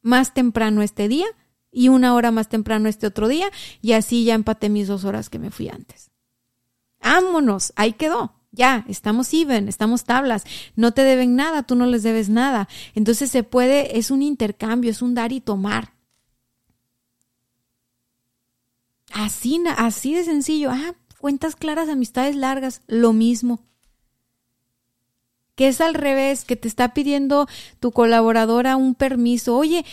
más 0.00 0.34
temprano 0.34 0.82
este 0.82 1.08
día 1.08 1.26
y 1.72 1.88
una 1.88 2.14
hora 2.14 2.30
más 2.30 2.48
temprano 2.48 2.88
este 2.88 3.06
otro 3.06 3.26
día 3.26 3.50
y 3.80 3.92
así 3.92 4.24
ya 4.24 4.34
empaté 4.34 4.68
mis 4.68 4.86
dos 4.86 5.04
horas 5.04 5.30
que 5.30 5.38
me 5.38 5.50
fui 5.50 5.68
antes. 5.68 6.10
Vámonos, 7.02 7.72
ahí 7.74 7.94
quedó. 7.94 8.34
Ya, 8.54 8.84
estamos 8.86 9.32
even, 9.32 9.66
estamos 9.66 10.04
tablas, 10.04 10.44
no 10.76 10.92
te 10.92 11.02
deben 11.04 11.36
nada, 11.36 11.62
tú 11.62 11.74
no 11.74 11.86
les 11.86 12.02
debes 12.02 12.28
nada. 12.28 12.68
Entonces 12.94 13.30
se 13.30 13.44
puede, 13.44 13.98
es 13.98 14.10
un 14.10 14.20
intercambio, 14.20 14.90
es 14.90 15.00
un 15.00 15.14
dar 15.14 15.32
y 15.32 15.40
tomar. 15.40 15.94
Así, 19.10 19.62
así 19.76 20.14
de 20.14 20.24
sencillo. 20.24 20.70
Ah, 20.70 20.94
cuentas 21.18 21.56
claras, 21.56 21.88
amistades 21.88 22.36
largas, 22.36 22.82
lo 22.86 23.14
mismo. 23.14 23.64
Que 25.54 25.68
es 25.68 25.80
al 25.80 25.94
revés, 25.94 26.44
que 26.44 26.56
te 26.56 26.68
está 26.68 26.92
pidiendo 26.92 27.46
tu 27.80 27.90
colaboradora 27.90 28.76
un 28.76 28.94
permiso. 28.94 29.56
Oye, 29.56 29.86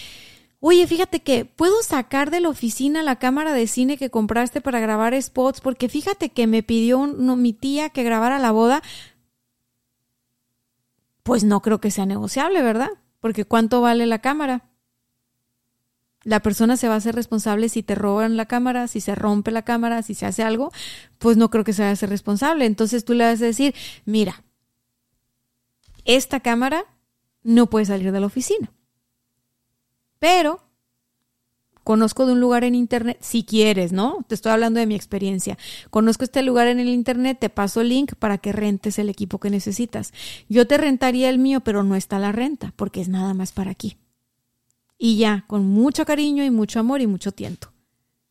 Oye, 0.61 0.85
fíjate 0.87 1.21
que 1.21 1.45
puedo 1.45 1.81
sacar 1.83 2.31
de 2.31 2.41
la 2.41 2.49
oficina 2.49 3.01
la 3.01 3.15
cámara 3.17 3.53
de 3.53 3.65
cine 3.65 3.97
que 3.97 4.09
compraste 4.09 4.59
para 4.59 4.81
grabar 4.81 5.19
spots, 5.21 5.61
porque 5.61 5.87
fíjate 5.87 6.29
que 6.29 6.47
me 6.47 6.63
pidió 6.63 7.07
mi 7.07 7.53
tía 7.53 7.89
que 7.89 8.03
grabara 8.03 8.39
la 8.39 8.51
boda. 8.51 8.83
Pues 11.23 11.45
no 11.45 11.61
creo 11.61 11.79
que 11.79 11.91
sea 11.91 12.05
negociable, 12.05 12.61
¿verdad? 12.61 12.89
Porque 13.21 13.45
¿cuánto 13.45 13.79
vale 13.81 14.05
la 14.05 14.19
cámara? 14.19 14.65
La 16.23 16.41
persona 16.41 16.75
se 16.75 16.89
va 16.89 16.95
a 16.95 16.97
hacer 16.97 17.15
responsable 17.15 17.69
si 17.69 17.81
te 17.81 17.95
roban 17.95 18.35
la 18.35 18.45
cámara, 18.45 18.89
si 18.89 18.99
se 18.99 19.15
rompe 19.15 19.51
la 19.51 19.61
cámara, 19.61 20.03
si 20.03 20.13
se 20.13 20.25
hace 20.25 20.43
algo, 20.43 20.73
pues 21.19 21.37
no 21.37 21.49
creo 21.49 21.63
que 21.63 21.71
se 21.71 21.83
vaya 21.83 21.93
a 21.93 21.95
ser 21.95 22.09
responsable. 22.09 22.65
Entonces 22.65 23.05
tú 23.05 23.13
le 23.13 23.23
vas 23.23 23.41
a 23.41 23.45
decir, 23.45 23.73
mira, 24.03 24.43
esta 26.03 26.41
cámara 26.41 26.83
no 27.43 27.69
puede 27.69 27.85
salir 27.85 28.11
de 28.11 28.19
la 28.19 28.27
oficina 28.27 28.73
pero 30.19 30.61
conozco 31.83 32.27
de 32.27 32.33
un 32.33 32.39
lugar 32.39 32.63
en 32.63 32.75
internet, 32.75 33.17
si 33.19 33.43
quieres, 33.43 33.91
¿no? 33.91 34.23
Te 34.27 34.35
estoy 34.35 34.51
hablando 34.51 34.79
de 34.79 34.85
mi 34.85 34.95
experiencia. 34.95 35.57
Conozco 35.89 36.23
este 36.23 36.43
lugar 36.43 36.67
en 36.67 36.79
el 36.79 36.89
internet, 36.89 37.37
te 37.39 37.49
paso 37.49 37.81
el 37.81 37.89
link 37.89 38.13
para 38.13 38.37
que 38.37 38.51
rentes 38.51 38.99
el 38.99 39.09
equipo 39.09 39.39
que 39.39 39.49
necesitas. 39.49 40.13
Yo 40.49 40.67
te 40.67 40.77
rentaría 40.77 41.29
el 41.29 41.39
mío, 41.39 41.61
pero 41.61 41.83
no 41.83 41.95
está 41.95 42.19
la 42.19 42.31
renta, 42.31 42.73
porque 42.75 43.01
es 43.01 43.09
nada 43.09 43.33
más 43.33 43.53
para 43.53 43.71
aquí. 43.71 43.97
Y 44.99 45.17
ya, 45.17 45.45
con 45.47 45.65
mucho 45.65 46.05
cariño 46.05 46.43
y 46.43 46.51
mucho 46.51 46.79
amor 46.79 47.01
y 47.01 47.07
mucho 47.07 47.31
tiento. 47.31 47.71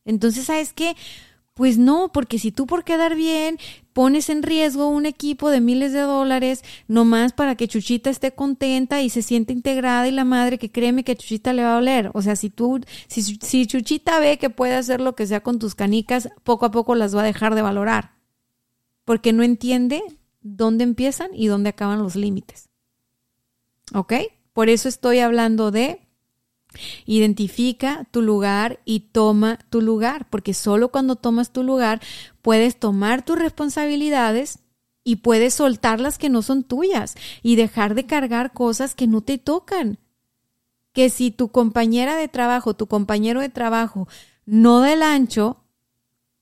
Entonces, 0.05 0.45
¿sabes 0.45 0.71
qué? 0.71 0.95
Pues 1.59 1.77
no, 1.77 2.09
porque 2.13 2.39
si 2.39 2.53
tú 2.53 2.65
por 2.65 2.85
quedar 2.85 3.17
bien 3.17 3.57
pones 3.91 4.29
en 4.29 4.43
riesgo 4.43 4.87
un 4.87 5.05
equipo 5.05 5.49
de 5.49 5.59
miles 5.59 5.91
de 5.91 5.99
dólares 5.99 6.63
nomás 6.87 7.33
para 7.33 7.55
que 7.55 7.67
Chuchita 7.67 8.09
esté 8.09 8.31
contenta 8.33 9.01
y 9.01 9.09
se 9.09 9.21
siente 9.21 9.51
integrada 9.51 10.07
y 10.07 10.11
la 10.11 10.23
madre 10.23 10.57
que 10.57 10.71
créeme 10.71 11.03
que 11.03 11.17
Chuchita 11.17 11.51
le 11.51 11.63
va 11.63 11.73
a 11.73 11.79
oler. 11.79 12.11
O 12.13 12.21
sea, 12.21 12.37
si 12.37 12.49
tú, 12.49 12.79
si, 13.09 13.21
si 13.23 13.67
Chuchita 13.67 14.21
ve 14.21 14.37
que 14.37 14.49
puede 14.49 14.75
hacer 14.75 15.01
lo 15.01 15.15
que 15.15 15.27
sea 15.27 15.41
con 15.41 15.59
tus 15.59 15.75
canicas, 15.75 16.29
poco 16.45 16.65
a 16.65 16.71
poco 16.71 16.95
las 16.95 17.13
va 17.13 17.23
a 17.23 17.25
dejar 17.25 17.55
de 17.55 17.61
valorar. 17.61 18.13
Porque 19.03 19.33
no 19.33 19.43
entiende 19.43 20.01
dónde 20.39 20.85
empiezan 20.85 21.27
y 21.33 21.47
dónde 21.47 21.71
acaban 21.71 22.01
los 22.01 22.15
límites. 22.15 22.69
¿Ok? 23.93 24.13
Por 24.53 24.69
eso 24.69 24.87
estoy 24.87 25.19
hablando 25.19 25.71
de 25.71 26.07
Identifica 27.05 28.07
tu 28.11 28.21
lugar 28.21 28.79
y 28.85 29.01
toma 29.11 29.59
tu 29.69 29.81
lugar, 29.81 30.27
porque 30.29 30.53
solo 30.53 30.89
cuando 30.89 31.15
tomas 31.15 31.51
tu 31.51 31.63
lugar 31.63 31.99
puedes 32.41 32.79
tomar 32.79 33.25
tus 33.25 33.39
responsabilidades 33.39 34.59
y 35.03 35.17
puedes 35.17 35.55
soltar 35.55 35.99
las 35.99 36.17
que 36.17 36.29
no 36.29 36.41
son 36.41 36.63
tuyas 36.63 37.15
y 37.41 37.55
dejar 37.55 37.95
de 37.95 38.05
cargar 38.05 38.53
cosas 38.53 38.93
que 38.93 39.07
no 39.07 39.21
te 39.21 39.37
tocan. 39.37 39.97
Que 40.93 41.09
si 41.09 41.31
tu 41.31 41.49
compañera 41.49 42.15
de 42.15 42.27
trabajo, 42.27 42.75
tu 42.75 42.87
compañero 42.87 43.41
de 43.41 43.49
trabajo 43.49 44.07
no 44.45 44.81
del 44.81 45.03
ancho, 45.03 45.63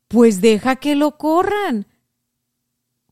pues 0.07 0.41
deja 0.41 0.77
que 0.77 0.95
lo 0.95 1.17
corran. 1.17 1.87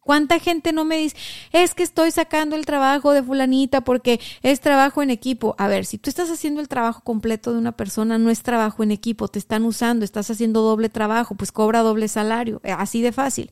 ¿Cuánta 0.06 0.38
gente 0.38 0.72
no 0.72 0.86
me 0.86 0.98
dice, 0.98 1.18
es 1.52 1.74
que 1.74 1.82
estoy 1.82 2.12
sacando 2.12 2.56
el 2.56 2.68
trabajo 2.68 3.12
de 3.12 3.24
fulanita 3.24 3.82
porque 3.82 4.20
es 4.44 4.62
trabajo 4.62 5.02
en 5.02 5.10
equipo? 5.10 5.56
A 5.58 5.68
ver, 5.68 5.84
si 5.84 5.98
tú 5.98 6.12
estás 6.12 6.30
haciendo 6.30 6.62
el 6.62 6.68
trabajo 6.68 7.02
completo 7.04 7.52
de 7.52 7.58
una 7.58 7.72
persona, 7.72 8.20
no 8.20 8.30
es 8.30 8.44
trabajo 8.44 8.84
en 8.84 8.92
equipo, 8.92 9.30
te 9.30 9.40
están 9.40 9.66
usando, 9.66 10.06
estás 10.06 10.30
haciendo 10.30 10.62
doble 10.62 10.90
trabajo, 10.90 11.34
pues 11.34 11.52
cobra 11.52 11.80
doble 11.80 12.08
salario, 12.08 12.62
eh, 12.64 12.72
así 12.72 13.02
de 13.02 13.14
fácil. 13.14 13.52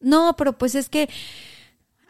No, 0.00 0.36
pero 0.36 0.58
pues 0.58 0.74
es 0.74 0.90
que, 0.90 1.08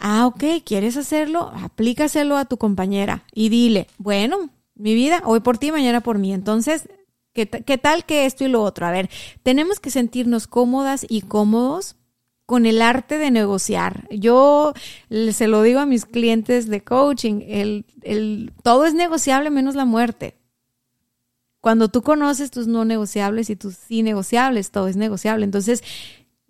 ah, 0.01 0.27
ok, 0.27 0.65
¿quieres 0.65 0.97
hacerlo? 0.97 1.53
Aplícaselo 1.63 2.37
a 2.37 2.45
tu 2.45 2.57
compañera 2.57 3.23
y 3.33 3.51
dile, 3.51 3.87
bueno, 3.99 4.51
mi 4.75 4.95
vida, 4.95 5.23
hoy 5.25 5.39
por 5.39 5.59
ti, 5.59 5.71
mañana 5.71 6.01
por 6.01 6.19
mí. 6.19 6.35
Entonces, 6.35 6.89
¿Qué, 7.35 7.47
tal 7.47 8.07
que 8.07 8.27
esto 8.27 8.45
y 8.45 8.49
lo 8.49 8.63
otro? 8.63 8.87
A 8.87 8.93
ver, 8.93 9.11
tenemos 9.43 9.81
que 9.81 9.91
sentirnos 9.91 10.47
cómodas 10.47 11.05
y 11.09 11.23
cómodos 11.23 11.97
con 12.47 12.65
el 12.65 12.81
arte 12.81 13.19
de 13.19 13.33
negociar. 13.33 14.07
Yo 14.11 14.73
se 15.33 15.49
lo 15.49 15.63
digo 15.63 15.81
a 15.81 15.87
mis 15.87 16.05
clientes 16.05 16.69
de 16.69 16.85
coaching, 16.85 17.41
el, 17.49 17.87
el, 18.03 18.53
todo 18.63 18.85
es 18.85 18.95
negociable 18.95 19.51
menos 19.51 19.75
la 19.75 19.85
muerte. 19.85 20.37
Cuando 21.61 21.89
tú 21.89 22.03
conoces 22.03 22.53
tus 22.53 22.69
no 22.69 22.85
negociables 22.85 23.51
y 23.51 23.57
tus 23.57 23.75
sí 23.75 24.05
negociables, 24.05 24.71
todo 24.71 24.87
es 24.87 24.97
negociable. 24.97 25.45
Entonces, 25.45 25.83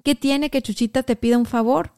¿qué 0.03 0.14
tiene 0.14 0.51
que 0.51 0.61
Chuchita 0.61 1.03
te 1.03 1.16
pida 1.16 1.39
un 1.39 1.47
favor? 1.47 1.93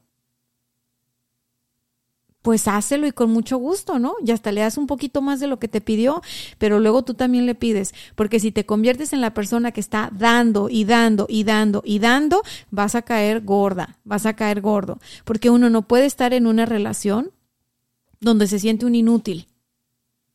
Pues 2.46 2.68
hácelo 2.68 3.08
y 3.08 3.10
con 3.10 3.30
mucho 3.30 3.56
gusto, 3.56 3.98
¿no? 3.98 4.14
Y 4.24 4.30
hasta 4.30 4.52
le 4.52 4.60
das 4.60 4.78
un 4.78 4.86
poquito 4.86 5.20
más 5.20 5.40
de 5.40 5.48
lo 5.48 5.58
que 5.58 5.66
te 5.66 5.80
pidió, 5.80 6.22
pero 6.58 6.78
luego 6.78 7.02
tú 7.02 7.14
también 7.14 7.44
le 7.44 7.56
pides, 7.56 7.92
porque 8.14 8.38
si 8.38 8.52
te 8.52 8.64
conviertes 8.64 9.12
en 9.12 9.20
la 9.20 9.34
persona 9.34 9.72
que 9.72 9.80
está 9.80 10.10
dando 10.16 10.68
y 10.70 10.84
dando 10.84 11.26
y 11.28 11.42
dando 11.42 11.82
y 11.84 11.98
dando, 11.98 12.42
vas 12.70 12.94
a 12.94 13.02
caer 13.02 13.40
gorda, 13.40 13.98
vas 14.04 14.26
a 14.26 14.36
caer 14.36 14.60
gordo, 14.60 15.00
porque 15.24 15.50
uno 15.50 15.70
no 15.70 15.82
puede 15.82 16.06
estar 16.06 16.32
en 16.34 16.46
una 16.46 16.66
relación 16.66 17.32
donde 18.20 18.46
se 18.46 18.60
siente 18.60 18.86
un 18.86 18.94
inútil. 18.94 19.48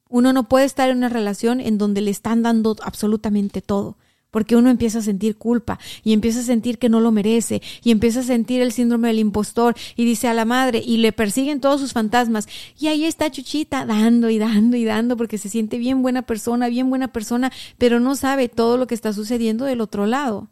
Uno 0.10 0.34
no 0.34 0.50
puede 0.50 0.66
estar 0.66 0.90
en 0.90 0.98
una 0.98 1.08
relación 1.08 1.62
en 1.62 1.78
donde 1.78 2.02
le 2.02 2.12
están 2.12 2.44
dando 2.44 2.76
absolutamente 2.84 3.62
todo 3.62 3.96
porque 4.32 4.56
uno 4.56 4.70
empieza 4.70 5.00
a 5.00 5.04
sentir 5.04 5.38
culpa 5.38 5.78
y 6.04 6.14
empieza 6.14 6.40
a 6.40 6.44
sentir 6.44 6.80
que 6.80 6.90
no 6.90 7.00
lo 7.00 7.12
merece 7.12 7.62
y 7.84 7.92
empieza 7.92 8.22
a 8.22 8.24
sentir 8.24 8.62
el 8.62 8.72
síndrome 8.72 9.10
del 9.10 9.20
impostor 9.20 9.76
y 9.96 10.06
dice 10.06 10.28
a 10.28 10.34
la 10.34 10.46
madre 10.46 10.82
y 10.84 10.98
le 10.98 11.12
persiguen 11.12 11.60
todos 11.60 11.80
sus 11.80 11.94
fantasmas 11.94 12.48
y 12.80 12.88
ahí 12.88 13.06
está 13.06 13.30
Chuchita 13.30 13.86
dando 13.86 14.30
y 14.30 14.40
dando 14.40 14.78
y 14.78 14.86
dando 14.86 15.18
porque 15.18 15.38
se 15.38 15.50
siente 15.50 15.78
bien 15.78 16.02
buena 16.02 16.24
persona, 16.24 16.70
bien 16.70 16.90
buena 16.90 17.10
persona, 17.10 17.52
pero 17.78 18.00
no 18.00 18.16
sabe 18.16 18.50
todo 18.50 18.78
lo 18.78 18.88
que 18.88 18.96
está 18.96 19.14
sucediendo 19.14 19.66
del 19.66 19.82
otro 19.82 20.06
lado. 20.06 20.50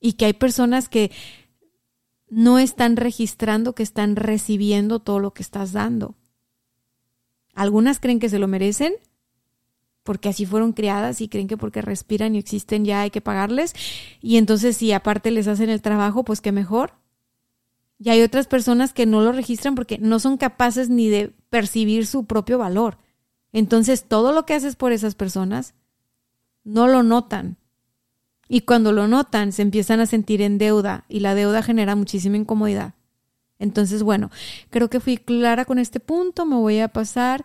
Y 0.00 0.14
que 0.14 0.26
hay 0.26 0.34
personas 0.34 0.88
que 0.88 1.10
no 2.28 2.58
están 2.58 2.96
registrando 2.96 3.74
que 3.74 3.82
están 3.82 4.16
recibiendo 4.16 5.00
todo 5.00 5.20
lo 5.20 5.32
que 5.32 5.42
estás 5.42 5.72
dando. 5.72 6.16
Algunas 7.54 8.00
creen 8.00 8.18
que 8.18 8.28
se 8.28 8.38
lo 8.38 8.48
merecen 8.48 8.94
porque 10.06 10.30
así 10.30 10.46
fueron 10.46 10.72
criadas 10.72 11.20
y 11.20 11.28
creen 11.28 11.48
que 11.48 11.58
porque 11.58 11.82
respiran 11.82 12.34
y 12.34 12.38
existen 12.38 12.86
ya 12.86 13.02
hay 13.02 13.10
que 13.10 13.20
pagarles. 13.20 13.74
Y 14.22 14.38
entonces 14.38 14.78
si 14.78 14.92
aparte 14.92 15.30
les 15.30 15.48
hacen 15.48 15.68
el 15.68 15.82
trabajo, 15.82 16.24
pues 16.24 16.40
qué 16.40 16.52
mejor. 16.52 16.94
Y 17.98 18.08
hay 18.08 18.22
otras 18.22 18.46
personas 18.46 18.94
que 18.94 19.04
no 19.04 19.20
lo 19.20 19.32
registran 19.32 19.74
porque 19.74 19.98
no 19.98 20.18
son 20.18 20.38
capaces 20.38 20.88
ni 20.88 21.08
de 21.08 21.34
percibir 21.50 22.06
su 22.06 22.24
propio 22.24 22.56
valor. 22.56 22.98
Entonces 23.52 24.04
todo 24.04 24.32
lo 24.32 24.46
que 24.46 24.54
haces 24.54 24.76
por 24.76 24.92
esas 24.92 25.14
personas 25.14 25.74
no 26.64 26.88
lo 26.88 27.02
notan. 27.02 27.58
Y 28.48 28.60
cuando 28.62 28.92
lo 28.92 29.08
notan 29.08 29.52
se 29.52 29.62
empiezan 29.62 30.00
a 30.00 30.06
sentir 30.06 30.40
en 30.40 30.56
deuda 30.56 31.04
y 31.08 31.20
la 31.20 31.34
deuda 31.34 31.62
genera 31.62 31.96
muchísima 31.96 32.36
incomodidad. 32.36 32.94
Entonces, 33.58 34.02
bueno, 34.02 34.30
creo 34.70 34.90
que 34.90 35.00
fui 35.00 35.16
clara 35.16 35.64
con 35.64 35.78
este 35.78 36.00
punto, 36.00 36.44
me 36.44 36.56
voy 36.56 36.80
a 36.80 36.88
pasar 36.88 37.44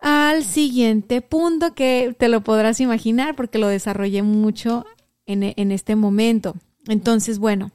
al 0.00 0.44
siguiente 0.44 1.20
punto 1.20 1.74
que 1.74 2.14
te 2.18 2.28
lo 2.28 2.42
podrás 2.42 2.80
imaginar 2.80 3.36
porque 3.36 3.58
lo 3.58 3.68
desarrollé 3.68 4.22
mucho 4.22 4.86
en, 5.26 5.42
en 5.42 5.72
este 5.72 5.96
momento. 5.96 6.54
Entonces, 6.88 7.38
bueno, 7.38 7.70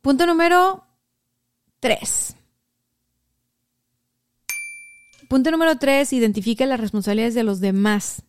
punto 0.00 0.26
número 0.26 0.84
tres. 1.80 2.34
Punto 5.28 5.50
número 5.50 5.76
tres, 5.76 6.12
identifica 6.14 6.64
las 6.64 6.80
responsabilidades 6.80 7.34
de 7.34 7.44
los 7.44 7.60
demás 7.60 8.22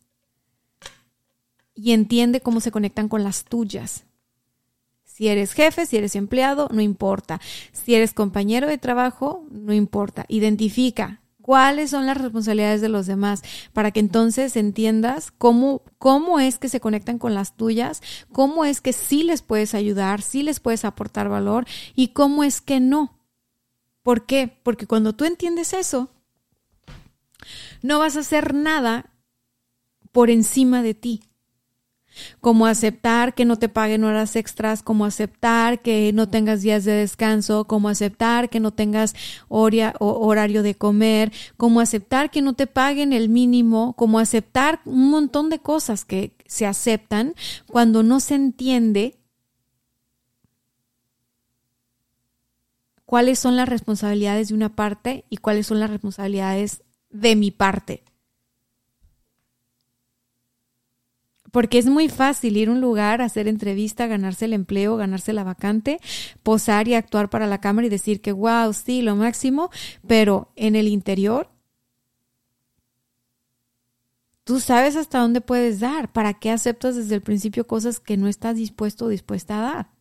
y 1.74 1.94
entiende 1.94 2.42
cómo 2.42 2.60
se 2.60 2.72
conectan 2.72 3.08
con 3.08 3.24
las 3.24 3.46
tuyas. 3.46 4.04
Si 5.06 5.30
eres 5.30 5.54
jefe, 5.54 5.86
si 5.86 5.96
eres 5.96 6.16
empleado, 6.16 6.68
no 6.72 6.82
importa. 6.82 7.40
Si 7.72 7.96
eres 7.96 8.14
compañero 8.14 8.68
de 8.68 8.78
trabajo, 8.78 9.46
no 9.50 9.74
importa. 9.74 10.26
Identifica 10.28 11.22
cuáles 11.50 11.89
son 11.89 12.06
las 12.06 12.16
responsabilidades 12.16 12.80
de 12.80 12.89
los 12.89 13.08
demás, 13.08 13.41
para 13.74 13.89
que 13.89 14.00
entonces 14.00 14.56
entiendas 14.56 15.32
cómo, 15.32 15.82
cómo 15.97 16.39
es 16.39 16.60
que 16.60 16.70
se 16.70 16.80
conectan 16.80 17.18
con 17.18 17.34
las 17.34 17.58
tuyas, 17.58 18.04
cómo 18.32 18.66
es 18.66 18.82
que 18.82 18.93
sí 18.93 19.24
les 19.24 19.41
puedes 19.41 19.74
ayudar, 19.74 20.22
sí 20.22 20.43
les 20.43 20.60
puedes 20.60 20.86
aportar 20.86 21.28
valor 21.28 21.66
y 21.95 22.10
cómo 22.10 22.43
es 22.43 22.62
que 22.62 22.80
no. 22.80 23.18
¿Por 24.04 24.28
qué? 24.28 24.60
Porque 24.62 24.86
cuando 24.86 25.14
tú 25.14 25.26
entiendes 25.26 25.74
eso, 25.74 26.12
no 27.82 27.97
vas 27.97 28.16
a 28.16 28.20
hacer 28.20 28.54
nada 28.54 29.12
por 30.12 30.30
encima 30.30 30.84
de 30.84 30.93
ti 30.93 31.29
como 32.41 32.65
aceptar 32.65 33.34
que 33.34 33.45
no 33.45 33.57
te 33.57 33.70
paguen 33.70 34.03
horas 34.03 34.36
extras, 34.36 34.84
como 34.84 35.05
aceptar 35.05 35.82
que 35.82 36.11
no 36.13 36.30
tengas 36.30 36.61
días 36.61 36.86
de 36.86 36.93
descanso, 36.93 37.65
como 37.65 37.89
aceptar 37.89 38.49
que 38.49 38.59
no 38.59 38.72
tengas 38.72 39.15
horario 39.49 40.63
de 40.63 40.76
comer, 40.76 41.32
como 41.57 41.80
aceptar 41.80 42.32
que 42.32 42.41
no 42.41 42.53
te 42.53 42.67
paguen 42.67 43.13
el 43.13 43.30
mínimo, 43.30 43.93
como 43.93 44.20
aceptar 44.20 44.82
un 44.86 45.09
montón 45.09 45.49
de 45.49 45.59
cosas 45.59 46.05
que 46.05 46.34
se 46.45 46.65
aceptan 46.65 47.34
cuando 47.67 48.03
no 48.03 48.20
se 48.20 48.36
entiende 48.36 49.15
cuáles 53.05 53.39
son 53.39 53.55
las 53.55 53.67
responsabilidades 53.67 54.49
de 54.49 54.53
una 54.53 54.76
parte 54.76 55.26
y 55.30 55.38
cuáles 55.38 55.65
son 55.65 55.80
las 55.80 55.89
responsabilidades 55.89 56.84
de 57.09 57.36
mi 57.36 57.49
parte. 57.49 58.03
Porque 61.52 61.78
es 61.80 61.88
muy 61.88 62.10
fácil 62.10 62.58
ir 62.58 62.70
a 62.70 62.72
un 62.72 62.82
lugar, 62.82 63.22
hacer 63.22 63.47
entrevista, 63.47 64.08
ganarse 64.08 64.45
el 64.45 64.54
empleo, 64.54 64.97
ganarse 64.97 65.34
la 65.34 65.43
vacante, 65.43 66.00
posar 66.43 66.88
y 66.88 66.93
actuar 66.93 67.30
para 67.30 67.47
la 67.47 67.62
cámara 67.62 67.88
y 67.88 67.89
decir 67.89 68.22
que, 68.22 68.32
wow, 68.32 68.74
sí, 68.74 69.02
lo 69.02 69.16
máximo, 69.16 69.70
pero 70.08 70.52
en 70.56 70.76
el 70.76 70.88
interior, 70.88 71.50
tú 74.43 74.60
sabes 74.60 74.95
hasta 74.95 75.20
dónde 75.20 75.41
puedes 75.41 75.80
dar. 75.80 76.12
¿Para 76.12 76.34
qué 76.34 76.52
aceptas 76.52 76.95
desde 76.95 77.16
el 77.16 77.22
principio 77.22 77.68
cosas 77.68 78.00
que 78.00 78.18
no 78.18 78.28
estás 78.28 78.56
dispuesto 78.56 79.06
o 79.06 79.10
dispuesta 79.10 79.60
a 79.60 79.74
dar? 79.74 79.91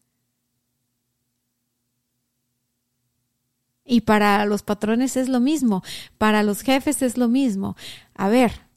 Y 3.84 4.02
para 4.02 4.44
los 4.44 4.62
patrones 4.62 5.16
es 5.16 5.30
lo 5.30 5.40
mismo, 5.40 5.82
para 6.18 6.42
los 6.42 6.60
jefes 6.60 7.00
es 7.00 7.16
lo 7.16 7.28
mismo. 7.28 7.74
A 8.14 8.28
ver, 8.28 8.68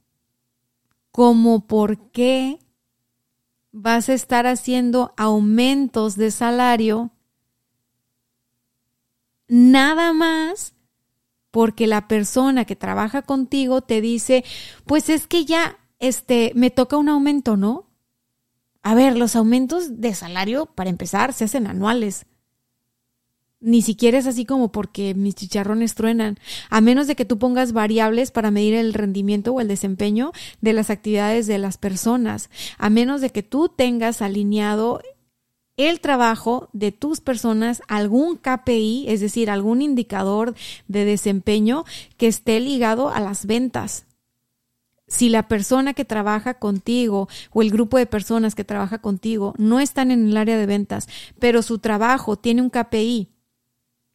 como 1.12 1.68
por 1.68 2.12
qué 2.12 2.60
vas 3.72 4.10
a 4.10 4.14
estar 4.14 4.48
haciendo 4.48 5.14
aumentos 5.18 6.16
de 6.16 6.32
salario 6.32 7.12
nada 9.48 10.14
más 10.14 10.74
porque 11.52 11.86
la 11.86 12.08
persona 12.08 12.64
que 12.66 12.78
trabaja 12.78 13.22
contigo 13.22 13.82
te 13.82 14.00
dice, 14.00 14.46
pues 14.86 15.10
es 15.10 15.28
que 15.28 15.46
ya, 15.46 15.78
este, 16.00 16.54
me 16.56 16.72
toca 16.72 16.96
un 16.96 17.10
aumento, 17.10 17.58
¿no? 17.58 17.90
A 18.82 18.96
ver, 18.96 19.18
los 19.18 19.36
aumentos 19.36 20.00
de 20.00 20.16
salario, 20.16 20.66
para 20.66 20.90
empezar, 20.90 21.34
se 21.34 21.44
hacen 21.44 21.68
anuales. 21.68 22.26
Ni 23.64 23.84
siquiera 23.84 24.18
es 24.18 24.26
así 24.26 24.44
como 24.44 24.72
porque 24.72 25.14
mis 25.14 25.36
chicharrones 25.36 25.94
truenan, 25.94 26.40
a 26.72 26.82
menos 26.82 27.06
de 27.06 27.16
que 27.16 27.26
tú 27.26 27.38
pongas 27.38 27.74
variables 27.74 28.32
para 28.32 28.50
medir 28.50 28.74
el 28.74 28.92
rendimiento 28.96 29.54
o 29.54 29.62
el 29.62 29.68
desempeño 29.68 30.32
de 30.62 30.74
las 30.74 30.90
actividades 30.90 31.46
de 31.46 31.60
las 31.60 31.78
personas, 31.78 32.50
a 32.80 32.90
menos 32.90 33.22
de 33.22 33.30
que 33.30 33.44
tú 33.44 33.70
tengas 33.70 34.24
alineado 34.24 35.00
el 35.78 36.00
trabajo 36.00 36.70
de 36.74 36.92
tus 36.92 37.22
personas 37.22 37.84
algún 37.88 38.38
KPI, 38.38 39.06
es 39.08 39.22
decir, 39.22 39.52
algún 39.52 39.84
indicador 39.84 40.56
de 40.88 41.06
desempeño 41.06 41.86
que 42.18 42.28
esté 42.28 42.60
ligado 42.60 43.10
a 43.10 43.20
las 43.20 43.46
ventas. 43.46 44.06
Si 45.08 45.30
la 45.30 45.48
persona 45.48 45.94
que 45.94 46.06
trabaja 46.06 46.56
contigo 46.56 47.28
o 47.52 47.62
el 47.62 47.70
grupo 47.70 47.98
de 47.98 48.06
personas 48.06 48.56
que 48.56 48.64
trabaja 48.64 49.00
contigo 49.00 49.54
no 49.58 49.80
están 49.80 50.10
en 50.10 50.30
el 50.30 50.38
área 50.38 50.58
de 50.58 50.66
ventas, 50.66 51.08
pero 51.38 51.62
su 51.62 51.80
trabajo 51.80 52.38
tiene 52.38 52.62
un 52.62 52.70
KPI, 52.70 53.31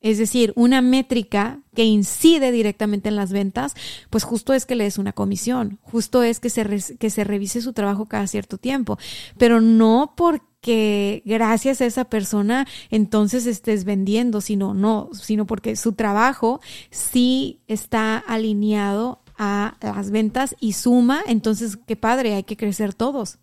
es 0.00 0.18
decir, 0.18 0.52
una 0.56 0.82
métrica 0.82 1.60
que 1.74 1.84
incide 1.84 2.52
directamente 2.52 3.08
en 3.08 3.16
las 3.16 3.32
ventas, 3.32 3.74
pues 4.10 4.24
justo 4.24 4.52
es 4.52 4.66
que 4.66 4.74
le 4.74 4.84
des 4.84 4.98
una 4.98 5.12
comisión, 5.12 5.78
justo 5.82 6.22
es 6.22 6.40
que 6.40 6.50
se, 6.50 6.96
que 6.98 7.10
se 7.10 7.24
revise 7.24 7.60
su 7.60 7.72
trabajo 7.72 8.06
cada 8.06 8.26
cierto 8.26 8.58
tiempo, 8.58 8.98
pero 9.38 9.60
no 9.60 10.14
porque 10.16 10.56
que 10.66 11.22
gracias 11.24 11.80
a 11.80 11.86
esa 11.86 12.06
persona 12.06 12.66
entonces 12.90 13.46
estés 13.46 13.84
vendiendo, 13.84 14.40
sino 14.40 14.74
no, 14.74 15.10
sino 15.12 15.46
porque 15.46 15.76
su 15.76 15.92
trabajo 15.92 16.60
sí 16.90 17.60
está 17.68 18.18
alineado 18.18 19.22
a 19.38 19.76
las 19.80 20.10
ventas 20.10 20.56
y 20.58 20.72
suma, 20.72 21.20
entonces 21.28 21.76
qué 21.76 21.94
padre, 21.94 22.34
hay 22.34 22.42
que 22.42 22.56
crecer 22.56 22.94
todos. 22.94 23.38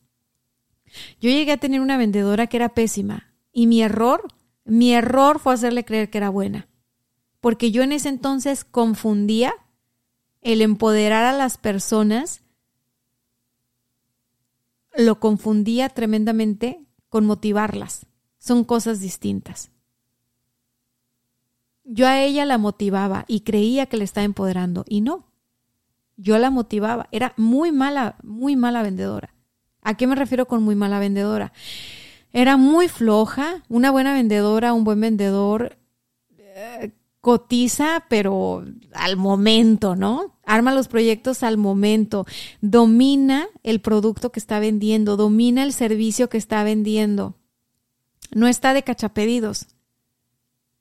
Yo 1.22 1.30
llegué 1.30 1.54
a 1.54 1.58
tener 1.58 1.80
una 1.80 1.96
vendedora 1.96 2.48
que 2.48 2.58
era 2.58 2.74
pésima 2.74 3.34
y 3.54 3.68
mi 3.68 3.82
error, 3.82 4.28
mi 4.66 4.94
error 4.94 5.40
fue 5.40 5.54
hacerle 5.54 5.86
creer 5.86 6.10
que 6.10 6.18
era 6.18 6.30
buena, 6.30 6.68
porque 7.42 7.72
yo 7.72 7.84
en 7.84 7.92
ese 7.92 8.10
entonces 8.10 8.64
confundía 8.64 9.54
el 10.42 10.62
empoderar 10.62 11.26
a 11.26 11.38
las 11.38 11.58
personas, 11.58 12.44
lo 14.96 15.20
confundía 15.20 15.90
tremendamente 15.90 16.86
con 17.10 17.26
motivarlas. 17.26 18.06
Son 18.38 18.64
cosas 18.64 19.00
distintas. 19.00 19.72
Yo 21.86 22.08
a 22.08 22.22
ella 22.22 22.46
la 22.46 22.58
motivaba 22.58 23.26
y 23.28 23.42
creía 23.42 23.88
que 23.88 23.98
le 23.98 24.04
estaba 24.04 24.26
empoderando 24.26 24.86
y 24.88 25.02
no. 25.02 25.32
Yo 26.16 26.38
la 26.38 26.50
motivaba. 26.50 27.08
Era 27.12 27.34
muy 27.38 27.72
mala, 27.72 28.18
muy 28.24 28.56
mala 28.56 28.84
vendedora. 28.84 29.34
¿A 29.82 29.96
qué 29.96 30.08
me 30.08 30.16
refiero 30.16 30.48
con 30.48 30.64
muy 30.64 30.76
mala 30.76 31.00
vendedora? 31.00 31.52
Era 32.34 32.58
muy 32.58 32.90
floja, 32.90 33.64
una 33.70 33.92
buena 33.92 34.14
vendedora, 34.14 34.74
un 34.74 34.84
buen 34.84 35.00
vendedor, 35.00 35.78
eh, 36.40 36.92
cotiza, 37.22 38.06
pero 38.10 38.66
al 38.94 39.18
momento, 39.18 39.96
¿no? 39.96 40.36
Arma 40.44 40.74
los 40.74 40.88
proyectos 40.88 41.44
al 41.44 41.58
momento, 41.58 42.26
domina 42.60 43.48
el 43.62 43.82
producto 43.82 44.32
que 44.32 44.40
está 44.40 44.60
vendiendo, 44.60 45.16
domina 45.16 45.64
el 45.64 45.74
servicio 45.74 46.28
que 46.28 46.40
está 46.40 46.64
vendiendo. 46.64 47.36
No 48.32 48.48
está 48.48 48.74
de 48.74 48.84
cachapedidos. 48.84 49.68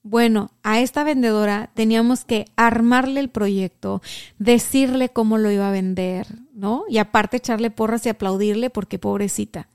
Bueno, 0.03 0.51
a 0.63 0.81
esta 0.81 1.05
vendedora 1.05 1.71
teníamos 1.75 2.25
que 2.25 2.47
armarle 2.57 3.21
el 3.21 3.29
proyecto, 3.29 4.03
decirle 4.39 5.11
cómo 5.11 5.39
lo 5.39 5.51
iba 5.51 5.69
a 5.69 5.73
vender, 5.73 6.27
¿no? 6.55 6.85
Y 6.89 6.99
aparte 6.99 7.37
echarle 7.37 7.71
porras 7.71 8.05
y 8.07 8.09
aplaudirle 8.09 8.69
porque 8.71 8.99
pobrecita. 8.99 9.69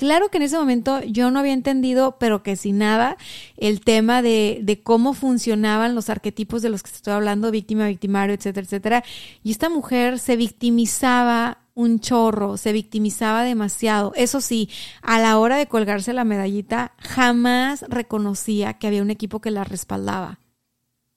Claro 0.00 0.30
que 0.30 0.38
en 0.38 0.44
ese 0.44 0.56
momento 0.56 1.02
yo 1.02 1.30
no 1.30 1.40
había 1.40 1.52
entendido, 1.52 2.16
pero 2.18 2.42
que 2.42 2.56
sin 2.56 2.78
nada, 2.78 3.18
el 3.58 3.82
tema 3.82 4.22
de, 4.22 4.60
de, 4.62 4.82
cómo 4.82 5.12
funcionaban 5.12 5.94
los 5.94 6.08
arquetipos 6.08 6.62
de 6.62 6.70
los 6.70 6.82
que 6.82 6.88
estoy 6.88 7.12
hablando, 7.12 7.50
víctima, 7.50 7.86
victimario, 7.86 8.34
etcétera, 8.34 8.64
etcétera. 8.64 9.04
Y 9.42 9.50
esta 9.50 9.68
mujer 9.68 10.18
se 10.18 10.36
victimizaba 10.36 11.58
un 11.74 12.00
chorro, 12.00 12.56
se 12.56 12.72
victimizaba 12.72 13.42
demasiado. 13.42 14.14
Eso 14.16 14.40
sí, 14.40 14.70
a 15.02 15.20
la 15.20 15.36
hora 15.36 15.58
de 15.58 15.66
colgarse 15.66 16.14
la 16.14 16.24
medallita, 16.24 16.94
jamás 16.96 17.84
reconocía 17.86 18.78
que 18.78 18.86
había 18.86 19.02
un 19.02 19.10
equipo 19.10 19.42
que 19.42 19.50
la 19.50 19.64
respaldaba. 19.64 20.40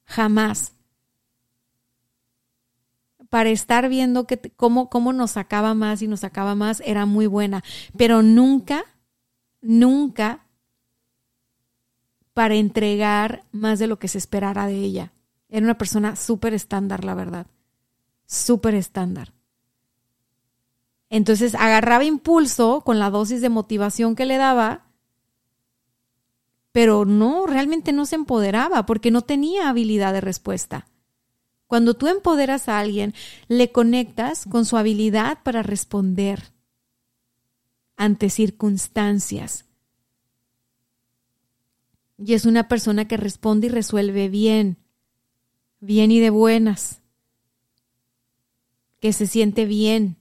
Jamás 0.03 0.73
para 3.33 3.49
estar 3.49 3.89
viendo 3.89 4.27
que, 4.27 4.37
cómo, 4.55 4.91
cómo 4.91 5.11
nos 5.11 5.31
sacaba 5.31 5.73
más 5.73 6.03
y 6.03 6.07
nos 6.07 6.19
sacaba 6.19 6.53
más, 6.53 6.83
era 6.85 7.07
muy 7.07 7.25
buena, 7.25 7.63
pero 7.97 8.21
nunca, 8.21 8.83
nunca 9.59 10.45
para 12.35 12.53
entregar 12.53 13.43
más 13.51 13.79
de 13.79 13.87
lo 13.87 13.97
que 13.97 14.07
se 14.07 14.19
esperara 14.19 14.67
de 14.67 14.75
ella. 14.75 15.13
Era 15.49 15.63
una 15.63 15.79
persona 15.79 16.15
súper 16.15 16.53
estándar, 16.53 17.03
la 17.03 17.15
verdad. 17.15 17.47
Súper 18.27 18.75
estándar. 18.75 19.33
Entonces 21.09 21.55
agarraba 21.55 22.03
impulso 22.03 22.81
con 22.81 22.99
la 22.99 23.09
dosis 23.09 23.41
de 23.41 23.49
motivación 23.49 24.15
que 24.15 24.27
le 24.27 24.37
daba, 24.37 24.85
pero 26.71 27.05
no, 27.05 27.47
realmente 27.47 27.93
no 27.93 28.05
se 28.05 28.13
empoderaba 28.13 28.85
porque 28.85 29.09
no 29.09 29.23
tenía 29.23 29.69
habilidad 29.69 30.13
de 30.13 30.21
respuesta. 30.21 30.85
Cuando 31.73 31.95
tú 31.95 32.07
empoderas 32.07 32.69
a 32.69 32.77
alguien, 32.77 33.15
le 33.47 33.71
conectas 33.71 34.45
con 34.45 34.63
su 34.63 34.77
habilidad 34.77 35.39
para 35.41 35.63
responder 35.63 36.51
ante 37.95 38.29
circunstancias. 38.29 39.65
Y 42.19 42.35
es 42.35 42.45
una 42.45 42.67
persona 42.67 43.07
que 43.07 43.17
responde 43.17 43.65
y 43.65 43.69
resuelve 43.71 44.29
bien, 44.29 44.77
bien 45.79 46.11
y 46.11 46.19
de 46.19 46.29
buenas, 46.29 47.01
que 48.99 49.11
se 49.11 49.25
siente 49.25 49.65
bien, 49.65 50.17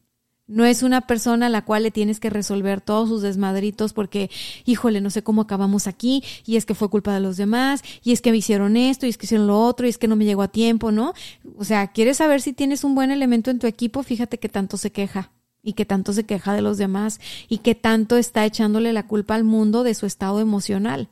no 0.47 0.65
es 0.65 0.83
una 0.83 1.03
persona 1.03 1.47
a 1.47 1.49
la 1.49 1.65
cual 1.65 1.85
le 1.85 1.91
tienes 1.91 2.21
que 2.21 2.31
resolver 2.31 2.81
todos 2.81 3.09
sus 3.09 3.23
desmadritos 3.23 3.93
porque, 3.93 4.31
híjole, 4.65 5.01
no 5.01 5.11
sé 5.11 5.23
cómo 5.23 5.43
acabamos 5.43 5.87
aquí, 5.87 6.23
y 6.45 6.57
es 6.57 6.67
que 6.67 6.75
fue 6.75 6.91
culpa 6.91 7.15
de 7.15 7.21
los 7.21 7.37
demás, 7.37 7.83
y 8.03 8.13
es 8.13 8.21
que 8.21 8.31
me 8.31 8.39
hicieron 8.39 8.77
esto, 8.77 9.07
y 9.07 9.09
es 9.09 9.19
que 9.19 9.27
hicieron 9.27 9.47
lo 9.47 9.61
otro, 9.61 9.87
y 9.87 9.91
es 9.91 9.99
que 9.99 10.09
no 10.09 10.17
me 10.17 10.25
llegó 10.25 10.43
a 10.43 10.49
tiempo, 10.49 10.93
¿no? 10.93 11.15
O 11.57 11.65
sea, 11.65 11.89
¿quieres 11.89 12.19
saber 12.19 12.43
si 12.43 12.53
tienes 12.53 12.85
un 12.85 12.95
buen 12.95 13.11
elemento 13.11 13.51
en 13.51 13.59
tu 13.59 13.67
equipo? 13.67 14.03
Fíjate 14.03 14.39
que 14.39 14.49
tanto 14.49 14.77
se 14.77 14.93
queja, 14.93 15.33
y 15.63 15.75
que 15.75 15.87
tanto 15.87 16.13
se 16.13 16.25
queja 16.25 16.55
de 16.55 16.63
los 16.63 16.77
demás, 16.77 17.21
y 17.49 17.59
que 17.59 17.75
tanto 17.75 18.17
está 18.17 18.45
echándole 18.45 18.93
la 18.93 19.07
culpa 19.07 19.35
al 19.35 19.45
mundo 19.45 19.85
de 19.85 19.95
su 19.95 20.07
estado 20.07 20.41
emocional. 20.41 21.09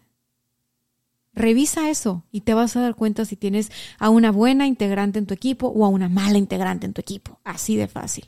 Revisa 1.32 1.90
eso 1.90 2.24
y 2.32 2.40
te 2.40 2.54
vas 2.54 2.74
a 2.76 2.80
dar 2.80 2.96
cuenta 2.96 3.24
si 3.24 3.36
tienes 3.36 3.70
a 4.00 4.10
una 4.10 4.32
buena 4.32 4.66
integrante 4.66 5.20
en 5.20 5.26
tu 5.26 5.34
equipo 5.34 5.68
o 5.68 5.84
a 5.84 5.88
una 5.88 6.08
mala 6.08 6.38
integrante 6.38 6.86
en 6.86 6.92
tu 6.92 7.00
equipo. 7.00 7.38
Así 7.44 7.76
de 7.76 7.86
fácil. 7.86 8.26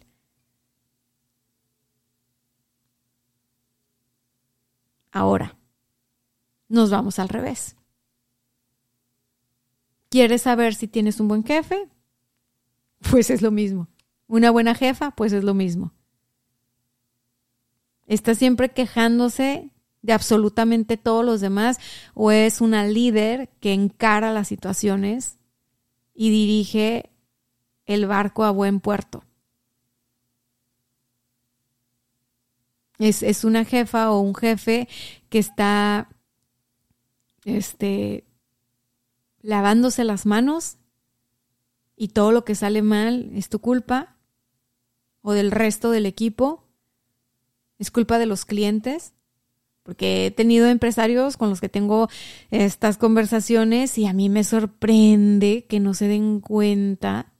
Ahora, 5.12 5.56
nos 6.68 6.90
vamos 6.90 7.18
al 7.18 7.28
revés. 7.28 7.76
¿Quieres 10.08 10.42
saber 10.42 10.74
si 10.74 10.88
tienes 10.88 11.20
un 11.20 11.28
buen 11.28 11.44
jefe? 11.44 11.88
Pues 13.10 13.30
es 13.30 13.42
lo 13.42 13.50
mismo. 13.50 13.88
¿Una 14.26 14.50
buena 14.50 14.74
jefa? 14.74 15.10
Pues 15.10 15.32
es 15.32 15.44
lo 15.44 15.54
mismo. 15.54 15.92
¿Está 18.06 18.34
siempre 18.34 18.70
quejándose 18.70 19.70
de 20.00 20.12
absolutamente 20.12 20.96
todos 20.96 21.24
los 21.24 21.40
demás 21.40 21.78
o 22.14 22.30
es 22.30 22.60
una 22.60 22.86
líder 22.86 23.50
que 23.60 23.72
encara 23.72 24.32
las 24.32 24.48
situaciones 24.48 25.38
y 26.14 26.30
dirige 26.30 27.10
el 27.86 28.06
barco 28.06 28.44
a 28.44 28.50
buen 28.50 28.80
puerto? 28.80 29.24
Es, 33.04 33.42
una 33.42 33.64
jefa 33.64 34.12
o 34.12 34.20
un 34.20 34.32
jefe 34.32 34.88
que 35.28 35.40
está 35.40 36.08
este, 37.44 38.24
lavándose 39.40 40.04
las 40.04 40.24
manos 40.24 40.78
y 41.96 42.08
todo 42.08 42.30
lo 42.30 42.44
que 42.44 42.54
sale 42.54 42.80
mal 42.80 43.32
es 43.34 43.48
tu 43.48 43.58
culpa 43.58 44.16
o 45.20 45.32
del 45.32 45.50
resto 45.50 45.90
del 45.90 46.06
equipo, 46.06 46.68
es 47.80 47.90
culpa 47.90 48.20
de 48.20 48.26
los 48.26 48.44
clientes, 48.44 49.14
porque 49.82 50.26
he 50.26 50.30
tenido 50.30 50.68
empresarios 50.68 51.36
con 51.36 51.50
los 51.50 51.60
que 51.60 51.68
tengo 51.68 52.08
estas 52.52 52.98
conversaciones 52.98 53.98
y 53.98 54.06
a 54.06 54.12
mí 54.12 54.28
me 54.28 54.44
sorprende 54.44 55.66
que 55.68 55.80
no 55.80 55.92
se 55.92 56.06
den 56.06 56.38
cuenta 56.38 57.31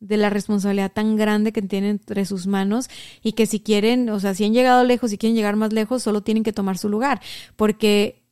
de 0.00 0.16
la 0.16 0.30
responsabilidad 0.30 0.92
tan 0.92 1.16
grande 1.16 1.52
que 1.52 1.62
tienen 1.62 1.90
entre 1.90 2.24
sus 2.24 2.46
manos 2.46 2.88
y 3.22 3.32
que 3.32 3.46
si 3.46 3.60
quieren, 3.60 4.08
o 4.10 4.20
sea, 4.20 4.34
si 4.34 4.44
han 4.44 4.52
llegado 4.52 4.84
lejos 4.84 5.12
y 5.12 5.18
quieren 5.18 5.36
llegar 5.36 5.56
más 5.56 5.72
lejos, 5.72 6.02
solo 6.02 6.22
tienen 6.22 6.44
que 6.44 6.52
tomar 6.52 6.78
su 6.78 6.88
lugar, 6.88 7.20
porque, 7.56 8.22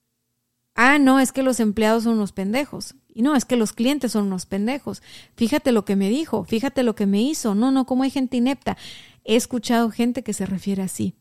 ah, 0.74 0.98
no, 0.98 1.20
es 1.20 1.32
que 1.32 1.42
los 1.42 1.60
empleados 1.60 2.04
son 2.04 2.14
unos 2.14 2.32
pendejos. 2.32 2.94
Y 3.16 3.22
no, 3.22 3.34
es 3.34 3.46
que 3.46 3.56
los 3.56 3.72
clientes 3.72 4.12
son 4.12 4.26
unos 4.26 4.44
pendejos. 4.44 5.02
Fíjate 5.36 5.72
lo 5.72 5.86
que 5.86 5.96
me 5.96 6.10
dijo, 6.10 6.44
fíjate 6.44 6.82
lo 6.82 6.94
que 6.94 7.06
me 7.06 7.22
hizo. 7.22 7.54
No, 7.54 7.70
no, 7.70 7.86
como 7.86 8.02
hay 8.02 8.10
gente 8.10 8.36
inepta. 8.36 8.76
He 9.24 9.36
escuchado 9.36 9.90
gente 9.90 10.22
que 10.22 10.34
se 10.34 10.44
refiere 10.44 10.82
así. 10.82 11.14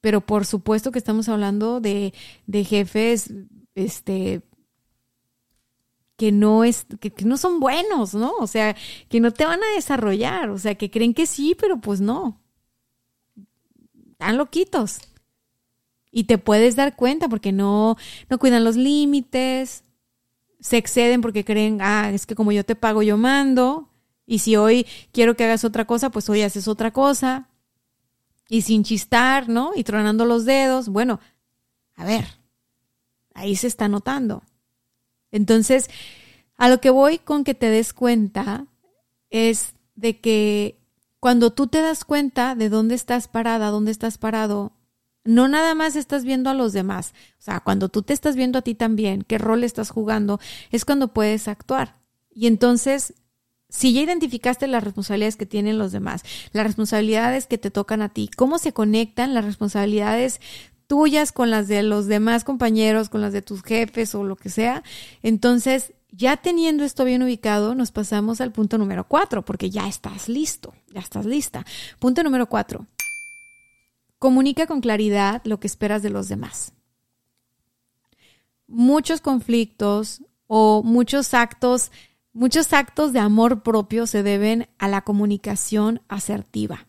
Pero 0.00 0.20
por 0.20 0.46
supuesto 0.46 0.90
que 0.90 0.98
estamos 0.98 1.28
hablando 1.28 1.80
de, 1.80 2.12
de 2.48 2.64
jefes, 2.64 3.32
este, 3.76 4.42
que 6.20 6.32
no 6.32 6.64
es, 6.64 6.84
que, 7.00 7.10
no 7.24 7.38
son 7.38 7.60
buenos, 7.60 8.12
¿no? 8.12 8.34
O 8.40 8.46
sea, 8.46 8.76
que 9.08 9.20
no 9.20 9.30
te 9.30 9.46
van 9.46 9.64
a 9.64 9.74
desarrollar, 9.74 10.50
o 10.50 10.58
sea, 10.58 10.74
que 10.74 10.90
creen 10.90 11.14
que 11.14 11.24
sí, 11.24 11.56
pero 11.58 11.80
pues 11.80 12.02
no. 12.02 12.38
Están 14.12 14.36
loquitos. 14.36 14.98
Y 16.12 16.24
te 16.24 16.36
puedes 16.36 16.76
dar 16.76 16.94
cuenta 16.94 17.30
porque 17.30 17.52
no, 17.52 17.96
no 18.28 18.38
cuidan 18.38 18.64
los 18.64 18.76
límites, 18.76 19.82
se 20.60 20.76
exceden 20.76 21.22
porque 21.22 21.42
creen, 21.42 21.78
ah, 21.80 22.10
es 22.12 22.26
que 22.26 22.34
como 22.34 22.52
yo 22.52 22.66
te 22.66 22.76
pago, 22.76 23.02
yo 23.02 23.16
mando. 23.16 23.88
Y 24.26 24.40
si 24.40 24.56
hoy 24.56 24.86
quiero 25.12 25.36
que 25.36 25.44
hagas 25.44 25.64
otra 25.64 25.86
cosa, 25.86 26.10
pues 26.10 26.28
hoy 26.28 26.42
haces 26.42 26.68
otra 26.68 26.90
cosa. 26.90 27.48
Y 28.46 28.60
sin 28.60 28.84
chistar, 28.84 29.48
¿no? 29.48 29.72
Y 29.74 29.84
tronando 29.84 30.26
los 30.26 30.44
dedos. 30.44 30.90
Bueno, 30.90 31.18
a 31.96 32.04
ver, 32.04 32.26
ahí 33.32 33.56
se 33.56 33.68
está 33.68 33.88
notando. 33.88 34.42
Entonces, 35.32 35.90
a 36.56 36.68
lo 36.68 36.80
que 36.80 36.90
voy 36.90 37.18
con 37.18 37.44
que 37.44 37.54
te 37.54 37.70
des 37.70 37.92
cuenta 37.92 38.66
es 39.30 39.74
de 39.94 40.20
que 40.20 40.78
cuando 41.20 41.52
tú 41.52 41.66
te 41.66 41.80
das 41.80 42.04
cuenta 42.04 42.54
de 42.54 42.68
dónde 42.68 42.94
estás 42.94 43.28
parada, 43.28 43.70
dónde 43.70 43.90
estás 43.90 44.18
parado, 44.18 44.72
no 45.24 45.48
nada 45.48 45.74
más 45.74 45.96
estás 45.96 46.24
viendo 46.24 46.50
a 46.50 46.54
los 46.54 46.72
demás. 46.72 47.12
O 47.38 47.42
sea, 47.42 47.60
cuando 47.60 47.88
tú 47.88 48.02
te 48.02 48.12
estás 48.12 48.36
viendo 48.36 48.58
a 48.58 48.62
ti 48.62 48.74
también, 48.74 49.22
qué 49.22 49.38
rol 49.38 49.64
estás 49.64 49.90
jugando, 49.90 50.40
es 50.70 50.84
cuando 50.84 51.12
puedes 51.12 51.46
actuar. 51.48 52.00
Y 52.30 52.46
entonces, 52.46 53.14
si 53.68 53.92
ya 53.92 54.02
identificaste 54.02 54.66
las 54.66 54.82
responsabilidades 54.82 55.36
que 55.36 55.46
tienen 55.46 55.78
los 55.78 55.92
demás, 55.92 56.22
las 56.52 56.66
responsabilidades 56.66 57.46
que 57.46 57.58
te 57.58 57.70
tocan 57.70 58.02
a 58.02 58.08
ti, 58.08 58.30
cómo 58.34 58.58
se 58.58 58.72
conectan 58.72 59.34
las 59.34 59.44
responsabilidades 59.44 60.40
tuyas 60.90 61.30
con 61.30 61.50
las 61.50 61.68
de 61.68 61.84
los 61.84 62.08
demás 62.08 62.42
compañeros, 62.42 63.10
con 63.10 63.20
las 63.20 63.32
de 63.32 63.42
tus 63.42 63.62
jefes 63.62 64.12
o 64.16 64.24
lo 64.24 64.34
que 64.34 64.48
sea. 64.48 64.82
Entonces, 65.22 65.92
ya 66.10 66.36
teniendo 66.36 66.82
esto 66.82 67.04
bien 67.04 67.22
ubicado, 67.22 67.76
nos 67.76 67.92
pasamos 67.92 68.40
al 68.40 68.50
punto 68.50 68.76
número 68.76 69.06
cuatro, 69.06 69.44
porque 69.44 69.70
ya 69.70 69.86
estás 69.86 70.28
listo, 70.28 70.74
ya 70.92 70.98
estás 70.98 71.26
lista. 71.26 71.64
Punto 72.00 72.24
número 72.24 72.48
cuatro. 72.48 72.86
Comunica 74.18 74.66
con 74.66 74.80
claridad 74.80 75.42
lo 75.44 75.60
que 75.60 75.68
esperas 75.68 76.02
de 76.02 76.10
los 76.10 76.28
demás. 76.28 76.72
Muchos 78.66 79.20
conflictos 79.20 80.24
o 80.48 80.82
muchos 80.82 81.34
actos, 81.34 81.92
muchos 82.32 82.72
actos 82.72 83.12
de 83.12 83.20
amor 83.20 83.62
propio 83.62 84.08
se 84.08 84.24
deben 84.24 84.68
a 84.78 84.88
la 84.88 85.02
comunicación 85.02 86.02
asertiva. 86.08 86.88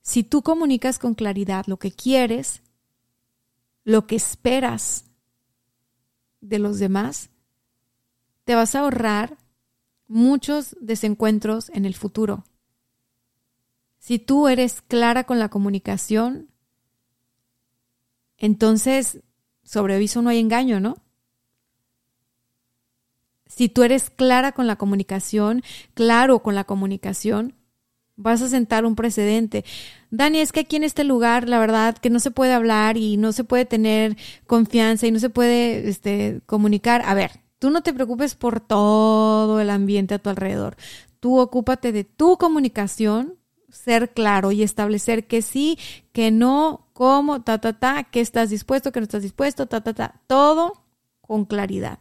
Si 0.00 0.24
tú 0.24 0.40
comunicas 0.40 0.98
con 0.98 1.14
claridad 1.14 1.66
lo 1.66 1.78
que 1.78 1.92
quieres, 1.92 2.62
lo 3.84 4.06
que 4.06 4.16
esperas 4.16 5.06
de 6.40 6.58
los 6.58 6.78
demás, 6.78 7.30
te 8.44 8.54
vas 8.54 8.74
a 8.74 8.80
ahorrar 8.80 9.38
muchos 10.08 10.76
desencuentros 10.80 11.70
en 11.70 11.84
el 11.84 11.94
futuro. 11.94 12.44
Si 13.98 14.18
tú 14.18 14.48
eres 14.48 14.82
clara 14.82 15.24
con 15.24 15.38
la 15.38 15.48
comunicación, 15.48 16.50
entonces 18.36 19.20
sobre 19.62 19.94
aviso 19.94 20.22
no 20.22 20.30
hay 20.30 20.40
engaño, 20.40 20.80
¿no? 20.80 20.96
Si 23.46 23.68
tú 23.68 23.82
eres 23.82 24.10
clara 24.10 24.52
con 24.52 24.66
la 24.66 24.76
comunicación, 24.76 25.62
claro 25.94 26.42
con 26.42 26.54
la 26.54 26.64
comunicación, 26.64 27.54
vas 28.16 28.42
a 28.42 28.48
sentar 28.48 28.84
un 28.84 28.94
precedente. 28.94 29.64
Dani, 30.10 30.38
es 30.40 30.52
que 30.52 30.60
aquí 30.60 30.76
en 30.76 30.84
este 30.84 31.04
lugar, 31.04 31.48
la 31.48 31.58
verdad, 31.58 31.96
que 31.96 32.10
no 32.10 32.20
se 32.20 32.30
puede 32.30 32.52
hablar 32.52 32.96
y 32.96 33.16
no 33.16 33.32
se 33.32 33.44
puede 33.44 33.64
tener 33.64 34.16
confianza 34.46 35.06
y 35.06 35.10
no 35.10 35.18
se 35.18 35.30
puede 35.30 35.88
este, 35.88 36.40
comunicar. 36.46 37.02
A 37.06 37.14
ver, 37.14 37.40
tú 37.58 37.70
no 37.70 37.82
te 37.82 37.94
preocupes 37.94 38.34
por 38.34 38.60
todo 38.60 39.60
el 39.60 39.70
ambiente 39.70 40.14
a 40.14 40.18
tu 40.18 40.30
alrededor. 40.30 40.76
Tú 41.20 41.38
ocúpate 41.38 41.92
de 41.92 42.04
tu 42.04 42.36
comunicación, 42.36 43.38
ser 43.70 44.10
claro 44.10 44.52
y 44.52 44.62
establecer 44.62 45.26
que 45.26 45.40
sí, 45.40 45.78
que 46.12 46.30
no, 46.30 46.88
cómo, 46.92 47.42
ta, 47.42 47.58
ta, 47.58 47.72
ta, 47.72 48.04
que 48.04 48.20
estás 48.20 48.50
dispuesto, 48.50 48.92
que 48.92 49.00
no 49.00 49.04
estás 49.04 49.22
dispuesto, 49.22 49.66
ta, 49.66 49.80
ta, 49.80 49.94
ta. 49.94 50.20
Todo 50.26 50.84
con 51.20 51.46
claridad 51.46 52.00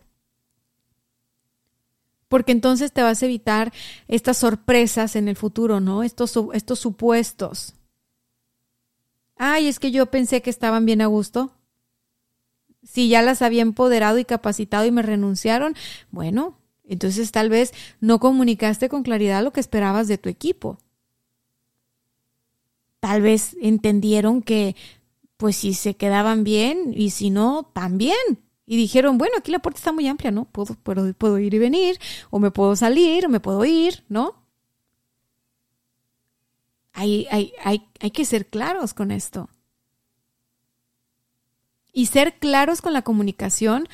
porque 2.31 2.53
entonces 2.53 2.93
te 2.93 3.03
vas 3.03 3.21
a 3.21 3.25
evitar 3.25 3.73
estas 4.07 4.37
sorpresas 4.37 5.17
en 5.17 5.27
el 5.27 5.35
futuro, 5.35 5.81
¿no? 5.81 6.01
Estos, 6.01 6.33
estos 6.53 6.79
supuestos. 6.79 7.75
Ay, 9.35 9.67
es 9.67 9.79
que 9.79 9.91
yo 9.91 10.05
pensé 10.05 10.41
que 10.41 10.49
estaban 10.49 10.85
bien 10.85 11.01
a 11.01 11.07
gusto. 11.07 11.51
Si 12.83 13.09
ya 13.09 13.21
las 13.21 13.41
había 13.41 13.63
empoderado 13.63 14.17
y 14.17 14.23
capacitado 14.23 14.85
y 14.85 14.91
me 14.91 15.01
renunciaron, 15.01 15.75
bueno, 16.09 16.57
entonces 16.85 17.33
tal 17.33 17.49
vez 17.49 17.73
no 17.99 18.21
comunicaste 18.21 18.87
con 18.87 19.03
claridad 19.03 19.43
lo 19.43 19.51
que 19.51 19.59
esperabas 19.59 20.07
de 20.07 20.17
tu 20.17 20.29
equipo. 20.29 20.77
Tal 23.01 23.21
vez 23.21 23.57
entendieron 23.61 24.41
que, 24.41 24.77
pues 25.35 25.57
si 25.57 25.73
se 25.73 25.95
quedaban 25.95 26.45
bien 26.45 26.93
y 26.95 27.09
si 27.09 27.29
no, 27.29 27.69
también 27.73 28.15
y 28.65 28.77
dijeron, 28.77 29.17
bueno, 29.17 29.35
aquí 29.37 29.51
la 29.51 29.59
puerta 29.59 29.79
está 29.79 29.91
muy 29.91 30.07
amplia, 30.07 30.31
¿no? 30.31 30.45
Puedo, 30.45 30.75
puedo, 30.75 31.39
ir 31.39 31.53
y 31.53 31.59
venir, 31.59 31.99
o 32.29 32.39
me 32.39 32.51
puedo 32.51 32.75
salir, 32.75 33.25
o 33.25 33.29
me 33.29 33.39
puedo 33.39 33.65
ir, 33.65 34.03
¿no? 34.07 34.35
Hay, 36.93 37.27
hay, 37.31 37.53
hay, 37.63 37.87
hay 37.99 38.11
que 38.11 38.25
ser 38.25 38.47
claros 38.47 38.93
con 38.93 39.11
esto. 39.11 39.49
Y 41.93 42.05
ser 42.05 42.39
claros 42.39 42.81
con 42.81 42.93
la 42.93 43.01
comunicación 43.01 43.89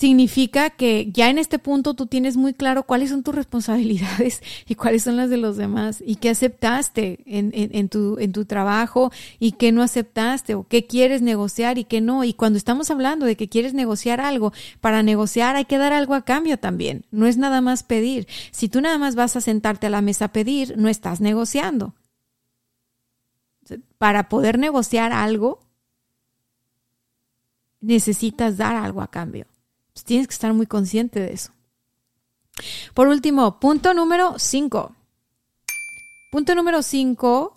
significa 0.00 0.70
que 0.70 1.10
ya 1.12 1.28
en 1.28 1.36
este 1.36 1.58
punto 1.58 1.92
tú 1.92 2.06
tienes 2.06 2.38
muy 2.38 2.54
claro 2.54 2.84
cuáles 2.84 3.10
son 3.10 3.22
tus 3.22 3.34
responsabilidades 3.34 4.42
y 4.66 4.74
cuáles 4.74 5.02
son 5.02 5.18
las 5.18 5.28
de 5.28 5.36
los 5.36 5.58
demás 5.58 6.02
y 6.06 6.16
qué 6.16 6.30
aceptaste 6.30 7.18
en, 7.26 7.88
tu, 7.90 8.16
tu 8.32 8.46
trabajo 8.46 9.12
y 9.38 9.52
qué 9.52 9.72
no 9.72 9.82
aceptaste 9.82 10.54
o 10.54 10.66
qué 10.66 10.86
quieres 10.86 11.20
negociar 11.20 11.76
y 11.76 11.84
qué 11.84 12.00
no. 12.00 12.24
Y 12.24 12.32
cuando 12.32 12.56
estamos 12.56 12.90
hablando 12.90 13.26
de 13.26 13.36
que 13.36 13.50
quieres 13.50 13.74
negociar 13.74 14.22
algo, 14.22 14.54
para 14.80 15.02
negociar 15.02 15.54
hay 15.56 15.66
que 15.66 15.76
dar 15.76 15.92
algo 15.92 16.14
a 16.14 16.24
cambio 16.24 16.58
también. 16.58 17.04
No 17.10 17.26
es 17.26 17.36
nada 17.36 17.60
más 17.60 17.82
pedir. 17.82 18.26
Si 18.52 18.70
tú 18.70 18.80
nada 18.80 18.96
más 18.96 19.16
vas 19.16 19.36
a 19.36 19.42
sentarte 19.42 19.88
a 19.88 19.90
la 19.90 20.00
mesa 20.00 20.26
a 20.26 20.32
pedir, 20.32 20.78
no 20.78 20.88
estás 20.88 21.20
negociando. 21.20 21.94
Para 23.98 24.30
poder 24.30 24.58
negociar 24.58 25.12
algo, 25.12 25.60
necesitas 27.82 28.56
dar 28.56 28.76
algo 28.76 29.02
a 29.02 29.08
cambio. 29.08 29.49
Pues, 30.00 30.06
tienes 30.06 30.28
que 30.28 30.32
estar 30.32 30.54
muy 30.54 30.64
consciente 30.64 31.20
de 31.20 31.34
eso. 31.34 31.52
Por 32.94 33.08
último, 33.08 33.60
punto 33.60 33.92
número 33.92 34.38
5. 34.38 34.96
Punto 36.32 36.54
número 36.54 36.82
5. 36.82 37.54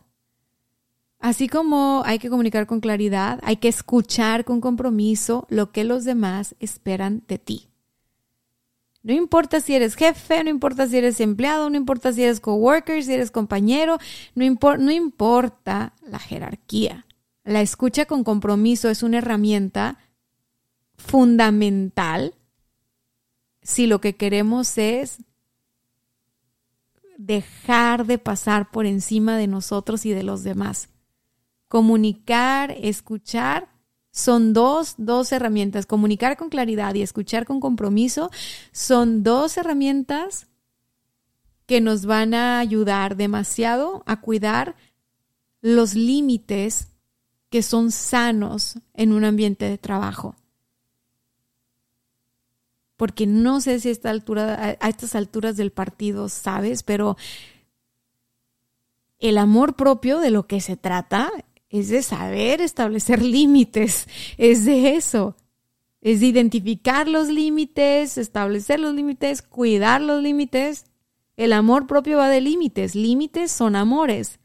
Así 1.20 1.48
como 1.48 2.04
hay 2.06 2.20
que 2.20 2.30
comunicar 2.30 2.68
con 2.68 2.82
claridad, 2.82 3.40
hay 3.44 3.56
que 3.56 3.70
escuchar 3.70 4.44
con 4.44 4.60
compromiso 4.60 5.48
lo 5.50 5.72
que 5.72 5.86
los 5.86 6.04
demás 6.04 6.56
esperan 6.60 7.24
de 7.30 7.38
ti. 7.38 7.70
No 9.04 9.14
importa 9.14 9.62
si 9.62 9.76
eres 9.76 9.96
jefe, 9.96 10.44
no 10.44 10.50
importa 10.50 10.86
si 10.88 10.98
eres 10.98 11.22
empleado, 11.22 11.70
no 11.70 11.78
importa 11.78 12.12
si 12.12 12.24
eres 12.24 12.42
coworker, 12.42 13.02
si 13.06 13.14
eres 13.14 13.32
compañero, 13.32 14.00
no, 14.36 14.44
no 14.80 14.92
importa 14.92 15.94
la 16.06 16.20
jerarquía. 16.20 17.06
La 17.46 17.62
escucha 17.62 18.06
con 18.06 18.26
compromiso 18.26 18.90
es 18.90 19.02
una 19.02 19.20
herramienta 19.20 19.98
fundamental 21.06 22.34
si 23.62 23.88
lo 23.88 24.02
que 24.02 24.16
queremos 24.16 24.78
es 24.78 25.20
dejar 27.18 28.06
de 28.06 28.18
pasar 28.18 28.72
por 28.72 28.86
encima 28.86 29.38
de 29.38 29.48
nosotros 29.48 30.06
y 30.06 30.12
de 30.12 30.24
los 30.24 30.44
demás. 30.44 30.90
Comunicar, 31.68 32.72
escuchar, 32.72 33.70
son 34.12 34.54
dos, 34.54 34.96
dos 34.98 35.32
herramientas. 35.32 35.86
Comunicar 35.86 36.38
con 36.38 36.50
claridad 36.50 36.94
y 36.96 37.02
escuchar 37.02 37.46
con 37.46 37.60
compromiso 37.60 38.30
son 38.72 39.24
dos 39.24 39.58
herramientas 39.58 40.48
que 41.66 41.80
nos 41.80 42.06
van 42.06 42.34
a 42.34 42.60
ayudar 42.60 43.16
demasiado 43.16 44.04
a 44.06 44.20
cuidar 44.20 44.76
los 45.62 45.96
límites 45.96 46.90
que 47.50 47.64
son 47.64 47.92
sanos 47.92 48.80
en 48.94 49.14
un 49.14 49.24
ambiente 49.24 49.70
de 49.70 49.78
trabajo 49.78 50.36
porque 53.04 53.28
no 53.28 53.60
sé 53.60 53.82
si 53.82 53.90
a, 53.90 54.72
estas 54.88 55.16
alturas 55.16 55.58
del 55.58 55.74
partido 55.74 56.30
sabes, 56.30 56.84
pero 56.84 57.18
el 59.20 59.38
amor 59.38 59.76
propio 59.76 60.22
de 60.22 60.32
lo 60.32 60.48
que 60.48 60.62
se 60.62 60.78
trata 60.78 61.30
es 61.68 61.90
de 61.90 62.02
saber 62.02 62.62
establecer 62.62 63.22
límites, 63.22 64.08
es 64.38 64.64
de 64.64 64.96
eso. 64.96 65.36
Es 66.00 66.22
identificar 66.22 67.10
los 67.10 67.28
límites, 67.28 68.18
establecer 68.18 68.80
los 68.80 68.96
límites, 68.96 69.42
cuidar 69.42 70.00
los 70.00 70.24
límites. 70.24 70.86
El 71.36 71.52
amor 71.52 71.88
propio 71.88 72.20
va 72.20 72.30
de 72.30 72.40
límites. 72.40 72.96
Límites 72.96 73.52
son 73.52 73.76
amores. 73.76 74.40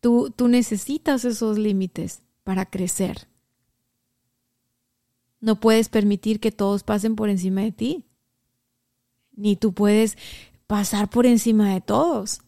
Tú, 0.00 0.32
tú 0.34 0.48
necesitas 0.48 1.26
esos 1.26 1.58
límites 1.58 2.22
para 2.44 2.64
crecer. 2.64 3.28
No 5.44 5.60
puedes 5.60 5.90
permitir 5.90 6.40
que 6.40 6.52
todos 6.52 6.84
pasen 6.84 7.16
por 7.16 7.28
encima 7.28 7.60
de 7.60 7.70
ti. 7.70 8.06
Ni 9.36 9.56
tú 9.56 9.74
puedes 9.74 10.16
pasar 10.66 11.10
por 11.10 11.26
encima 11.26 11.74
de 11.74 11.82
todos. 11.82 12.40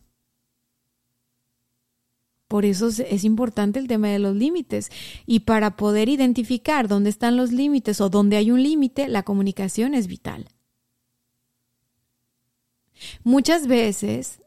Por 2.48 2.64
eso 2.64 2.88
es 2.88 3.24
importante 3.24 3.78
el 3.78 3.86
tema 3.86 4.08
de 4.08 4.18
los 4.18 4.34
límites. 4.34 4.90
Y 5.26 5.40
para 5.40 5.76
poder 5.76 6.08
identificar 6.08 6.88
dónde 6.88 7.10
están 7.10 7.36
los 7.36 7.52
límites 7.52 8.00
o 8.00 8.08
dónde 8.08 8.38
hay 8.38 8.50
un 8.50 8.62
límite, 8.62 9.08
la 9.08 9.24
comunicación 9.24 9.92
es 9.92 10.06
vital. 10.06 10.48
Muchas 13.24 13.66
veces 13.66 14.40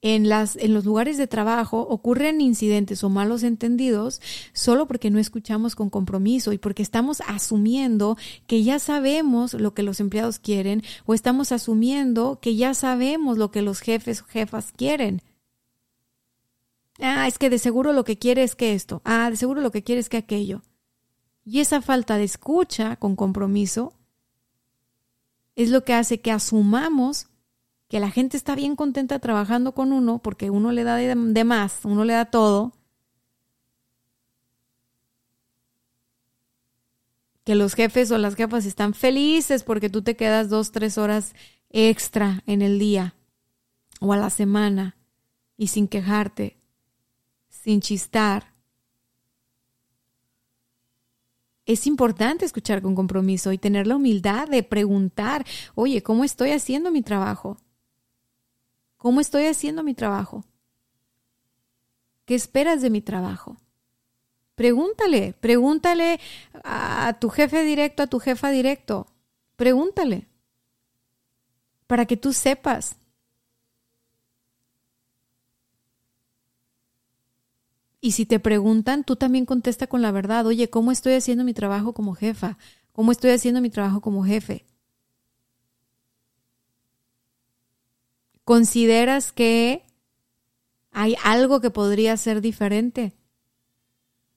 en, 0.00 0.28
las, 0.28 0.56
en 0.56 0.74
los 0.74 0.84
lugares 0.84 1.18
de 1.18 1.26
trabajo 1.26 1.80
ocurren 1.80 2.40
incidentes 2.40 3.02
o 3.02 3.08
malos 3.08 3.42
entendidos 3.42 4.20
solo 4.52 4.86
porque 4.86 5.10
no 5.10 5.18
escuchamos 5.18 5.74
con 5.74 5.90
compromiso 5.90 6.52
y 6.52 6.58
porque 6.58 6.82
estamos 6.82 7.20
asumiendo 7.26 8.16
que 8.46 8.62
ya 8.62 8.78
sabemos 8.78 9.54
lo 9.54 9.74
que 9.74 9.82
los 9.82 10.00
empleados 10.00 10.38
quieren 10.38 10.82
o 11.06 11.14
estamos 11.14 11.50
asumiendo 11.50 12.38
que 12.40 12.54
ya 12.54 12.74
sabemos 12.74 13.38
lo 13.38 13.50
que 13.50 13.62
los 13.62 13.80
jefes 13.80 14.22
o 14.22 14.24
jefas 14.26 14.72
quieren. 14.76 15.22
Ah, 17.00 17.26
es 17.28 17.38
que 17.38 17.50
de 17.50 17.58
seguro 17.58 17.92
lo 17.92 18.04
que 18.04 18.18
quiere 18.18 18.42
es 18.42 18.54
que 18.54 18.74
esto. 18.74 19.02
Ah, 19.04 19.30
de 19.30 19.36
seguro 19.36 19.60
lo 19.60 19.70
que 19.70 19.82
quiere 19.82 20.00
es 20.00 20.08
que 20.08 20.16
aquello. 20.16 20.62
Y 21.44 21.60
esa 21.60 21.80
falta 21.80 22.16
de 22.16 22.24
escucha 22.24 22.96
con 22.96 23.16
compromiso 23.16 23.94
es 25.56 25.70
lo 25.70 25.84
que 25.84 25.94
hace 25.94 26.20
que 26.20 26.30
asumamos 26.30 27.28
que 27.88 28.00
la 28.00 28.10
gente 28.10 28.36
está 28.36 28.54
bien 28.54 28.76
contenta 28.76 29.18
trabajando 29.18 29.72
con 29.72 29.92
uno 29.92 30.18
porque 30.18 30.50
uno 30.50 30.72
le 30.72 30.84
da 30.84 30.96
de, 30.96 31.44
más, 31.44 31.84
uno 31.84 32.04
le 32.04 32.12
da 32.12 32.26
todo. 32.26 32.72
Que 37.44 37.54
los 37.54 37.74
jefes 37.74 38.10
o 38.10 38.18
las 38.18 38.34
jefas 38.34 38.66
están 38.66 38.92
felices 38.92 39.64
porque 39.64 39.88
tú 39.88 40.02
te 40.02 40.16
quedas 40.16 40.50
dos, 40.50 40.70
tres 40.70 40.98
horas 40.98 41.34
extra 41.70 42.42
en 42.46 42.62
el 42.62 42.78
día 42.78 43.14
o 44.00 44.12
a 44.12 44.18
la 44.18 44.30
semana 44.30 44.96
y 45.56 45.68
sin 45.68 45.88
quejarte 45.88 46.58
sin 47.68 47.80
chistar. 47.80 48.54
Es 51.66 51.86
importante 51.86 52.46
escuchar 52.46 52.80
con 52.80 52.94
compromiso 52.94 53.52
y 53.52 53.58
tener 53.58 53.86
la 53.86 53.96
humildad 53.96 54.48
de 54.48 54.62
preguntar, 54.62 55.44
oye, 55.74 56.02
¿cómo 56.02 56.24
estoy 56.24 56.52
haciendo 56.52 56.90
mi 56.90 57.02
trabajo? 57.02 57.58
¿Cómo 58.98 59.20
estoy 59.20 59.46
haciendo 59.46 59.82
mi 59.82 59.94
trabajo? 59.94 60.44
¿Qué 62.26 62.34
esperas 62.34 62.82
de 62.82 62.90
mi 62.90 63.00
trabajo? 63.00 63.56
Pregúntale, 64.54 65.34
pregúntale 65.40 66.20
a 66.64 67.16
tu 67.20 67.30
jefe 67.30 67.64
directo, 67.64 68.02
a 68.02 68.06
tu 68.08 68.18
jefa 68.18 68.50
directo. 68.50 69.06
Pregúntale 69.56 70.28
para 71.86 72.04
que 72.06 72.16
tú 72.16 72.32
sepas 72.32 72.96
Y 78.00 78.12
si 78.12 78.26
te 78.26 78.38
preguntan, 78.38 79.04
tú 79.04 79.16
también 79.16 79.44
contesta 79.44 79.86
con 79.86 80.02
la 80.02 80.12
verdad. 80.12 80.46
Oye, 80.46 80.70
¿cómo 80.70 80.92
estoy 80.92 81.14
haciendo 81.14 81.44
mi 81.44 81.52
trabajo 81.52 81.92
como 81.92 82.14
jefa? 82.14 82.56
¿Cómo 82.92 83.12
estoy 83.12 83.30
haciendo 83.30 83.60
mi 83.60 83.70
trabajo 83.70 84.00
como 84.00 84.24
jefe? 84.24 84.64
¿Consideras 88.48 89.30
que 89.30 89.82
hay 90.90 91.16
algo 91.22 91.60
que 91.60 91.68
podría 91.68 92.16
ser 92.16 92.40
diferente? 92.40 93.12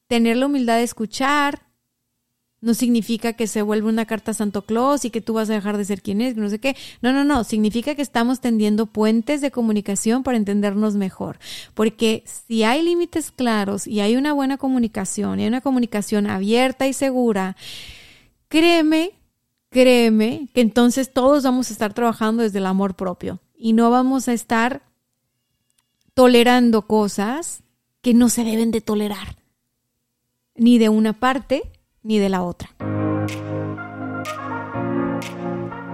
Tener 0.07 0.36
la 0.36 0.47
humildad 0.47 0.76
de 0.76 0.84
escuchar, 0.84 1.62
no 2.59 2.74
significa 2.74 3.32
que 3.32 3.47
se 3.47 3.62
vuelva 3.62 3.88
una 3.88 4.05
carta 4.05 4.32
a 4.32 4.34
Santo 4.34 4.64
Claus 4.64 5.05
y 5.05 5.12
que 5.12 5.22
tú 5.22 5.36
vas 5.36 5.49
a 5.49 5.53
dejar 5.53 5.78
de 5.78 5.86
ser 5.86 6.01
quien 6.01 6.20
es, 6.20 6.36
no 6.36 6.49
sé 6.49 6.59
qué. 6.59 6.76
No, 7.01 7.14
no, 7.14 7.24
no. 7.24 7.45
Significa 7.45 7.95
que 7.95 8.01
estamos 8.01 8.41
tendiendo 8.41 8.86
puentes 8.86 9.39
de 9.39 9.49
comunicación 9.49 10.24
para 10.24 10.36
entendernos 10.36 10.95
mejor. 10.95 11.39
Porque 11.74 12.26
si 12.26 12.66
hay 12.66 12.84
límites 12.84 13.32
claros 13.32 13.88
y 13.88 14.01
hay 14.01 14.18
una 14.18 14.34
buena 14.34 14.57
comunicación 14.57 15.39
y 15.39 15.43
hay 15.43 15.47
una 15.47 15.62
comunicación 15.62 16.28
abierta 16.28 16.86
y 16.86 16.91
segura, 16.91 17.55
créeme, 18.49 19.12
créeme 19.70 20.49
que 20.53 20.59
entonces 20.59 21.14
todos 21.14 21.43
vamos 21.43 21.70
a 21.70 21.74
estar 21.74 21.93
trabajando 21.93 22.43
desde 22.43 22.57
el 22.57 22.66
amor 22.66 22.95
propio 22.95 23.39
y 23.62 23.74
no 23.74 23.91
vamos 23.91 24.28
a 24.28 24.34
estar 24.34 24.82
tolerando 26.16 26.88
cosas 26.88 27.64
que 28.01 28.16
no 28.16 28.28
se 28.28 28.43
deben 28.43 28.72
de 28.72 28.82
tolerar. 28.82 29.38
Ni 30.55 30.80
de 30.80 30.89
una 30.89 31.14
parte 31.14 31.72
ni 32.01 32.18
de 32.18 32.30
la 32.30 32.41
otra. 32.41 32.72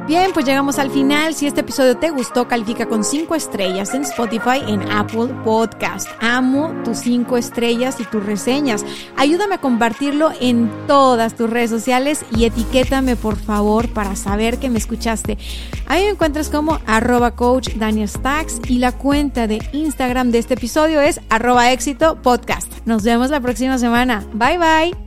Bien, 0.07 0.31
pues 0.33 0.45
llegamos 0.45 0.79
al 0.79 0.89
final. 0.89 1.33
Si 1.33 1.47
este 1.47 1.59
episodio 1.61 1.97
te 1.97 2.11
gustó, 2.11 2.47
califica 2.47 2.85
con 2.85 3.03
5 3.03 3.35
estrellas 3.35 3.93
en 3.93 4.03
Spotify, 4.03 4.61
en 4.65 4.89
Apple 4.89 5.27
Podcast. 5.43 6.07
Amo 6.21 6.73
tus 6.85 6.99
5 6.99 7.35
estrellas 7.35 7.99
y 7.99 8.05
tus 8.05 8.25
reseñas. 8.25 8.85
Ayúdame 9.17 9.55
a 9.55 9.61
compartirlo 9.61 10.31
en 10.39 10.71
todas 10.87 11.35
tus 11.35 11.49
redes 11.49 11.69
sociales 11.69 12.23
y 12.33 12.45
etiquétame 12.45 13.17
por 13.17 13.35
favor 13.35 13.89
para 13.89 14.15
saber 14.15 14.59
que 14.59 14.69
me 14.69 14.79
escuchaste. 14.79 15.37
Ahí 15.87 16.05
me 16.05 16.11
encuentras 16.11 16.47
como 16.49 16.79
arroba 16.85 17.31
coach 17.31 17.75
Daniel 17.75 18.09
y 18.69 18.77
la 18.77 18.93
cuenta 18.93 19.45
de 19.47 19.59
Instagram 19.73 20.31
de 20.31 20.37
este 20.37 20.53
episodio 20.53 21.01
es 21.01 21.19
arroba 21.29 21.73
éxito 21.73 22.21
podcast. 22.21 22.71
Nos 22.85 23.03
vemos 23.03 23.29
la 23.29 23.41
próxima 23.41 23.77
semana. 23.77 24.25
Bye 24.33 24.57
bye. 24.57 25.06